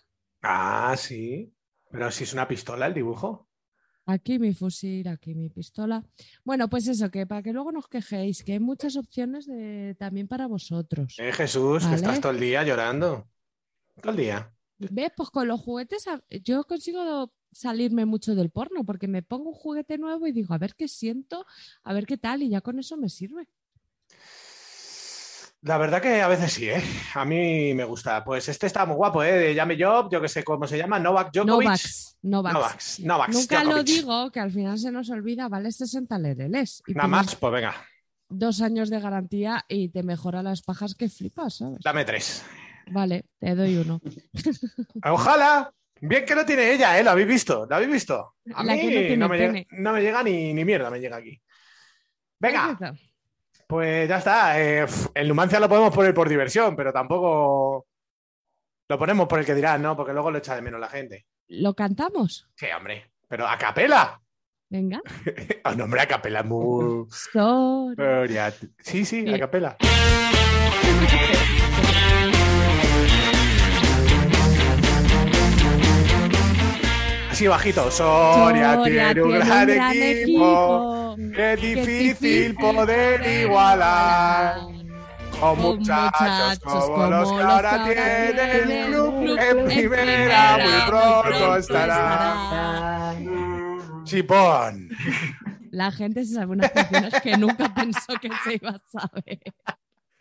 Ah, 0.42 0.94
sí. 0.96 1.52
Pero 1.90 2.10
si 2.10 2.24
es 2.24 2.32
una 2.32 2.48
pistola 2.48 2.86
el 2.86 2.94
dibujo. 2.94 3.48
Aquí 4.06 4.38
mi 4.38 4.54
fusil, 4.54 5.06
aquí 5.08 5.34
mi 5.34 5.50
pistola. 5.50 6.02
Bueno, 6.42 6.68
pues 6.70 6.88
eso, 6.88 7.10
que 7.10 7.26
para 7.26 7.42
que 7.42 7.52
luego 7.52 7.70
nos 7.72 7.86
quejéis, 7.88 8.42
que 8.42 8.52
hay 8.52 8.60
muchas 8.60 8.96
opciones 8.96 9.44
de, 9.46 9.94
también 9.98 10.26
para 10.26 10.46
vosotros. 10.46 11.14
Eh, 11.18 11.32
Jesús, 11.32 11.80
que 11.82 11.90
Vale. 11.90 11.96
estás 11.96 12.20
todo 12.22 12.32
el 12.32 12.40
día 12.40 12.62
llorando. 12.64 13.28
Todo 14.00 14.12
el 14.12 14.16
día. 14.16 14.50
¿Ves? 14.78 15.10
Pues 15.14 15.28
con 15.28 15.46
los 15.48 15.60
juguetes 15.60 16.06
yo 16.42 16.64
consigo 16.64 17.30
salirme 17.52 18.06
mucho 18.06 18.34
del 18.34 18.50
porno 18.50 18.84
porque 18.84 19.08
me 19.08 19.22
pongo 19.22 19.50
un 19.50 19.54
juguete 19.54 19.98
nuevo 19.98 20.26
y 20.26 20.32
digo, 20.32 20.54
a 20.54 20.58
ver 20.58 20.74
qué 20.74 20.88
siento, 20.88 21.46
a 21.84 21.92
ver 21.92 22.06
qué 22.06 22.16
tal, 22.16 22.42
y 22.42 22.50
ya 22.50 22.60
con 22.60 22.78
eso 22.78 22.96
me 22.96 23.08
sirve. 23.08 23.48
La 25.62 25.76
verdad 25.76 26.00
que 26.00 26.22
a 26.22 26.28
veces 26.28 26.52
sí, 26.52 26.68
¿eh? 26.68 26.80
A 27.14 27.24
mí 27.24 27.74
me 27.74 27.82
gusta. 27.84 28.22
Pues 28.24 28.48
este 28.48 28.68
está 28.68 28.86
muy 28.86 28.94
guapo, 28.94 29.24
¿eh? 29.24 29.32
De 29.32 29.54
Llame 29.54 29.76
Job, 29.78 30.08
yo 30.10 30.20
que 30.20 30.28
sé 30.28 30.44
cómo 30.44 30.68
se 30.68 30.78
llama, 30.78 31.00
Novak 31.00 31.32
Djokovic. 31.32 31.66
Novax, 31.66 32.18
Novax. 32.22 32.54
Novax, 32.54 33.00
Novax 33.00 33.34
Nunca 33.34 33.64
lo 33.64 33.82
digo, 33.82 34.30
que 34.30 34.38
al 34.38 34.52
final 34.52 34.78
se 34.78 34.92
nos 34.92 35.10
olvida, 35.10 35.48
vale 35.48 35.72
60 35.72 36.16
lereles. 36.18 36.82
Y 36.86 36.94
Nada 36.94 37.08
más, 37.08 37.34
pues 37.34 37.52
venga, 37.52 37.74
Dos 38.30 38.60
años 38.60 38.90
de 38.90 39.00
garantía 39.00 39.64
y 39.68 39.88
te 39.88 40.02
mejora 40.02 40.42
las 40.42 40.62
pajas 40.62 40.94
que 40.94 41.08
flipas, 41.08 41.56
¿sabes? 41.56 41.80
dame 41.82 42.04
tres. 42.04 42.44
Vale, 42.90 43.24
te 43.38 43.54
doy 43.54 43.76
uno. 43.76 44.00
Ojalá. 45.04 45.72
Bien 46.00 46.24
que 46.24 46.34
lo 46.34 46.44
tiene 46.44 46.72
ella, 46.72 46.98
¿eh? 46.98 47.02
¿Lo 47.04 47.10
habéis 47.10 47.28
visto? 47.28 47.66
¿Lo 47.68 47.76
habéis 47.76 47.90
visto? 47.90 48.34
A 48.54 48.64
La 48.64 48.74
mí 48.74 48.82
no 48.84 48.88
tiene 48.88 49.16
no, 49.16 49.28
me 49.28 49.36
llega, 49.38 49.52
pene. 49.52 49.66
no 49.70 49.92
me 49.92 50.00
llega 50.02 50.22
ni, 50.22 50.54
ni 50.54 50.64
mierda, 50.64 50.90
me 50.90 51.00
llega 51.00 51.16
aquí. 51.16 51.40
Venga, 52.38 52.78
pues 53.66 54.08
ya 54.08 54.18
está. 54.18 54.60
Eh, 54.62 54.86
el 55.14 55.28
Numancia 55.28 55.58
lo 55.60 55.68
podemos 55.68 55.94
poner 55.94 56.14
por 56.14 56.28
diversión, 56.28 56.76
pero 56.76 56.92
tampoco 56.92 57.86
lo 58.88 58.98
ponemos 58.98 59.26
por 59.26 59.40
el 59.40 59.44
que 59.46 59.54
dirán, 59.54 59.82
¿no? 59.82 59.96
Porque 59.96 60.12
luego 60.12 60.30
lo 60.30 60.38
echa 60.38 60.54
de 60.54 60.62
menos 60.62 60.80
la 60.80 60.88
gente. 60.88 61.26
¿Lo 61.48 61.74
cantamos? 61.74 62.48
Sí, 62.54 62.66
hombre. 62.76 63.10
Pero 63.28 63.46
a 63.46 63.58
capela. 63.58 64.20
Venga. 64.70 65.00
Oh, 65.64 65.72
no, 65.74 65.84
hombre, 65.84 66.00
a 66.02 66.06
capela 66.08 66.40
es 66.40 66.46
muy. 66.46 67.06
Gloria. 67.32 68.54
Sí, 68.78 69.04
sí, 69.04 69.32
a 69.32 69.38
capela. 69.38 69.76
Así 77.38 77.46
bajito. 77.46 77.88
Soria, 77.92 78.74
Soria 78.74 79.14
tiene 79.14 79.22
un 79.22 79.38
gran, 79.38 79.70
equipo. 79.70 81.14
Qué 81.16 81.32
Qué 81.36 81.56
difícil 81.56 82.56
poder 82.56 83.44
igualar. 83.44 84.62
Con 85.38 85.58
muchachos 85.60 86.58
como 86.86 87.06
los 87.06 87.32
que 87.32 87.40
ahora 87.40 87.84
tiene 87.84 88.40
el 88.40 88.86
club 88.86 89.38
en 89.38 89.64
primera, 89.66 90.58
muy 90.64 90.88
pronto 90.88 91.56
estará. 91.58 93.14
Chipón. 94.02 94.88
La 95.70 95.92
gente 95.92 96.24
se 96.24 96.34
sabe 96.34 96.54
unas 96.54 96.72
canciones 96.72 97.14
que 97.22 97.36
nunca 97.36 97.72
pensó 97.72 98.14
que 98.20 98.30
se 98.42 98.54
iba 98.54 98.70
a 98.70 98.82
saber. 98.88 99.38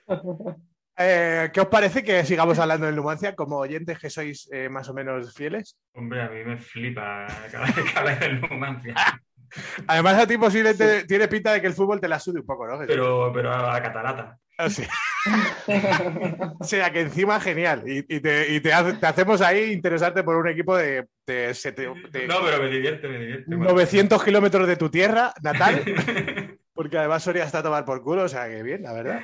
Eh, 0.98 1.50
¿Qué 1.54 1.62
os 1.62 1.68
parece 1.68 2.04
que 2.04 2.26
sigamos 2.26 2.58
hablando 2.60 2.86
del 2.88 2.96
Numancia 2.96 3.36
como 3.36 3.58
oyentes 3.58 4.00
que 4.00 4.10
sois 4.10 4.50
eh, 4.52 4.68
más 4.70 4.90
o 4.90 4.94
menos 4.94 5.34
fieles? 5.34 5.78
Hombre, 5.94 6.22
a 6.24 6.30
mí 6.30 6.44
me 6.44 6.58
flipa 6.58 7.28
cada 7.52 7.66
vez 7.68 7.76
que 7.76 7.98
hablas 8.00 8.20
del 8.20 8.42
Numancia. 8.42 8.96
Además, 9.88 10.16
a 10.18 10.28
ti 10.28 10.38
posiblemente 10.38 11.06
tiene 11.06 11.28
pinta 11.28 11.54
de 11.54 11.62
que 11.62 11.68
el 11.68 11.74
fútbol 11.74 12.02
te 12.02 12.08
la 12.08 12.20
sude 12.20 12.40
un 12.42 12.46
poco, 12.46 12.68
¿no? 12.68 12.80
Pero, 12.86 13.32
pero 13.34 13.54
a 13.54 13.74
la 13.74 13.82
catarata. 13.82 14.38
Ah, 14.58 14.70
sí. 14.70 14.84
O 16.60 16.64
sea, 16.64 16.92
que 16.92 17.02
encima 17.02 17.40
genial. 17.40 17.84
Y, 17.86 18.00
y 18.16 18.20
te, 18.22 18.54
y 18.54 18.62
te 18.62 18.74
hace- 18.74 18.94
te 18.94 19.06
hacemos 19.06 19.42
ahí 19.42 19.72
interesarte 19.74 20.24
por 20.24 20.36
un 20.38 20.48
equipo 20.48 20.76
de, 20.78 21.06
de 21.26 21.54
de 21.54 22.28
No, 22.28 22.36
pero 22.44 22.62
me 22.64 22.70
divierte, 22.70 23.08
me 23.08 23.20
divierte. 23.20 23.56
900 23.56 24.24
kilómetros 24.24 24.68
de 24.68 24.78
tu 24.78 24.90
tierra 24.90 25.34
natal. 25.42 25.84
Porque 26.74 26.98
además 26.98 27.24
Soria 27.24 27.44
está 27.44 27.60
a 27.60 27.64
tomar 27.64 27.84
por 27.86 28.02
culo, 28.04 28.24
o 28.24 28.28
sea 28.30 28.48
que 28.48 28.64
bien, 28.64 28.84
la 28.84 28.94
verdad. 28.94 29.22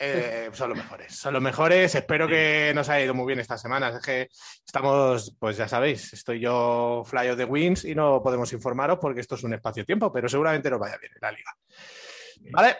Eh, 0.00 0.50
son 0.52 0.68
los 0.70 0.78
mejores, 0.78 1.16
son 1.16 1.34
los 1.34 1.42
mejores. 1.42 1.94
Espero 1.94 2.28
que 2.28 2.72
nos 2.74 2.88
haya 2.88 3.04
ido 3.04 3.14
muy 3.14 3.26
bien 3.26 3.40
estas 3.40 3.60
semanas. 3.60 3.96
Es 3.96 4.02
que 4.02 4.28
estamos, 4.64 5.34
pues 5.38 5.56
ya 5.56 5.66
sabéis, 5.66 6.12
estoy 6.12 6.40
yo 6.40 7.02
fly 7.04 7.28
of 7.28 7.36
the 7.36 7.44
wins 7.44 7.84
y 7.84 7.94
no 7.94 8.22
podemos 8.22 8.52
informaros 8.52 8.98
porque 9.00 9.20
esto 9.20 9.34
es 9.34 9.42
un 9.42 9.54
espacio-tiempo, 9.54 10.12
pero 10.12 10.28
seguramente 10.28 10.70
nos 10.70 10.78
vaya 10.78 10.96
bien 10.98 11.12
en 11.14 11.20
la 11.20 11.32
liga. 11.32 11.56
Vale, 12.52 12.76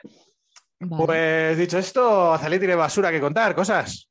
Vale. 0.79 1.07
pues 1.07 1.59
dicho 1.59 1.79
esto, 1.79 2.33
Azalí 2.33 2.59
tiene 2.59 2.77
basura 2.77 3.11
que 3.11 3.21
contar, 3.21 3.55
cosas. 3.55 4.09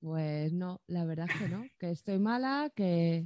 Pues 0.00 0.52
no, 0.52 0.82
la 0.88 1.06
verdad 1.06 1.26
es 1.30 1.40
que 1.40 1.48
no, 1.48 1.64
que 1.78 1.90
estoy 1.90 2.18
mala, 2.18 2.70
que... 2.74 3.22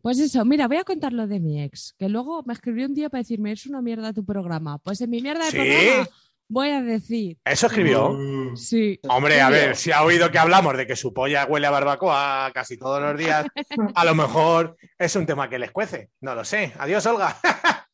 Pues 0.00 0.20
eso, 0.20 0.44
mira, 0.44 0.68
voy 0.68 0.76
a 0.76 0.84
contar 0.84 1.12
lo 1.12 1.26
de 1.26 1.40
mi 1.40 1.60
ex, 1.60 1.96
que 1.98 2.08
luego 2.08 2.44
me 2.44 2.52
escribió 2.52 2.86
un 2.86 2.94
día 2.94 3.10
para 3.10 3.22
decirme, 3.22 3.50
es 3.50 3.66
una 3.66 3.82
mierda 3.82 4.12
tu 4.12 4.24
programa. 4.24 4.78
Pues 4.78 5.00
en 5.00 5.10
mi 5.10 5.20
mierda 5.20 5.46
de 5.46 5.50
¿Sí? 5.50 5.56
programa 5.56 6.08
voy 6.48 6.70
a 6.70 6.82
decir, 6.82 7.38
Eso 7.44 7.66
escribió. 7.66 8.10
Uh, 8.10 8.56
sí. 8.56 8.98
Hombre, 9.08 9.40
a 9.40 9.50
ver, 9.50 9.76
si 9.76 9.92
ha 9.92 10.02
oído 10.02 10.30
que 10.30 10.38
hablamos 10.38 10.76
de 10.76 10.86
que 10.86 10.96
su 10.96 11.12
polla 11.12 11.46
huele 11.46 11.66
a 11.66 11.70
barbacoa 11.70 12.50
casi 12.54 12.76
todos 12.76 13.00
los 13.00 13.18
días, 13.18 13.46
a 13.94 14.04
lo 14.04 14.14
mejor 14.14 14.76
es 14.98 15.14
un 15.16 15.26
tema 15.26 15.48
que 15.48 15.58
les 15.58 15.72
cuece. 15.72 16.10
No 16.20 16.34
lo 16.34 16.44
sé. 16.44 16.72
Adiós, 16.78 17.04
Olga. 17.06 17.36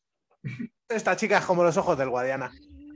Esta 0.89 1.15
chica 1.15 1.39
es 1.39 1.45
como 1.45 1.63
los 1.63 1.77
ojos 1.77 1.97
del 1.97 2.09
Guadiana. 2.09 2.51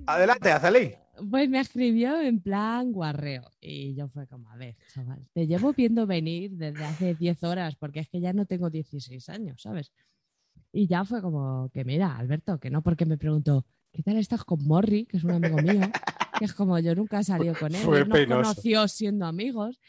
Adelante, 0.05 0.51
Azalí. 0.51 0.93
Pues 1.29 1.49
me 1.49 1.59
escribió 1.59 2.19
en 2.21 2.39
plan 2.41 2.91
guarreo. 2.91 3.49
Y 3.59 3.95
yo 3.95 4.07
fue 4.07 4.27
como, 4.27 4.49
a 4.51 4.55
ver, 4.55 4.75
chaval, 4.93 5.25
te 5.33 5.47
llevo 5.47 5.73
viendo 5.73 6.05
venir 6.05 6.51
desde 6.51 6.85
hace 6.85 7.15
10 7.15 7.43
horas, 7.43 7.75
porque 7.75 8.01
es 8.01 8.09
que 8.09 8.21
ya 8.21 8.33
no 8.33 8.45
tengo 8.45 8.69
16 8.69 9.27
años, 9.29 9.61
¿sabes? 9.61 9.91
Y 10.71 10.87
ya 10.87 11.05
fue 11.05 11.21
como 11.21 11.69
que, 11.73 11.83
mira, 11.83 12.15
Alberto, 12.15 12.59
que 12.59 12.69
no, 12.69 12.83
porque 12.83 13.05
me 13.05 13.17
preguntó, 13.17 13.65
¿qué 13.97 14.03
tal 14.03 14.17
estás 14.17 14.43
con 14.43 14.63
Morri, 14.63 15.07
que 15.07 15.17
es 15.17 15.23
un 15.23 15.31
amigo 15.31 15.57
mío? 15.57 15.81
Que 16.37 16.45
es 16.45 16.53
como 16.53 16.77
yo 16.77 16.93
nunca 16.93 17.19
he 17.19 17.23
salido 17.23 17.55
con 17.55 17.73
él, 17.73 17.81
Fue 17.81 18.05
nos 18.05 18.27
conoció 18.27 18.87
siendo 18.87 19.25
amigos. 19.25 19.79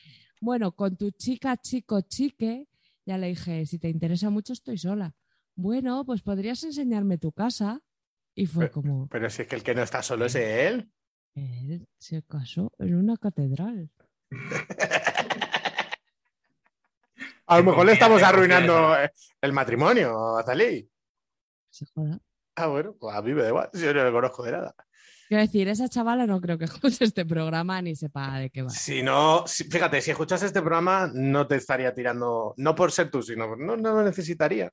Bueno, 0.41 0.73
con 0.73 0.97
tu 0.97 1.11
chica, 1.11 1.59
chico, 1.59 2.01
chique, 2.01 2.69
ya 3.05 3.19
le 3.19 3.27
dije, 3.27 3.67
si 3.67 3.79
te 3.79 3.91
interesa 3.91 4.31
mucho, 4.31 4.55
estoy 4.55 4.79
sola. 4.79 5.15
Bueno, 5.55 6.07
pues 6.07 6.23
podrías 6.23 6.65
enseñarme 6.65 7.19
tu 7.19 7.33
casa. 7.33 7.83
Y 8.35 8.47
fue 8.47 8.71
como, 8.71 9.09
Pero 9.09 9.29
si 9.29 9.43
es 9.43 9.49
que 9.49 9.57
el 9.57 9.63
que 9.63 9.75
no 9.75 9.83
está 9.83 10.03
solo 10.03 10.25
es 10.25 10.37
él. 10.37 10.91
él 11.35 11.87
se 11.99 12.23
casó 12.23 12.73
en 12.79 12.95
una 12.95 13.19
catedral. 13.19 13.91
A 17.47 17.59
lo 17.59 17.65
mejor 17.65 17.85
le 17.85 17.93
estamos 17.93 18.23
arruinando 18.23 18.97
eh, 18.97 19.11
el 19.43 19.53
matrimonio, 19.53 20.39
Azalí. 20.39 20.89
Se 21.69 21.85
joda. 21.85 22.19
Ah, 22.61 22.67
bueno, 22.67 22.95
pues 22.99 23.15
a 23.17 23.23
mí 23.23 23.33
me 23.33 23.43
da 23.43 23.49
igual. 23.49 23.71
Yo 23.73 23.95
no 23.95 24.05
le 24.05 24.11
conozco 24.13 24.43
de 24.43 24.53
nada. 24.53 24.75
Quiero 25.29 25.43
decir, 25.43 25.69
esa 25.69 25.89
chavala 25.89 26.27
no 26.27 26.41
creo 26.41 26.57
que 26.57 26.65
escuche 26.65 27.05
este 27.05 27.27
programa 27.27 27.81
ni 27.83 27.95
sepa 27.95 28.39
de 28.39 28.49
qué 28.51 28.63
va. 28.63 28.71
Si 28.71 29.03
no, 29.03 29.45
si- 29.47 29.65
fíjate, 29.65 30.01
si 30.01 30.11
escuchas 30.11 30.43
este 30.43 30.61
programa, 30.61 31.11
no 31.13 31.47
te 31.47 31.57
estaría 31.57 31.93
tirando, 31.95 32.55
no 32.57 32.75
por 32.75 32.91
ser 32.93 33.11
tú, 33.11 33.23
sino 33.23 33.55
no, 33.55 33.77
no 33.77 33.93
lo 33.95 34.03
necesitaría. 34.03 34.73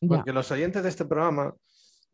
Ya, 0.00 0.08
Porque 0.08 0.32
los 0.32 0.48
oyentes 0.52 0.82
de 0.84 0.88
este 0.90 1.04
programa, 1.06 1.52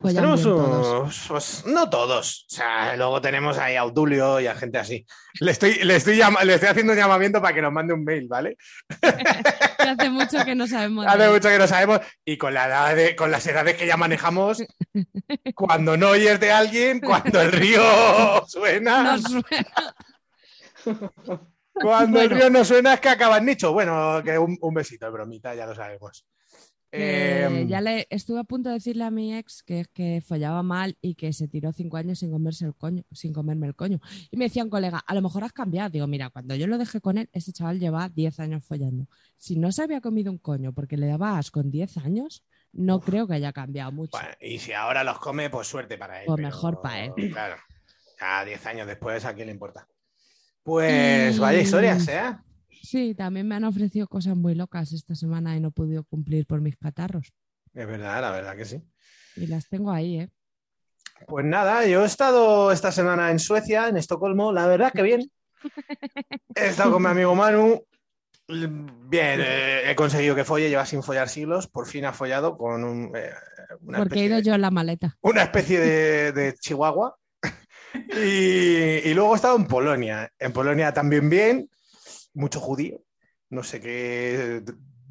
pues 0.02 0.14
tenemos 0.14 0.44
unos, 0.44 1.24
pues, 1.28 1.64
no 1.66 1.88
todos. 1.88 2.46
O 2.50 2.54
sea, 2.54 2.96
luego 2.96 3.20
tenemos 3.20 3.56
ahí 3.58 3.76
a 3.76 3.80
Audulio 3.82 4.40
y 4.40 4.46
a 4.46 4.54
gente 4.54 4.78
así. 4.78 5.06
Le 5.40 5.52
estoy, 5.52 5.74
le 5.84 5.96
estoy, 5.96 6.20
le 6.44 6.54
estoy 6.54 6.68
haciendo 6.68 6.92
un 6.92 6.98
llamamiento 6.98 7.40
para 7.40 7.54
que 7.54 7.62
nos 7.62 7.72
mande 7.72 7.94
un 7.94 8.04
mail, 8.04 8.26
¿vale? 8.28 8.56
hace 9.78 10.10
mucho 10.10 10.44
que 10.44 10.54
no 10.54 10.66
sabemos. 10.66 11.06
Hace 11.06 11.18
de- 11.18 11.30
mucho 11.30 11.48
que 11.48 11.58
no 11.58 11.66
sabemos. 11.66 12.00
Y 12.24 12.36
con 12.36 12.52
la 12.52 12.66
edad 12.66 12.94
de, 12.96 13.16
con 13.16 13.30
las 13.30 13.46
edades 13.46 13.76
que 13.76 13.86
ya 13.86 13.96
manejamos, 13.96 14.62
cuando 15.54 15.96
no 15.96 16.10
oyes 16.10 16.38
de 16.40 16.52
alguien, 16.52 17.00
cuando 17.00 17.40
el 17.40 17.52
río 17.52 17.82
suena, 18.48 19.02
Nos 19.04 19.22
suena. 19.22 19.94
cuando 21.74 22.20
el 22.20 22.30
río 22.30 22.50
no 22.50 22.64
suena 22.64 22.94
es 22.94 23.00
que 23.00 23.08
acaba 23.08 23.38
en 23.38 23.46
nicho. 23.46 23.72
Bueno, 23.72 24.20
que 24.24 24.38
un, 24.38 24.58
un 24.60 24.74
besito, 24.74 25.06
es 25.06 25.12
bromita, 25.12 25.54
ya 25.54 25.66
lo 25.66 25.74
sabemos. 25.74 26.26
Em, 26.94 27.66
ya 27.68 27.80
le 27.80 28.06
estuve 28.10 28.38
a 28.40 28.44
punto 28.44 28.68
de 28.68 28.74
decirle 28.74 29.04
a 29.04 29.10
mi 29.10 29.34
ex 29.34 29.62
que 29.62 29.86
que 29.94 30.22
follaba 30.26 30.62
mal 30.62 30.98
y 31.00 31.14
que 31.14 31.32
se 31.32 31.48
tiró 31.48 31.72
cinco 31.72 31.96
años 31.96 32.18
sin 32.18 32.30
comerse 32.30 32.66
el 32.66 32.74
coño, 32.74 33.02
sin 33.12 33.32
comerme 33.32 33.66
el 33.66 33.74
coño. 33.74 33.98
Y 34.30 34.36
me 34.36 34.44
decía 34.44 34.62
un 34.62 34.68
colega, 34.70 35.02
a 35.06 35.14
lo 35.14 35.22
mejor 35.22 35.42
has 35.44 35.52
cambiado. 35.52 35.88
Digo, 35.88 36.06
mira, 36.06 36.28
cuando 36.28 36.54
yo 36.54 36.66
lo 36.66 36.76
dejé 36.76 37.00
con 37.00 37.16
él, 37.16 37.30
ese 37.32 37.52
chaval 37.52 37.80
lleva 37.80 38.10
10 38.10 38.38
años 38.40 38.64
follando. 38.64 39.06
Si 39.38 39.56
no 39.56 39.72
se 39.72 39.82
había 39.82 40.02
comido 40.02 40.30
un 40.30 40.38
coño 40.38 40.72
porque 40.74 40.96
le 40.98 41.06
daba 41.06 41.38
asco 41.38 41.60
con 41.60 41.70
10 41.70 41.96
años, 41.98 42.44
no 42.72 43.00
creo 43.00 43.26
que 43.26 43.34
haya 43.34 43.52
cambiado 43.52 43.90
mucho. 43.92 44.12
Bueno, 44.12 44.28
y 44.40 44.58
si 44.58 44.72
ahora 44.72 45.02
los 45.02 45.18
come, 45.18 45.48
pues 45.50 45.66
suerte 45.68 45.96
para 45.96 46.20
él. 46.20 46.26
Pues 46.26 46.36
pero, 46.36 46.48
mejor 46.48 46.80
para 46.82 47.04
él. 47.06 47.12
Claro. 47.32 47.56
Ya 48.20 48.44
10 48.44 48.66
años 48.66 48.86
después, 48.86 49.24
¿a 49.24 49.34
quién 49.34 49.46
le 49.46 49.52
importa? 49.52 49.86
Pues 50.62 51.36
Y- 51.36 51.38
vaya 51.40 51.60
historias, 51.60 52.06
¿eh? 52.06 52.36
Sí, 52.82 53.14
también 53.14 53.46
me 53.46 53.54
han 53.54 53.64
ofrecido 53.64 54.08
cosas 54.08 54.36
muy 54.36 54.54
locas 54.54 54.92
esta 54.92 55.14
semana 55.14 55.56
y 55.56 55.60
no 55.60 55.68
he 55.68 55.72
podido 55.72 56.04
cumplir 56.04 56.46
por 56.46 56.60
mis 56.60 56.76
catarros. 56.76 57.32
Es 57.72 57.86
verdad, 57.86 58.20
la 58.20 58.30
verdad 58.32 58.56
que 58.56 58.64
sí. 58.64 58.82
Y 59.36 59.46
las 59.46 59.68
tengo 59.68 59.90
ahí, 59.92 60.20
¿eh? 60.20 60.30
Pues 61.28 61.44
nada, 61.46 61.86
yo 61.86 62.02
he 62.02 62.06
estado 62.06 62.72
esta 62.72 62.90
semana 62.90 63.30
en 63.30 63.38
Suecia, 63.38 63.88
en 63.88 63.96
Estocolmo, 63.96 64.52
la 64.52 64.66
verdad 64.66 64.92
que 64.92 65.02
bien. 65.02 65.30
He 66.56 66.66
estado 66.66 66.92
con 66.92 67.02
mi 67.02 67.08
amigo 67.08 67.34
Manu. 67.36 67.86
Bien, 68.48 69.40
eh, 69.40 69.88
he 69.90 69.94
conseguido 69.94 70.34
que 70.34 70.44
folle, 70.44 70.68
lleva 70.68 70.84
sin 70.84 71.02
follar 71.02 71.28
siglos, 71.28 71.68
por 71.68 71.86
fin 71.86 72.04
ha 72.04 72.12
follado 72.12 72.58
con 72.58 72.82
un, 72.82 73.12
eh, 73.16 73.30
una, 73.82 73.98
Porque 73.98 74.18
he 74.18 74.24
especie 74.24 74.26
ido 74.26 74.36
de, 74.36 74.42
yo 74.42 74.54
en 74.54 74.60
la 74.60 74.70
maleta. 74.72 75.16
una 75.22 75.44
especie 75.44 75.78
de, 75.78 76.32
de 76.32 76.54
chihuahua. 76.54 77.16
Y, 77.94 79.08
y 79.10 79.14
luego 79.14 79.34
he 79.34 79.36
estado 79.36 79.54
en 79.56 79.66
Polonia. 79.66 80.30
En 80.38 80.52
Polonia 80.52 80.92
también 80.94 81.28
bien, 81.28 81.68
mucho 82.34 82.60
judío, 82.60 83.00
no 83.50 83.62
sé 83.62 83.80
qué 83.80 84.62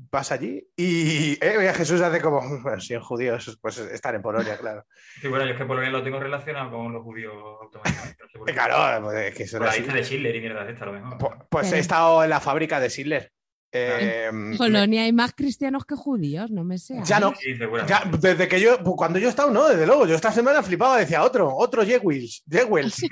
pasa 0.10 0.34
allí. 0.36 0.68
Y 0.76 1.34
eh, 1.44 1.72
Jesús 1.74 2.02
hace 2.02 2.20
como, 2.22 2.42
bueno, 2.62 2.82
si 2.82 2.94
en 2.94 3.00
judíos, 3.02 3.58
pues 3.62 3.78
estar 3.78 4.14
en 4.16 4.22
Polonia, 4.22 4.58
claro. 4.58 4.86
Sí, 5.22 5.28
bueno, 5.28 5.46
yo 5.46 5.52
es 5.52 5.58
que 5.58 5.66
Polonia 5.66 5.90
lo 5.90 6.04
tengo 6.04 6.20
relacionado 6.20 6.70
con 6.72 6.92
los 6.92 7.04
judíos 7.04 7.34
automáticamente. 7.62 8.24
Eh, 8.48 8.54
Claro, 8.54 9.06
pues 9.06 9.18
es 9.18 9.36
que 9.36 9.44
eso 9.44 9.58
Por 9.60 9.68
la 9.68 9.76
lista 9.76 9.94
de 9.94 10.04
Schindler 10.04 10.36
y 10.36 10.42
mierda 10.42 10.66
de 10.66 10.72
esta, 10.74 10.84
a 10.84 10.88
lo 10.88 10.94
mejor. 10.94 11.18
Pu- 11.18 11.48
Pues 11.50 11.68
Pero- 11.68 11.78
he 11.78 11.80
estado 11.80 12.24
en 12.24 12.30
la 12.30 12.40
fábrica 12.40 12.80
de 12.80 12.90
Sidler. 12.90 13.32
Eh, 13.74 14.28
En 14.30 14.58
Polonia 14.58 15.04
hay 15.04 15.14
más 15.14 15.34
cristianos 15.34 15.86
que 15.86 15.96
judíos, 15.96 16.52
no 16.52 16.64
me 16.66 16.78
sé. 16.78 17.00
Ya 17.06 17.20
no. 17.22 17.34
Sí, 17.40 17.56
seguramente. 17.56 17.94
ya, 17.94 18.18
desde 18.18 18.48
que 18.48 18.60
yo, 18.60 18.78
pues 18.84 18.96
cuando 18.98 19.18
yo 19.18 19.28
he 19.28 19.30
estado, 19.30 19.50
no, 19.52 19.70
desde 19.70 19.86
luego, 19.88 20.06
yo 20.06 20.16
esta 20.16 20.32
semana 20.32 20.62
flipaba, 20.62 20.98
decía 20.98 21.24
otro, 21.24 21.56
otro 21.56 21.86
Jewels, 21.86 22.44
Jewels. 22.50 22.98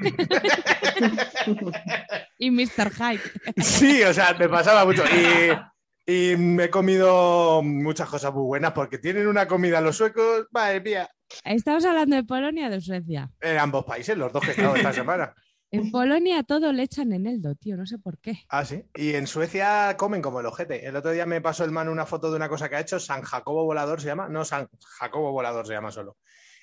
Y 2.37 2.51
Mr. 2.51 2.91
Hyde. 2.91 3.21
Sí, 3.57 4.03
o 4.03 4.13
sea, 4.13 4.33
me 4.37 4.47
pasaba 4.49 4.85
mucho. 4.85 5.03
Y, 5.05 6.11
y 6.11 6.35
me 6.37 6.65
he 6.65 6.69
comido 6.69 7.61
muchas 7.63 8.07
cosas 8.09 8.33
muy 8.33 8.43
buenas 8.43 8.71
porque 8.71 8.97
tienen 8.97 9.27
una 9.27 9.47
comida 9.47 9.81
los 9.81 9.97
suecos, 9.97 10.47
madre 10.51 10.81
mía. 10.81 11.09
Estamos 11.43 11.85
hablando 11.85 12.15
de 12.15 12.23
Polonia 12.23 12.67
o 12.67 12.69
de 12.71 12.81
Suecia. 12.81 13.29
En 13.41 13.57
ambos 13.59 13.85
países, 13.85 14.17
los 14.17 14.31
dos 14.33 14.41
que 14.41 14.49
he 14.49 14.51
estado 14.51 14.75
esta 14.75 14.93
semana. 14.93 15.33
En 15.71 15.91
Polonia 15.91 16.43
todo 16.43 16.71
le 16.73 16.83
echan 16.83 17.13
eneldo, 17.13 17.55
tío, 17.55 17.77
no 17.77 17.85
sé 17.85 17.97
por 17.99 18.17
qué. 18.19 18.39
Ah, 18.49 18.65
sí. 18.65 18.83
Y 18.95 19.13
en 19.13 19.27
Suecia 19.27 19.95
comen 19.97 20.21
como 20.21 20.39
el 20.39 20.45
ojete. 20.45 20.85
El 20.87 20.95
otro 20.95 21.11
día 21.11 21.25
me 21.25 21.41
pasó 21.41 21.63
el 21.63 21.71
mano 21.71 21.91
una 21.91 22.05
foto 22.05 22.29
de 22.29 22.35
una 22.37 22.49
cosa 22.49 22.69
que 22.69 22.75
ha 22.75 22.79
hecho. 22.81 22.99
San 22.99 23.21
Jacobo 23.21 23.65
Volador 23.65 24.01
se 24.01 24.07
llama. 24.07 24.27
No, 24.29 24.43
San 24.45 24.67
Jacobo 24.99 25.31
Volador 25.31 25.65
se 25.67 25.73
llama 25.73 25.91
solo. 25.91 26.17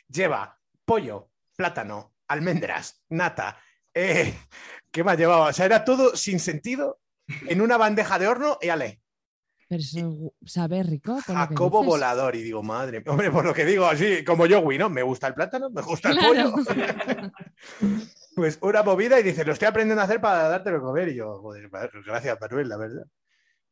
Lleva 0.08 0.58
pollo, 0.84 1.30
plátano, 1.56 2.14
almendras, 2.28 3.02
nata. 3.10 3.58
eh, 3.94 4.34
¿Qué 4.90 5.04
más 5.04 5.18
llevaba? 5.18 5.48
O 5.48 5.52
sea, 5.52 5.66
era 5.66 5.84
todo 5.84 6.16
sin 6.16 6.40
sentido 6.40 7.00
en 7.48 7.60
una 7.60 7.76
bandeja 7.76 8.18
de 8.18 8.28
horno 8.28 8.56
y 8.62 8.68
ale. 8.68 9.02
Pero 9.68 9.80
eso 9.82 10.32
sabe 10.44 10.82
rico. 10.84 11.18
Jacobo. 11.26 11.82
Volador. 11.82 12.36
Y 12.36 12.42
digo, 12.42 12.62
madre. 12.62 13.02
Hombre, 13.06 13.30
por 13.32 13.44
lo 13.44 13.52
que 13.52 13.64
digo, 13.64 13.84
así 13.86 14.24
como 14.24 14.46
yo, 14.46 14.62
¿no? 14.78 14.88
Me 14.88 15.02
gusta 15.02 15.26
el 15.26 15.34
plátano, 15.34 15.68
me 15.70 15.82
gusta 15.82 16.10
el 16.10 16.18
Claro. 16.18 16.52
pollo. 16.52 16.64
Pues 18.36 18.58
una 18.60 18.82
movida 18.82 19.18
y 19.18 19.22
dice, 19.22 19.46
lo 19.46 19.54
estoy 19.54 19.66
aprendiendo 19.66 20.02
a 20.02 20.04
hacer 20.04 20.20
para 20.20 20.46
dártelo 20.50 20.76
a 20.76 20.82
comer. 20.82 21.08
Y 21.08 21.14
yo, 21.14 21.38
joder, 21.40 21.70
pues 21.70 21.88
gracias, 22.04 22.38
Manuel, 22.38 22.68
la 22.68 22.76
verdad. 22.76 23.06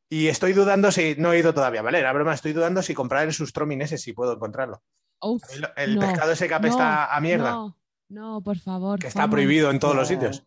Y 0.09 0.29
estoy 0.29 0.55
dudando 0.55 0.91
si, 0.91 1.17
no 1.19 1.35
he 1.35 1.39
ido 1.39 1.53
todavía, 1.53 1.83
¿vale? 1.83 2.01
La 2.01 2.15
broma, 2.15 2.33
estoy 2.33 2.55
dudando 2.55 2.81
si 2.81 2.95
comprar 2.95 3.27
el 3.27 3.35
sustromin 3.35 3.83
ese, 3.83 3.99
si 3.99 4.15
puedo 4.15 4.33
encontrarlo. 4.33 4.83
Uf, 5.21 5.43
El, 5.77 5.97
no, 5.97 6.01
pescado 6.01 6.33
ese 6.33 6.49
que 6.49 6.55
apesta 6.55 7.07
no, 7.09 7.13
a 7.13 7.21
mierda, 7.21 7.51
No, 7.51 7.79
no, 8.09 8.41
por 8.43 8.59
favor. 8.59 8.99
que 8.99 9.09
está 9.09 9.29
prohibido 9.29 9.71
en 9.71 9.79
todos 9.79 9.95
los 9.95 10.09
sitios. 10.09 10.47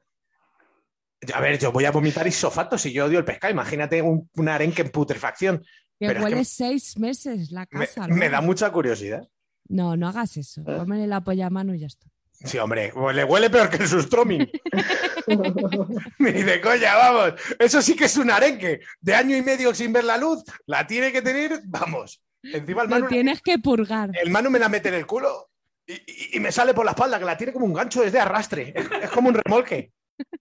A 1.36 1.40
ver, 1.40 1.60
yo 1.60 1.72
voy 1.72 1.86
a 1.86 1.92
vomitar 1.92 2.26
isofato 2.26 2.76
si 2.80 2.92
yo 2.92 3.06
odio 3.06 3.20
el 3.20 3.26
pescado. 3.26 3.52
Imagínate 3.54 4.02
un, 4.02 4.28
un 4.36 4.50
arenque 4.50 4.82
en 4.82 4.90
putrefacción. 4.90 5.60
Que 6.00 6.08
Pero 6.08 6.12
es 6.12 6.18
que 6.18 6.24
huele 6.24 6.46
seis 6.46 6.98
meses 6.98 7.52
la 7.52 7.68
Me, 7.70 7.86
casa. 7.86 8.08
me 8.08 8.26
¿no? 8.26 8.32
da 8.32 8.42
mucha 8.42 8.72
curiosidad. 8.72 9.28
No, 9.68 9.96
no 9.96 10.08
hagas 10.08 10.38
eso. 10.38 10.64
Póngale 10.64 11.06
la 11.06 11.22
polla 11.22 11.48
a 11.48 11.50
mano 11.52 11.76
y 11.76 11.80
ya 11.80 11.88
está. 11.88 12.08
Sí, 12.44 12.58
hombre, 12.60 12.92
le 13.14 13.24
huele 13.24 13.50
peor 13.50 13.70
que 13.70 13.78
el 13.78 13.88
sustromin. 13.88 14.48
Me 16.20 16.32
dice, 16.32 16.62
coña, 16.62 16.96
vamos, 16.96 17.34
eso 17.60 17.82
sí 17.82 17.96
que 17.96 18.06
es 18.06 18.18
un 18.18 18.30
arenque 18.32 18.80
de 19.02 19.16
año 19.16 19.36
y 19.36 19.42
medio 19.42 19.74
sin 19.74 19.92
ver 19.94 20.04
la 20.04 20.18
luz, 20.18 20.44
la 20.66 20.86
tiene 20.86 21.12
que 21.12 21.22
tener, 21.22 21.62
vamos. 21.66 22.22
Encima 22.44 22.84
el 22.84 22.90
Lo 22.90 22.96
Manu, 22.96 23.08
tienes 23.08 23.42
que 23.42 23.58
purgar. 23.60 24.12
el 24.14 24.30
Manu 24.30 24.50
me 24.50 24.60
la 24.60 24.70
mete 24.70 24.90
en 24.90 24.96
el 24.96 25.06
culo 25.06 25.50
y, 25.86 25.94
y- 25.94 26.30
y 26.34 26.40
me 26.40 26.52
sale 26.52 26.74
por 26.74 26.86
la 26.86 26.92
espalda, 26.92 27.18
que 27.20 27.26
la 27.26 27.38
tiene 27.38 27.52
como 27.54 27.66
un 27.66 27.74
gancho, 27.74 28.04
es 28.04 28.12
de 28.14 28.20
arrastre, 28.20 28.72
es, 28.76 28.88
es 29.02 29.10
como 29.10 29.30
un 29.30 29.36
remolque. 29.36 29.92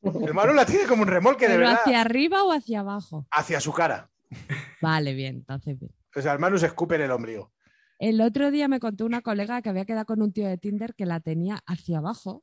El 0.03 0.35
Manu 0.35 0.53
la 0.53 0.65
tiene 0.67 0.85
como 0.87 1.03
un 1.03 1.09
remolque, 1.09 1.47
de 1.49 1.55
¿Pero 1.55 1.67
verdad, 1.69 1.81
hacia 1.83 2.01
arriba 2.01 2.43
o 2.45 2.53
hacia 2.53 2.81
abajo? 2.81 3.27
hacia 3.31 3.61
su 3.61 3.73
cara. 3.73 4.09
Vale, 4.81 5.15
bien, 5.15 5.37
entonces 5.37 5.79
bien. 5.79 5.93
O 6.15 6.21
sea, 6.23 6.33
el 6.33 6.39
Manu 6.39 6.59
se 6.59 6.67
escupe 6.67 6.95
en 6.97 7.03
el 7.03 7.11
ombligo. 7.11 7.53
El 7.99 8.21
otro 8.21 8.51
día 8.51 8.69
me 8.69 8.81
contó 8.81 9.07
una 9.07 9.23
colega 9.23 9.63
que 9.63 9.71
había 9.71 9.87
quedado 9.87 10.07
con 10.07 10.23
un 10.23 10.33
tío 10.33 10.47
de 10.47 10.59
Tinder 10.59 10.95
que 10.95 11.07
la 11.07 11.21
tenía 11.21 11.61
hacia 11.67 11.99
abajo 11.99 12.43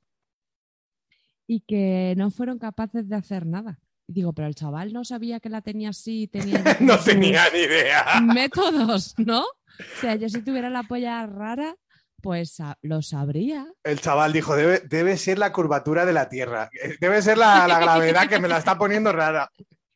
y 1.46 1.62
que 1.62 2.16
no 2.18 2.32
fueron 2.32 2.58
capaces 2.58 3.08
de 3.08 3.16
hacer 3.16 3.46
nada. 3.46 3.80
Y 4.08 4.14
digo, 4.14 4.34
pero 4.34 4.48
el 4.48 4.56
chaval 4.56 4.94
no 4.94 5.04
sabía 5.06 5.40
que 5.40 5.50
la 5.50 5.62
tenía 5.62 5.90
así, 5.90 6.28
tenía 6.28 6.64
No 6.80 6.98
tenía 7.00 7.44
ni 7.54 7.60
idea. 7.60 8.22
métodos, 8.22 9.14
¿no? 9.18 9.42
O 9.42 10.02
sea, 10.02 10.16
yo 10.16 10.30
si 10.30 10.42
tuviera 10.42 10.70
la 10.70 10.84
polla 10.84 11.26
rara, 11.26 11.76
pues 12.22 12.58
lo 12.82 13.02
sabría. 13.02 13.68
El 13.84 14.00
chaval 14.00 14.34
dijo, 14.34 14.56
debe, 14.56 14.80
debe 14.80 15.18
ser 15.18 15.38
la 15.38 15.52
curvatura 15.52 16.06
de 16.06 16.14
la 16.14 16.30
Tierra, 16.30 16.70
eh, 16.82 16.96
debe 17.00 17.22
ser 17.22 17.38
la, 17.38 17.68
la 17.68 17.80
gravedad 17.80 18.28
que 18.28 18.40
me 18.40 18.48
la 18.48 18.58
está 18.58 18.78
poniendo 18.78 19.12
rara. 19.12 19.52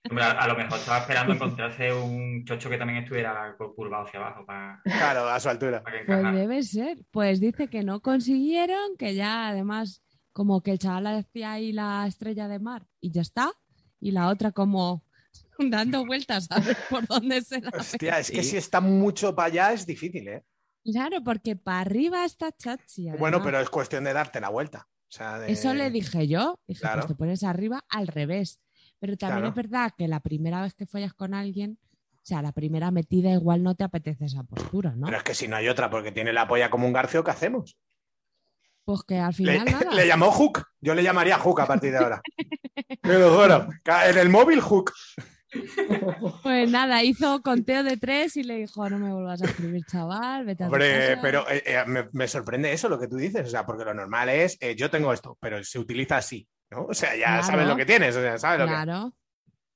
Hombre, 0.10 0.24
a, 0.24 0.32
a 0.32 0.48
lo 0.48 0.56
mejor 0.56 0.78
estaba 0.80 1.00
esperando 1.00 1.34
encontrarse 1.34 1.94
un 1.94 2.44
chocho 2.46 2.70
que 2.70 2.78
también 2.78 3.04
estuviera 3.04 3.56
cu- 3.58 3.74
curvado 3.76 4.06
hacia 4.06 4.20
abajo 4.20 4.46
para, 4.46 4.82
Claro, 4.84 5.28
a 5.30 5.40
su 5.40 5.50
altura. 5.50 5.84
para 5.84 6.06
Pues 6.06 6.34
debe 6.34 6.64
ser. 6.64 6.98
Pues 7.12 7.40
dice 7.40 7.68
que 7.68 7.84
no 7.84 8.02
consiguieron, 8.02 8.96
que 8.98 9.16
ya 9.16 9.48
además 9.50 10.04
como 10.34 10.62
que 10.62 10.72
el 10.72 10.80
chaval 10.80 11.08
hacía 11.08 11.54
ahí 11.54 11.72
la 11.74 12.06
estrella 12.08 12.48
de 12.48 12.60
mar 12.60 12.86
y 13.02 13.12
ya 13.12 13.22
está. 13.22 13.52
Y 14.00 14.12
la 14.12 14.28
otra 14.30 14.52
como 14.52 15.04
dando 15.60 16.06
vueltas 16.06 16.48
a 16.52 16.60
ver 16.60 16.78
por 16.90 17.08
dónde 17.08 17.42
se 17.42 17.60
la 17.62 17.72
ve. 17.72 17.78
Hostia, 17.80 18.20
es 18.20 18.30
que 18.32 18.44
si 18.44 18.58
está 18.58 18.80
mucho 18.82 19.36
para 19.36 19.48
allá 19.48 19.74
es 19.74 19.86
difícil, 19.86 20.28
¿eh? 20.28 20.44
Claro, 20.86 21.22
porque 21.24 21.56
para 21.58 21.82
arriba 21.82 22.24
está 22.24 22.52
chachi. 22.52 23.10
Bueno, 23.20 23.42
pero 23.44 23.60
es 23.60 23.70
cuestión 23.70 24.04
de 24.06 24.14
darte 24.14 24.40
la 24.40 24.50
vuelta. 24.50 24.88
O 25.10 25.12
sea, 25.12 25.40
de- 25.40 25.52
Eso 25.52 25.74
le 25.74 25.90
dije 25.90 26.28
yo. 26.28 26.60
Dije, 26.68 26.82
Claro. 26.82 26.98
pues 27.02 27.08
te 27.08 27.16
pones 27.16 27.44
arriba 27.44 27.84
al 27.90 28.08
revés. 28.08 28.60
Pero 29.00 29.16
también 29.18 29.42
Claro. 29.42 29.50
es 29.50 29.56
verdad 29.56 29.92
que 29.98 30.08
la 30.08 30.20
primera 30.20 30.62
vez 30.62 30.74
que 30.74 30.86
follas 30.86 31.14
con 31.14 31.34
alguien, 31.34 31.78
o 32.16 32.20
sea, 32.24 32.42
la 32.42 32.52
primera 32.52 32.92
metida 32.92 33.32
igual 33.32 33.64
no 33.64 33.76
te 33.76 33.84
apetece 33.84 34.26
esa 34.26 34.44
postura, 34.44 34.94
¿no? 34.96 35.06
Pero 35.06 35.18
es 35.18 35.24
que 35.24 35.34
si 35.36 35.48
no 35.48 35.56
hay 35.56 35.68
otra, 35.70 35.90
porque 35.90 36.12
tiene 36.12 36.34
la 36.34 36.48
polla 36.48 36.70
como 36.70 36.88
un 36.88 36.94
garcio, 36.94 37.24
¿qué 37.24 37.32
hacemos? 37.32 37.78
Pues 38.84 39.04
que 39.04 39.18
al 39.20 39.34
Le, 39.38 39.60
final 39.60 39.66
nada. 39.72 39.92
le 39.94 40.08
llamó 40.08 40.32
Hook. 40.32 40.64
Yo 40.82 40.96
le 40.96 41.04
llamaría 41.04 41.38
Hook 41.38 41.62
a 41.62 41.68
partir 41.68 41.92
de 41.92 41.98
ahora. 42.00 42.22
Ca- 43.84 44.10
En 44.10 44.18
el 44.18 44.30
móvil, 44.30 44.62
Hook. 44.62 44.92
Pues 46.44 46.70
nada, 46.70 47.04
hizo 47.04 47.42
conteo 47.42 47.84
de 47.84 47.98
tres 47.98 48.36
y 48.38 48.44
le 48.44 48.58
dijo, 48.58 48.90
no 48.90 49.00
me 49.00 49.14
vuelvas 49.14 49.42
a 49.42 49.46
escribir, 49.46 49.84
chaval, 49.86 50.46
vete 50.46 50.64
a 50.64 50.68
tu 50.68 50.74
Hombre, 50.74 51.08
casa". 51.10 51.22
pero 51.22 51.50
eh, 51.50 51.64
eh, 51.66 51.84
me, 51.88 52.10
me 52.12 52.28
sorprende 52.28 52.72
eso, 52.74 52.90
lo 52.90 53.00
que 53.00 53.08
tú 53.08 53.16
dices. 53.16 53.48
O 53.48 53.50
sea, 53.50 53.66
porque 53.66 53.86
lo 53.86 53.94
normal 53.94 54.30
es, 54.30 54.58
eh, 54.60 54.76
yo 54.76 54.90
tengo 54.90 55.14
esto, 55.14 55.38
pero 55.40 55.64
se 55.64 55.80
utiliza 55.80 56.18
así, 56.18 56.48
¿no? 56.72 56.86
O 56.86 56.94
sea, 56.94 57.16
ya 57.16 57.26
Claro. 57.40 57.44
sabes 57.44 57.68
lo 57.68 57.76
que 57.76 57.86
tienes, 57.86 58.16
o 58.16 58.22
sea, 58.22 58.38
sabes 58.38 58.60
lo 58.60 58.66
que... 58.66 58.72
Claro. 58.72 59.14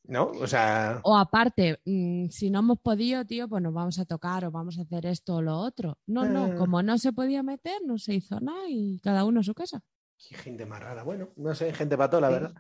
¿No? 0.04 0.26
O 0.42 0.48
sea... 0.48 1.00
O 1.04 1.16
aparte, 1.16 1.80
mm, 1.86 2.28
si 2.30 2.50
no 2.50 2.60
hemos 2.60 2.80
podido, 2.80 3.24
tío, 3.26 3.48
pues 3.48 3.62
nos 3.62 3.74
vamos 3.74 4.00
a 4.00 4.06
tocar 4.06 4.44
o 4.46 4.52
vamos 4.52 4.78
a 4.78 4.82
hacer 4.82 5.06
esto 5.06 5.36
o 5.36 5.42
lo 5.42 5.58
otro. 5.58 6.00
No, 6.08 6.26
Eh. 6.26 6.30
no, 6.30 6.56
como 6.58 6.82
no 6.84 6.98
se 6.98 7.14
podía 7.14 7.44
meter, 7.44 7.80
no 7.86 7.98
se 7.98 8.16
hizo 8.16 8.40
nada 8.40 8.64
y 8.68 9.00
cada 9.00 9.24
uno 9.26 9.40
a 9.42 9.44
su 9.44 9.54
casa. 9.54 9.82
Qué 10.28 10.36
gente 10.36 10.66
más 10.66 10.82
rara. 10.82 11.04
Bueno, 11.04 11.30
no 11.38 11.54
sé, 11.56 11.72
gente 11.74 11.96
para 11.98 12.10
todo, 12.10 12.22
la 12.22 12.30
verdad. 12.30 12.54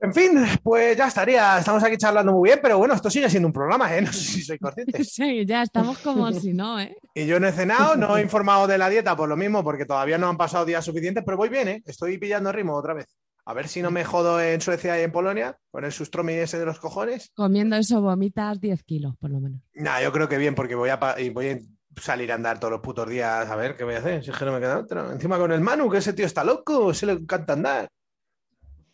En 0.00 0.14
fin, 0.14 0.30
pues 0.62 0.96
ya 0.96 1.08
estaría. 1.08 1.58
Estamos 1.58 1.82
aquí 1.82 1.96
charlando 1.96 2.32
muy 2.32 2.50
bien, 2.50 2.60
pero 2.62 2.78
bueno, 2.78 2.94
esto 2.94 3.10
sigue 3.10 3.28
siendo 3.28 3.48
un 3.48 3.52
programa, 3.52 3.94
¿eh? 3.96 4.02
No 4.02 4.12
sé 4.12 4.20
si 4.20 4.42
soy 4.42 4.58
consciente. 4.58 5.02
Sí, 5.04 5.44
ya 5.44 5.62
estamos 5.62 5.98
como 5.98 6.30
si 6.32 6.52
no, 6.52 6.80
¿eh? 6.80 6.96
Y 7.14 7.26
yo 7.26 7.40
no 7.40 7.48
he 7.48 7.52
cenado, 7.52 7.96
no 7.96 8.16
he 8.16 8.22
informado 8.22 8.66
de 8.66 8.78
la 8.78 8.88
dieta 8.88 9.16
por 9.16 9.28
lo 9.28 9.36
mismo, 9.36 9.64
porque 9.64 9.84
todavía 9.86 10.18
no 10.18 10.28
han 10.28 10.36
pasado 10.36 10.64
días 10.64 10.84
suficientes, 10.84 11.24
pero 11.24 11.36
voy 11.36 11.48
bien, 11.48 11.68
¿eh? 11.68 11.82
Estoy 11.84 12.18
pillando 12.18 12.52
ritmo 12.52 12.76
otra 12.76 12.94
vez. 12.94 13.06
A 13.44 13.54
ver 13.54 13.66
si 13.66 13.80
no 13.80 13.90
me 13.90 14.04
jodo 14.04 14.40
en 14.40 14.60
Suecia 14.60 15.00
y 15.00 15.02
en 15.02 15.10
Polonia 15.10 15.56
con 15.70 15.84
el 15.84 15.90
sustromi 15.90 16.34
ese 16.34 16.58
de 16.58 16.66
los 16.66 16.78
cojones. 16.78 17.32
Comiendo 17.34 17.76
eso 17.76 18.00
vomitas 18.02 18.60
10 18.60 18.82
kilos, 18.84 19.16
por 19.18 19.30
lo 19.30 19.40
menos. 19.40 19.62
Nah, 19.74 20.02
yo 20.02 20.12
creo 20.12 20.28
que 20.28 20.36
bien, 20.36 20.54
porque 20.54 20.74
a, 20.74 21.16
voy 21.32 21.48
a 21.48 21.58
salir 21.98 22.30
a 22.30 22.34
andar 22.34 22.60
todos 22.60 22.72
los 22.72 22.80
putos 22.82 23.08
días 23.08 23.48
a 23.48 23.56
ver 23.56 23.74
qué 23.74 23.84
voy 23.84 23.94
a 23.94 23.98
hacer. 23.98 24.22
Si 24.22 24.30
es 24.30 24.36
que 24.36 24.44
no 24.44 24.52
me 24.52 24.60
queda 24.60 24.78
otra. 24.78 25.10
Encima 25.12 25.38
con 25.38 25.50
el 25.50 25.62
Manu, 25.62 25.90
que 25.90 25.98
ese 25.98 26.12
tío 26.12 26.26
está 26.26 26.44
loco, 26.44 26.92
se 26.92 27.06
le 27.06 27.12
encanta 27.12 27.54
andar. 27.54 27.88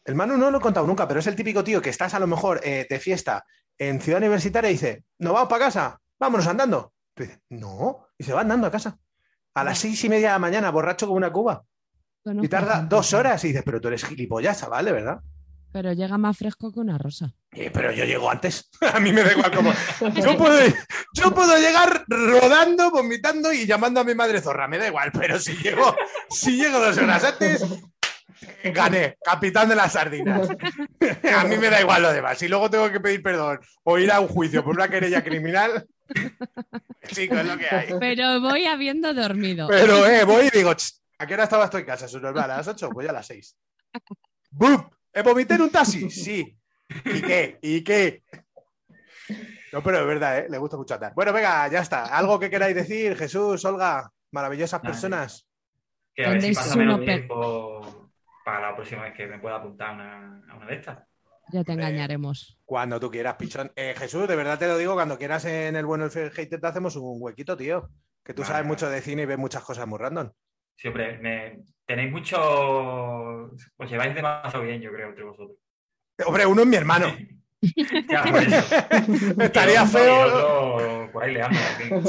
El 0.05 0.15
Manu 0.15 0.37
no 0.37 0.51
lo 0.51 0.59
he 0.59 0.61
contado 0.61 0.87
nunca, 0.87 1.09
pero 1.09 1.21
es 1.21 1.27
el 1.27 1.37
típico 1.37 1.65
tío 1.65 1.81
que 1.81 1.91
estás 1.91 2.13
a 2.15 2.19
lo 2.19 2.27
mejor 2.27 2.61
eh, 2.63 2.87
de 2.89 3.01
fiesta 3.01 3.45
en 3.79 4.01
Ciudad 4.01 4.21
Universitaria 4.21 4.71
y 4.71 4.75
dice, 4.75 5.05
¿no 5.19 5.33
vamos 5.33 5.49
para 5.49 5.67
casa? 5.67 5.99
Vámonos 6.19 6.47
andando. 6.47 6.93
Tú 7.15 7.23
dices, 7.23 7.41
no, 7.49 8.09
y 8.19 8.25
se 8.25 8.33
va 8.33 8.43
andando 8.43 8.67
a 8.67 8.71
casa. 8.71 8.99
A 9.55 9.65
las 9.65 9.79
seis 9.79 10.03
y 10.05 10.09
media 10.09 10.29
de 10.29 10.33
la 10.35 10.39
mañana, 10.39 10.71
borracho 10.71 11.07
como 11.07 11.17
una 11.17 11.33
cuba. 11.33 11.65
Y 12.25 12.49
tarda 12.49 12.77
gente 12.77 12.95
dos 12.95 13.07
así. 13.07 13.17
horas 13.17 13.45
y 13.45 13.49
dices, 13.49 13.63
pero 13.65 13.81
tú 13.81 13.89
eres 13.89 14.05
gilipollas, 14.05 14.61
chaval, 14.61 14.85
de 14.85 14.93
verdad. 14.93 15.21
Pero 15.73 15.93
llega 15.93 16.17
más 16.19 16.39
fresco 16.39 16.73
que 16.73 16.79
una 16.79 16.99
rosa. 16.99 17.35
Eh, 17.51 17.71
pero 17.73 17.91
yo 17.91 18.05
llego 18.05 18.31
antes. 18.31 18.71
A 18.95 19.01
mí 19.01 19.13
me 19.13 19.23
da 19.25 19.33
igual 19.33 19.51
como. 19.55 19.73
Yo 20.23 20.37
puedo, 20.37 20.57
yo 21.15 21.35
puedo 21.35 21.59
llegar 21.59 22.05
rodando, 22.09 22.91
vomitando 22.91 23.53
y 23.53 23.67
llamando 23.67 24.01
a 24.01 24.05
mi 24.05 24.15
madre 24.15 24.41
zorra. 24.41 24.69
Me 24.69 24.79
da 24.79 24.87
igual, 24.87 25.11
pero 25.13 25.39
si 25.39 25.55
llego, 25.57 25.95
si 26.31 26.57
llego 26.57 26.79
dos 26.79 26.97
horas 26.99 27.25
antes, 27.25 27.65
gané. 28.65 29.17
Capitán 29.23 29.69
de 29.69 29.77
las 29.77 29.93
sardinas. 29.93 30.49
A 31.37 31.45
mí 31.45 31.57
me 31.57 31.71
da 31.71 31.81
igual 31.81 32.03
lo 32.03 32.13
demás. 32.13 32.39
Si 32.39 32.49
luego 32.49 32.71
tengo 32.71 32.91
que 32.91 33.01
pedir 33.01 33.23
perdón 33.23 33.61
o 33.83 33.99
ir 33.99 34.11
a 34.11 34.21
un 34.21 34.29
juicio 34.29 34.65
por 34.65 34.75
una 34.75 34.89
querella 34.89 35.23
criminal, 35.23 35.87
chicos, 37.09 37.39
es 37.39 37.47
lo 37.47 37.59
que 37.59 37.69
hay. 37.69 37.89
Pero 37.99 38.41
voy 38.41 38.67
habiendo 38.67 39.13
dormido. 39.15 39.69
Pero, 39.69 40.07
eh, 40.07 40.25
voy 40.25 40.47
y 40.53 40.57
digo, 40.57 40.75
"Ch, 40.75 40.93
¿a 41.19 41.27
qué 41.27 41.35
hora 41.35 41.45
estaba 41.45 41.65
esto 41.65 41.79
en 41.79 41.85
casa? 41.85 42.09
Su 42.09 42.21
normal, 42.21 42.51
a 42.51 42.57
las 42.59 42.69
8, 42.69 42.91
pues 42.91 43.05
ya 43.05 43.11
a 43.11 43.15
las 43.15 43.27
6. 43.27 43.57
¡Bum! 44.51 44.89
¿He 45.13 45.23
vomité 45.23 45.55
en 45.55 45.63
un 45.63 45.71
taxi? 45.71 46.11
Sí. 46.11 46.57
¿Y 47.05 47.23
qué? 47.23 47.59
¿Y 47.63 47.83
qué? 47.83 48.23
No, 49.73 49.83
pero 49.83 50.01
es 50.01 50.07
verdad, 50.07 50.39
¿eh? 50.39 50.47
Le 50.49 50.59
gusta 50.59 50.77
mucho 50.77 50.95
andar. 50.95 51.13
Bueno, 51.15 51.33
venga, 51.33 51.67
ya 51.69 51.81
está. 51.81 52.05
¿Algo 52.05 52.39
que 52.39 52.51
queráis 52.51 52.75
decir, 52.75 53.17
Jesús, 53.17 53.65
Olga? 53.65 54.11
Maravillosas 54.31 54.81
personas. 54.81 55.47
Que 56.15 56.25
a 56.25 56.31
ver 56.31 56.41
si 56.41 56.49
¿Dónde 56.49 56.57
pasa 56.57 56.71
es 56.71 56.77
menos 56.77 57.01
tiempo 57.01 58.04
para 58.45 58.71
la 58.71 58.75
próxima 58.77 59.03
vez 59.03 59.15
que 59.15 59.27
me 59.27 59.39
pueda 59.39 59.57
apuntar 59.57 59.89
a 59.89 59.93
una, 59.93 60.43
a 60.49 60.57
una 60.57 60.67
de 60.67 60.75
estas. 60.75 60.99
Ya 61.53 61.63
te 61.63 61.73
engañaremos. 61.73 62.59
Cuando 62.65 62.99
tú 62.99 63.11
quieras, 63.11 63.37
pichón. 63.37 63.71
Eh, 63.77 63.95
Jesús, 63.97 64.27
de 64.27 64.37
verdad 64.37 64.59
te 64.59 64.67
lo 64.67 64.79
digo, 64.79 64.95
cuando 64.95 65.19
quieras 65.19 65.45
en 65.45 65.77
el 65.77 65.85
bueno 65.85 66.05
el 66.07 66.31
hater 66.31 66.61
te 66.61 66.67
hacemos 66.67 66.97
un 66.97 67.17
huequito, 67.21 67.57
tío. 67.57 67.91
Que 68.23 68.33
tú 68.33 68.43
Vale, 68.43 68.49
sabes 68.49 68.63
vale. 68.63 68.69
mucho 68.69 68.89
de 68.89 69.01
cine 69.03 69.23
y 69.23 69.27
ves 69.27 69.39
muchas 69.39 69.63
cosas 69.63 69.87
muy 69.87 69.99
random. 69.99 70.31
Siempre 70.77 71.19
me, 71.19 71.63
tenéis 71.85 72.11
mucho. 72.11 72.39
Os 73.77 73.91
lleváis 73.91 74.15
demasiado 74.15 74.65
bien, 74.65 74.81
yo 74.81 74.91
creo, 74.93 75.09
entre 75.09 75.25
vosotros. 75.25 75.59
Hombre, 76.27 76.47
uno 76.47 76.63
es 76.63 76.69
mi 76.69 76.77
hermano. 76.77 77.07
Ya. 78.09 78.25
Estaría 79.45 79.87
feo. 79.87 80.21
otro, 80.27 81.11
por 81.13 81.25
ahí 81.25 81.33
le 81.33 81.43
ando. 81.43 81.59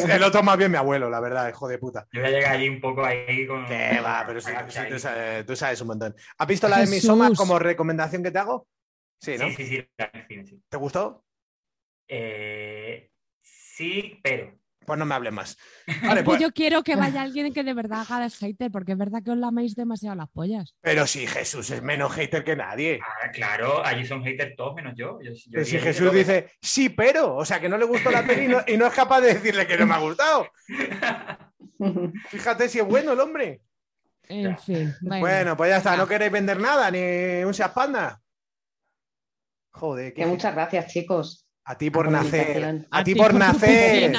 El 0.07 0.23
otro 0.23 0.43
más 0.43 0.57
bien 0.57 0.71
mi 0.71 0.77
abuelo, 0.77 1.09
la 1.09 1.19
verdad, 1.19 1.49
hijo 1.49 1.67
de 1.67 1.77
puta. 1.77 2.07
Yo 2.11 2.21
voy 2.21 2.29
a 2.29 2.33
llegar 2.33 2.51
allí 2.53 2.69
un 2.69 2.81
poco 2.81 3.03
ahí 3.03 3.45
con. 3.47 3.65
Que 3.65 3.99
va, 4.03 4.23
pero 4.27 4.41
sí, 4.41 4.51
con- 4.53 4.71
sí, 4.71 4.79
tú, 4.89 4.99
sabes, 4.99 5.45
tú 5.45 5.55
sabes 5.55 5.81
un 5.81 5.87
montón. 5.87 6.15
¿Has 6.37 6.47
visto 6.47 6.67
la 6.67 6.79
de. 6.79 6.87
Midsommar 6.87 7.33
como 7.35 7.59
recomendación 7.59 8.23
que 8.23 8.31
te 8.31 8.39
hago? 8.39 8.67
Sí, 9.19 9.37
¿no? 9.37 9.47
Sí, 9.49 9.55
sí, 9.55 9.65
sí, 9.65 9.89
la 9.97 10.11
sí. 10.27 10.61
¿Te 10.69 10.77
gustó? 10.77 11.23
Eh, 12.07 13.09
sí, 13.41 14.19
pero. 14.23 14.53
Pues 14.85 14.99
no 14.99 15.05
me 15.05 15.15
hables 15.15 15.33
más. 15.33 15.57
Vale, 16.03 16.23
Pues 16.23 16.39
yo 16.39 16.51
quiero 16.51 16.83
que 16.83 16.95
vaya 16.95 17.21
alguien 17.23 17.51
que 17.53 17.63
de 17.63 17.73
verdad 17.73 18.01
haga 18.01 18.19
de 18.23 18.29
hater, 18.29 18.71
porque 18.71 18.91
es 18.93 18.97
verdad 18.97 19.23
que 19.23 19.31
os 19.31 19.37
laméis 19.37 19.75
demasiado 19.75 20.15
las 20.15 20.29
pollas. 20.29 20.75
Pero 20.81 21.07
si 21.07 21.25
Jesús 21.27 21.69
es 21.71 21.81
menos 21.81 22.13
hater 22.13 22.43
que 22.43 22.55
nadie. 22.55 22.99
Ah, 23.01 23.31
claro, 23.31 23.83
allí 23.85 24.05
son 24.05 24.23
haters 24.23 24.55
todos 24.55 24.75
menos 24.75 24.93
yo. 24.95 25.19
yo, 25.21 25.31
yo 25.33 25.39
Pero 25.51 25.65
si 25.65 25.79
Jesús 25.79 26.11
que- 26.11 26.17
dice, 26.17 26.51
sí, 26.61 26.89
pero, 26.89 27.35
o 27.35 27.45
sea, 27.45 27.59
que 27.59 27.67
no 27.69 27.77
le 27.77 27.85
gustó 27.85 28.11
la 28.11 28.23
peli 28.25 28.45
y 28.45 28.47
no, 28.47 28.59
y 28.67 28.77
no 28.77 28.85
es 28.87 28.93
capaz 28.93 29.21
de 29.21 29.33
decirle 29.33 29.65
que 29.67 29.77
no 29.77 29.85
me 29.85 29.95
ha 29.95 29.99
gustado. 29.99 30.47
Fíjate 32.29 32.69
si 32.69 32.79
es 32.79 32.85
bueno 32.85 33.13
el 33.13 33.19
hombre. 33.19 33.61
En 34.27 34.57
fin. 34.57 34.93
Bueno, 35.01 35.19
Bueno, 35.21 35.57
pues 35.57 35.69
ya 35.69 35.77
está, 35.77 35.95
no 35.97 36.07
queréis 36.07 36.31
vender 36.31 36.59
nada, 36.59 36.89
ni 36.89 37.43
un 37.43 37.53
Seat 37.53 37.73
Panda. 37.73 38.19
Joder, 39.71 40.13
Que 40.13 40.25
muchas 40.25 40.53
gracias, 40.55 40.87
chicos. 40.91 41.41
A 41.65 41.77
ti 41.77 41.89
por 41.89 42.09
nacer. 42.09 42.85
A, 42.91 42.99
A 42.99 43.03
ti 43.03 43.15
por 43.15 43.33
nacer. 43.33 44.13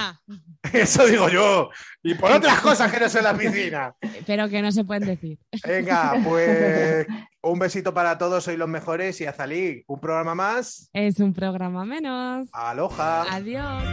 Eso 0.73 1.07
digo 1.07 1.29
yo. 1.29 1.71
Y 2.03 2.15
por 2.15 2.33
otras 2.33 2.61
cosas 2.61 2.93
que 2.93 3.01
no 3.01 3.09
son 3.09 3.25
la 3.25 3.35
piscina. 3.37 3.95
Pero 4.27 4.49
que 4.49 4.63
no 4.63 4.73
se 4.73 4.85
pueden 4.85 5.07
decir. 5.07 5.39
Venga, 5.67 6.15
pues 6.25 7.07
un 7.43 7.59
besito 7.59 7.93
para 7.93 8.19
todos, 8.19 8.45
sois 8.45 8.59
los 8.59 8.69
mejores 8.69 9.21
y 9.21 9.27
Azalí, 9.27 9.85
un 9.87 10.01
programa 10.01 10.35
más. 10.35 10.89
Es 10.93 11.21
un 11.21 11.33
programa 11.33 11.85
menos. 11.85 12.49
Aloha. 12.53 13.25
Adiós. 13.31 13.85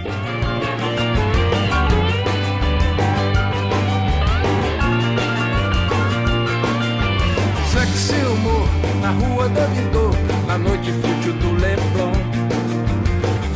Sexy 7.71 8.15
humor 8.25 8.67
na 9.01 9.11
rua 9.11 9.49
da 9.49 9.65
Vidor, 9.67 10.13
na 10.47 10.57
noite 10.57 10.91
fútil 10.91 11.33
do 11.33 11.53
Leblon. 11.53 12.13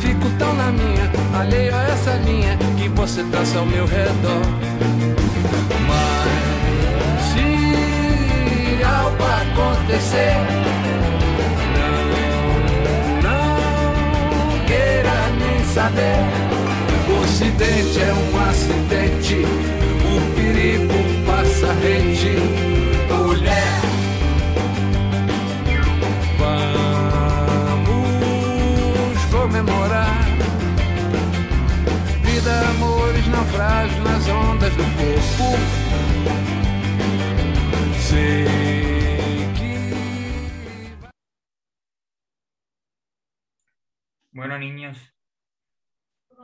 Fico 0.00 0.28
tão 0.38 0.52
na 0.54 0.70
minha, 0.72 1.10
alheio 1.38 1.74
a 1.74 1.82
essa 1.84 2.14
linha 2.24 2.58
que 2.76 2.88
você 2.88 3.22
traça 3.24 3.58
ao 3.58 3.66
meu 3.66 3.86
redor. 3.86 4.42
Mas 5.86 7.22
se 7.30 7.46
algo 8.84 9.24
acontecer, 9.42 10.36
não, 13.22 13.58
não 14.42 14.64
queira 14.66 15.28
nem 15.38 15.64
saber. 15.72 16.20
O 17.08 17.12
acidente 17.24 18.00
é 18.00 18.12
um 18.12 18.40
acidente, 18.50 19.36
o 20.04 20.20
perigo 20.34 20.98
passa 21.26 21.72
rente. 21.74 22.34
Mulher, 23.08 23.80
vamos 27.78 29.24
comemorar. 29.30 30.17
Amores, 32.70 33.26
naufrágios 33.28 33.98
nas 34.04 34.28
ondas 34.28 34.74
do 34.76 34.84
corpo. 34.98 35.46
Sei 38.08 38.46
que 39.56 39.68
Bueno, 44.32 44.58
niños, 44.58 44.98